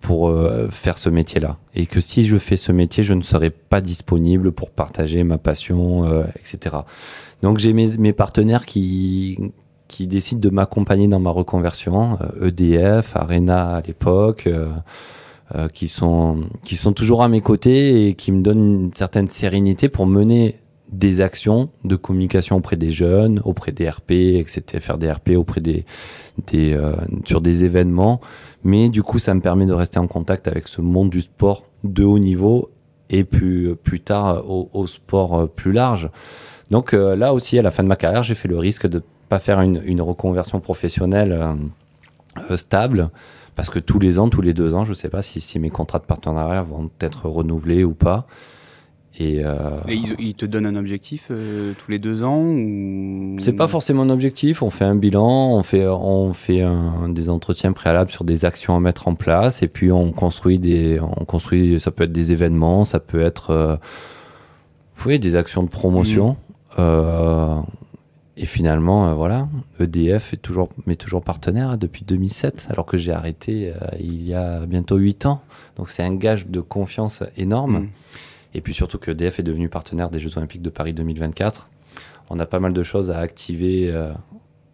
[0.00, 1.58] pour euh, faire ce métier-là.
[1.74, 5.36] Et que si je fais ce métier, je ne serai pas disponible pour partager ma
[5.36, 6.76] passion, euh, etc.
[7.42, 9.36] Donc j'ai mes, partenaires qui,
[9.88, 14.48] qui décident de m'accompagner dans ma reconversion, EDF, Arena à l'époque,
[15.72, 19.88] qui, sont, qui sont toujours à mes côtés et qui me donnent une certaine sérénité
[19.88, 20.60] pour mener
[20.98, 24.62] des actions de communication auprès des jeunes, auprès des RP, etc.
[24.80, 25.84] Faire des RP auprès des,
[26.46, 26.94] des, euh,
[27.24, 28.20] sur des événements.
[28.64, 31.66] Mais du coup, ça me permet de rester en contact avec ce monde du sport
[31.84, 32.70] de haut niveau
[33.10, 36.10] et plus, plus tard au, au sport euh, plus large.
[36.70, 39.02] Donc euh, là aussi, à la fin de ma carrière, j'ai fait le risque de
[39.28, 41.54] pas faire une, reconversion professionnelle euh,
[42.50, 43.10] euh, stable
[43.54, 45.70] parce que tous les ans, tous les deux ans, je sais pas si, si mes
[45.70, 48.26] contrats de partenariat vont être renouvelés ou pas.
[49.18, 49.54] Et, euh,
[49.88, 53.36] Et ils, ils te donnent un objectif euh, tous les deux ans ou?
[53.38, 54.62] C'est pas forcément un objectif.
[54.62, 58.76] On fait un bilan, on fait, on fait un- des entretiens préalables sur des actions
[58.76, 61.80] à mettre en place, et puis on construit des, on construit.
[61.80, 63.76] Ça peut être des événements, ça peut être, euh,
[65.18, 66.36] des actions de promotion.
[66.78, 67.54] Euh,
[68.36, 69.48] et finalement, euh, voilà,
[69.80, 74.34] EDF est toujours, mais toujours partenaire hein, depuis 2007, alors que j'ai arrêté il y
[74.34, 75.40] a bientôt 8 ans.
[75.76, 77.78] Donc c'est un gage de confiance énorme.
[77.78, 77.88] Mm.
[78.56, 81.68] Et puis surtout que EDF est devenu partenaire des Jeux Olympiques de Paris 2024.
[82.30, 84.14] On a pas mal de choses à activer euh,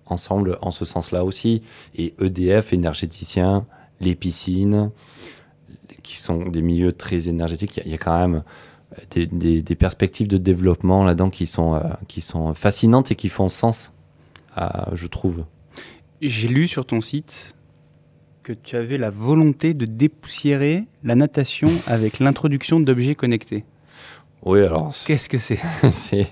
[0.07, 1.63] ensemble en ce sens-là aussi.
[1.97, 3.67] Et EDF, énergéticien,
[4.01, 4.93] les piscines,
[6.05, 8.45] qui sont des milieux très énergétiques, il y a- quand même
[9.17, 13.49] euh, des, perspectives de développement là-dedans qui sont, euh, qui sont fascinantes et qui font
[13.49, 13.93] sens,
[14.93, 15.45] je trouve.
[16.21, 17.57] J'ai lu sur ton site
[18.45, 23.65] que tu avais la volonté de dépoussiérer la natation avec l'introduction d'objets connectés.
[24.45, 25.39] Oui, alors Qu'est-ce que
[25.93, 26.29] c'est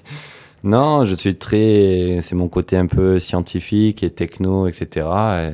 [0.63, 5.07] non, je suis très, c'est mon côté un peu scientifique et techno, etc.
[5.07, 5.53] et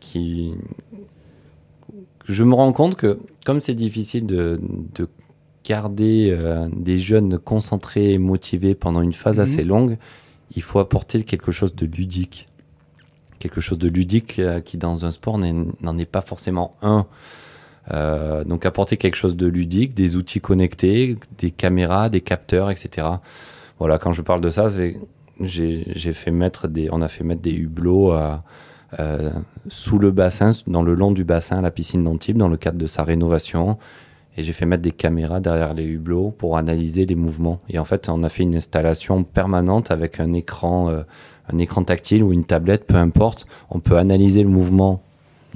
[0.00, 0.54] qui,
[2.24, 4.60] je me rends compte que comme c'est difficile de,
[4.96, 5.08] de
[5.64, 9.42] garder euh, des jeunes concentrés et motivés pendant une phase Mhm.
[9.42, 9.98] assez longue,
[10.56, 12.48] il faut apporter quelque chose de ludique,
[13.38, 17.06] quelque chose de ludique euh, qui dans un sport n'en est pas forcément un.
[17.92, 23.06] Euh, donc apporter quelque chose de ludique, des outils connectés, des caméras, des capteurs, etc.
[23.78, 24.66] Voilà, quand je parle de ça,
[25.40, 28.42] j'ai fait mettre des, on a fait mettre des hublots à,
[28.98, 29.30] euh,
[29.68, 32.78] sous le bassin, dans le long du bassin, à la piscine d'Antibes, dans le cadre
[32.78, 33.78] de sa rénovation.
[34.36, 37.60] Et j'ai fait mettre des caméras derrière les hublots pour analyser les mouvements.
[37.68, 41.02] Et en fait, on a fait une installation permanente avec un écran, euh,
[41.52, 43.46] un écran tactile ou une tablette, peu importe.
[43.70, 45.02] On peut analyser le mouvement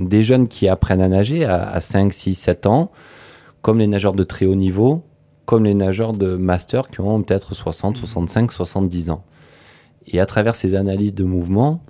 [0.01, 2.91] des jeunes qui apprennent à nager à, à 5, 6, 7 ans,
[3.63, 5.05] comme les nageurs de très haut niveau,
[5.45, 9.25] comme les nageurs de master qui ont peut-être 60, 65, 70 ans.
[10.07, 11.83] Et à travers ces analyses de mouvement,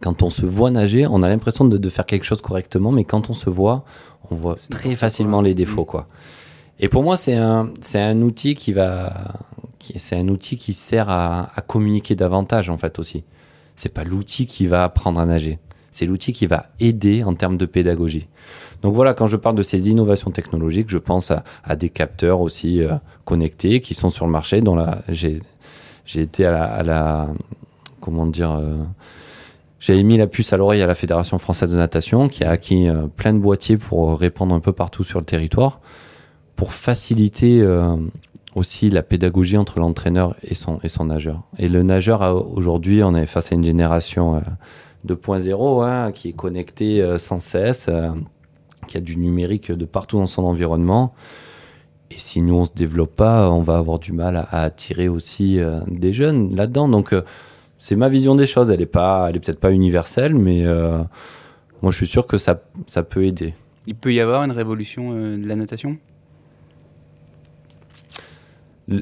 [0.00, 3.04] quand on se voit nager, on a l'impression de, de faire quelque chose correctement, mais
[3.04, 3.84] quand on se voit,
[4.30, 5.48] on voit très facilement quoi.
[5.48, 5.86] les défauts, Mm.
[5.86, 6.08] quoi.
[6.78, 9.34] Et pour moi, c'est un, c'est un outil qui va,
[9.78, 13.24] qui, c'est un outil qui sert à, à communiquer davantage, en fait, aussi.
[13.76, 15.58] C'est pas l'outil qui va apprendre à nager.
[15.96, 18.28] C'est l'outil qui va aider en termes de pédagogie.
[18.82, 22.82] Donc voilà, quand je parle de ces innovations technologiques, je pense à, des capteurs aussi
[22.82, 22.94] euh,
[23.24, 24.60] connectés qui sont sur le marché.
[24.60, 24.76] Dont
[25.08, 25.40] j'ai,
[26.14, 27.28] été à la,
[28.00, 28.76] comment dire, euh,
[29.80, 32.88] j'avais mis la puce à l'oreille à la Fédération française de natation qui a acquis
[32.88, 35.80] euh, plein de boîtiers pour répandre un peu partout sur le territoire
[36.56, 37.96] pour faciliter euh,
[38.54, 41.42] aussi la pédagogie entre l'entraîneur et son, et son nageur.
[41.58, 44.40] Et le nageur, aujourd'hui, on est face à une génération euh,
[45.06, 48.10] 2.0 hein, qui est connectée euh, sans cesse, euh,
[48.86, 51.14] qui a du numérique de partout dans son environnement.
[52.10, 55.08] Et si nous, on se développe pas, on va avoir du mal à, à attirer
[55.08, 56.88] aussi euh, des jeunes là-dedans.
[56.88, 57.12] Donc,
[57.78, 58.70] c'est ma vision des choses.
[58.70, 60.98] Elle est pas, elle est peut-être pas universelle, mais euh,
[61.82, 63.54] moi, je suis sûr que ça, ça peut aider.
[63.86, 65.96] Il peut y avoir une révolution euh, de la natation?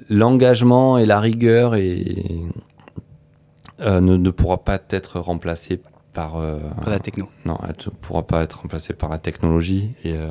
[0.08, 2.04] L'engagement et la rigueur et,
[3.80, 5.80] ne, ne pourra pas être remplacé
[6.14, 6.36] par.
[6.36, 7.28] euh, Pas la techno.
[7.44, 9.90] non, elle ne pourra pas être remplacé par la technologie.
[10.04, 10.30] Et, euh,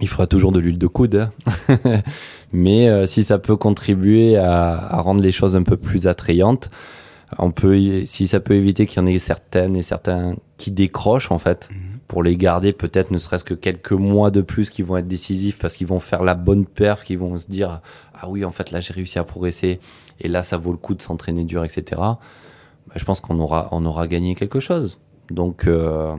[0.00, 1.28] Il fera toujours de l'huile de coude,
[1.78, 2.02] hein.
[2.52, 6.70] mais euh, si ça peut contribuer à, rendre les choses un peu plus attrayantes,
[7.38, 11.32] on peut, si ça peut éviter qu'il y en ait certaines et certains qui décrochent
[11.32, 11.98] en fait, mhm.
[12.06, 15.58] pour les garder peut-être ne serait-ce que quelques mois de plus qui vont être décisifs
[15.58, 17.80] parce qu'ils vont faire la bonne perf, qui vont se dire
[18.14, 19.80] ah oui en fait là j'ai réussi à progresser
[20.20, 21.84] et là ça vaut le coup de s'entraîner dur etc.
[22.00, 24.98] Bah, je pense qu'on aura on aura gagné quelque chose.
[25.30, 26.14] Donc euh,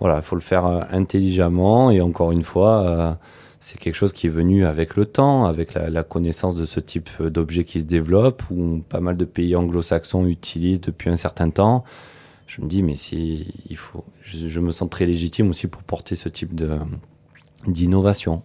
[0.00, 3.12] voilà, il faut le faire euh, intelligemment et encore une fois, euh,
[3.60, 7.08] c'est quelque chose qui est venu avec le temps, avec la, connaissance de ce type
[7.22, 11.84] d'objet qui se développe, où pas mal de pays anglo-saxons utilisent depuis un certain temps.
[12.48, 16.16] Je me dis, mais si il faut, je, me sens très légitime aussi pour porter
[16.16, 16.60] ce type
[17.66, 18.42] d'innovation.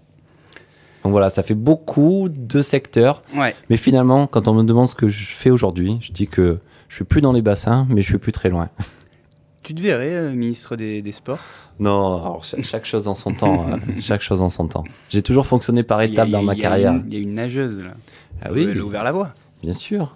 [1.08, 3.24] Donc voilà, ça fait beaucoup de secteurs.
[3.70, 6.60] Mais finalement, quand on me demande ce que je fais aujourd'hui, je dis que
[6.90, 8.68] je suis plus dans les bassins, mais je suis plus très loin.
[9.64, 11.40] Tu te verrais euh, ministre des, Sports?
[11.80, 13.66] Non, alors chaque, chose en son temps.
[13.70, 13.80] Hein.
[14.00, 14.84] chaque chose en son temps.
[15.10, 17.02] J'ai toujours fonctionné par étapes dans ma carrière.
[17.06, 17.92] Il y a une nageuse là.
[18.42, 18.68] Ah oui.
[18.70, 19.34] Elle a ouvert la voie.
[19.64, 20.16] Bien sûr.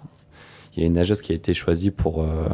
[0.74, 2.22] Il y a une nageuse qui a été choisie pour.
[2.22, 2.48] Euh,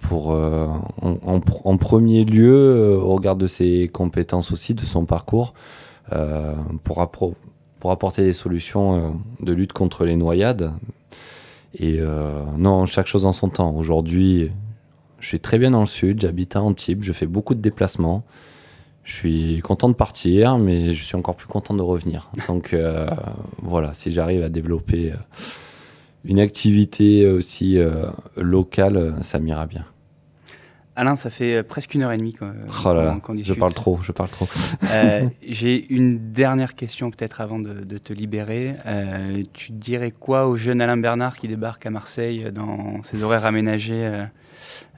[0.00, 0.66] pour euh,
[1.00, 5.54] en, premier lieu, au regard de ses compétences aussi, de son parcours,
[6.82, 7.34] pour,
[7.78, 10.72] pour apporter des solutions de lutte contre les noyades.
[11.78, 12.00] Et
[12.56, 13.74] non, chaque chose en son temps.
[13.74, 14.50] Aujourd'hui,
[15.20, 18.24] je suis très bien dans le sud, j'habite à Antibes, je fais beaucoup de déplacements.
[19.04, 22.30] Je suis content de partir, mais je suis encore plus content de revenir.
[22.48, 23.06] Donc euh,
[23.62, 25.16] voilà, si j'arrive à développer euh,
[26.24, 28.06] une activité aussi euh,
[28.36, 29.84] locale, ça m'ira bien.
[31.00, 34.28] Alain, ça fait presque une heure et demie qu'on oh Je parle trop, je parle
[34.28, 34.46] trop.
[35.48, 38.74] J'ai une dernière question peut-être avant de, de, te libérer.
[39.52, 44.26] tu dirais quoi au jeune Alain Bernard qui débarque à Marseille dans ses horaires aménagés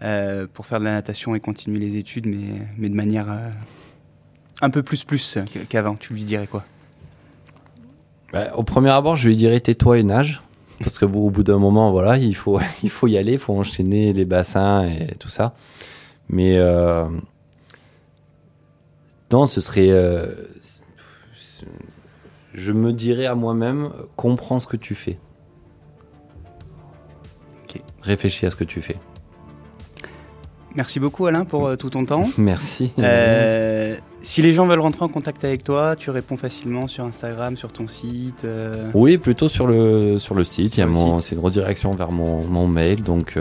[0.02, 3.50] euh, pour faire de la natation et continuer les études, mais, mais de manière euh,
[4.60, 5.38] un peu plus plus
[5.68, 5.94] qu'avant?
[5.94, 6.64] Tu lui dirais quoi?
[8.32, 10.40] Bah, Au premier abord, je lui dirais tais-toi et nage.
[10.80, 13.54] Parce que au bout d'un moment, voilà, il faut, il faut y aller, il faut
[13.54, 15.54] enchaîner les bassins et tout ça.
[16.32, 17.06] Mais euh,
[19.30, 19.90] non, ce serait.
[22.54, 25.18] je me dirais à moi-même, comprends ce que tu fais.
[28.02, 28.96] Réfléchis à ce que tu fais.
[30.74, 32.24] Merci beaucoup Alain pour euh, tout ton temps.
[32.38, 32.92] Merci.
[32.98, 37.56] Euh, si les gens veulent rentrer en contact avec toi, tu réponds facilement sur Instagram,
[37.56, 40.78] sur ton site euh Oui, plutôt sur le, sur le site.
[40.78, 40.86] Il
[41.20, 43.02] c'est une redirection vers mon, mon mail.
[43.02, 43.36] Donc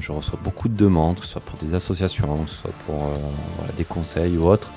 [0.00, 3.10] je reçois beaucoup de demandes, que ce soit pour des associations, que ce soit pour
[3.76, 4.70] des conseils ou autres.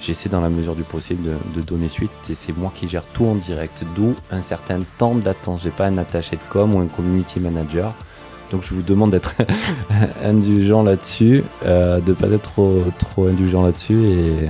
[0.00, 3.04] J'essaie dans la mesure du possible de, de donner suite et c'est moi qui gère
[3.04, 5.60] tout en direct, d'où un certain temps d'attente.
[5.62, 7.94] J'ai pas un attaché de com ou un community manager.
[8.50, 9.34] Donc je vous demande d'être
[10.24, 14.48] indulgent là-dessus, euh, de pas être trop, trop indulgent là-dessus et,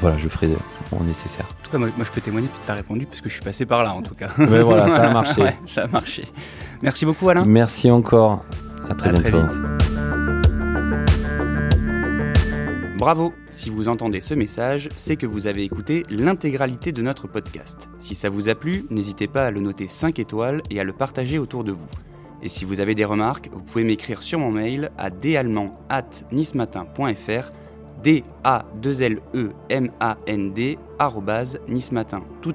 [0.00, 0.48] voilà, je ferai
[0.92, 1.44] mon nécessaire.
[1.44, 3.42] En tout cas, moi, je peux témoigner que tu as répondu parce que je suis
[3.42, 4.30] passé par là en tout cas.
[4.38, 5.42] Mais voilà, ça a marché.
[5.66, 6.26] ça a marché.
[6.82, 7.44] Merci beaucoup Alain.
[7.46, 8.44] Merci encore.
[8.88, 9.46] À très bientôt.
[12.98, 17.88] Bravo Si vous entendez ce message, c'est que vous avez écouté l'intégralité de notre podcast.
[17.98, 20.92] Si ça vous a plu, n'hésitez pas à le noter 5 étoiles et à le
[20.92, 21.86] partager autour de vous.
[22.44, 27.50] Et si vous avez des remarques, vous pouvez m'écrire sur mon mail à dasallemand@nismatin.fr
[28.02, 30.78] d a 2 l e m a n d
[31.68, 32.54] nismatin tout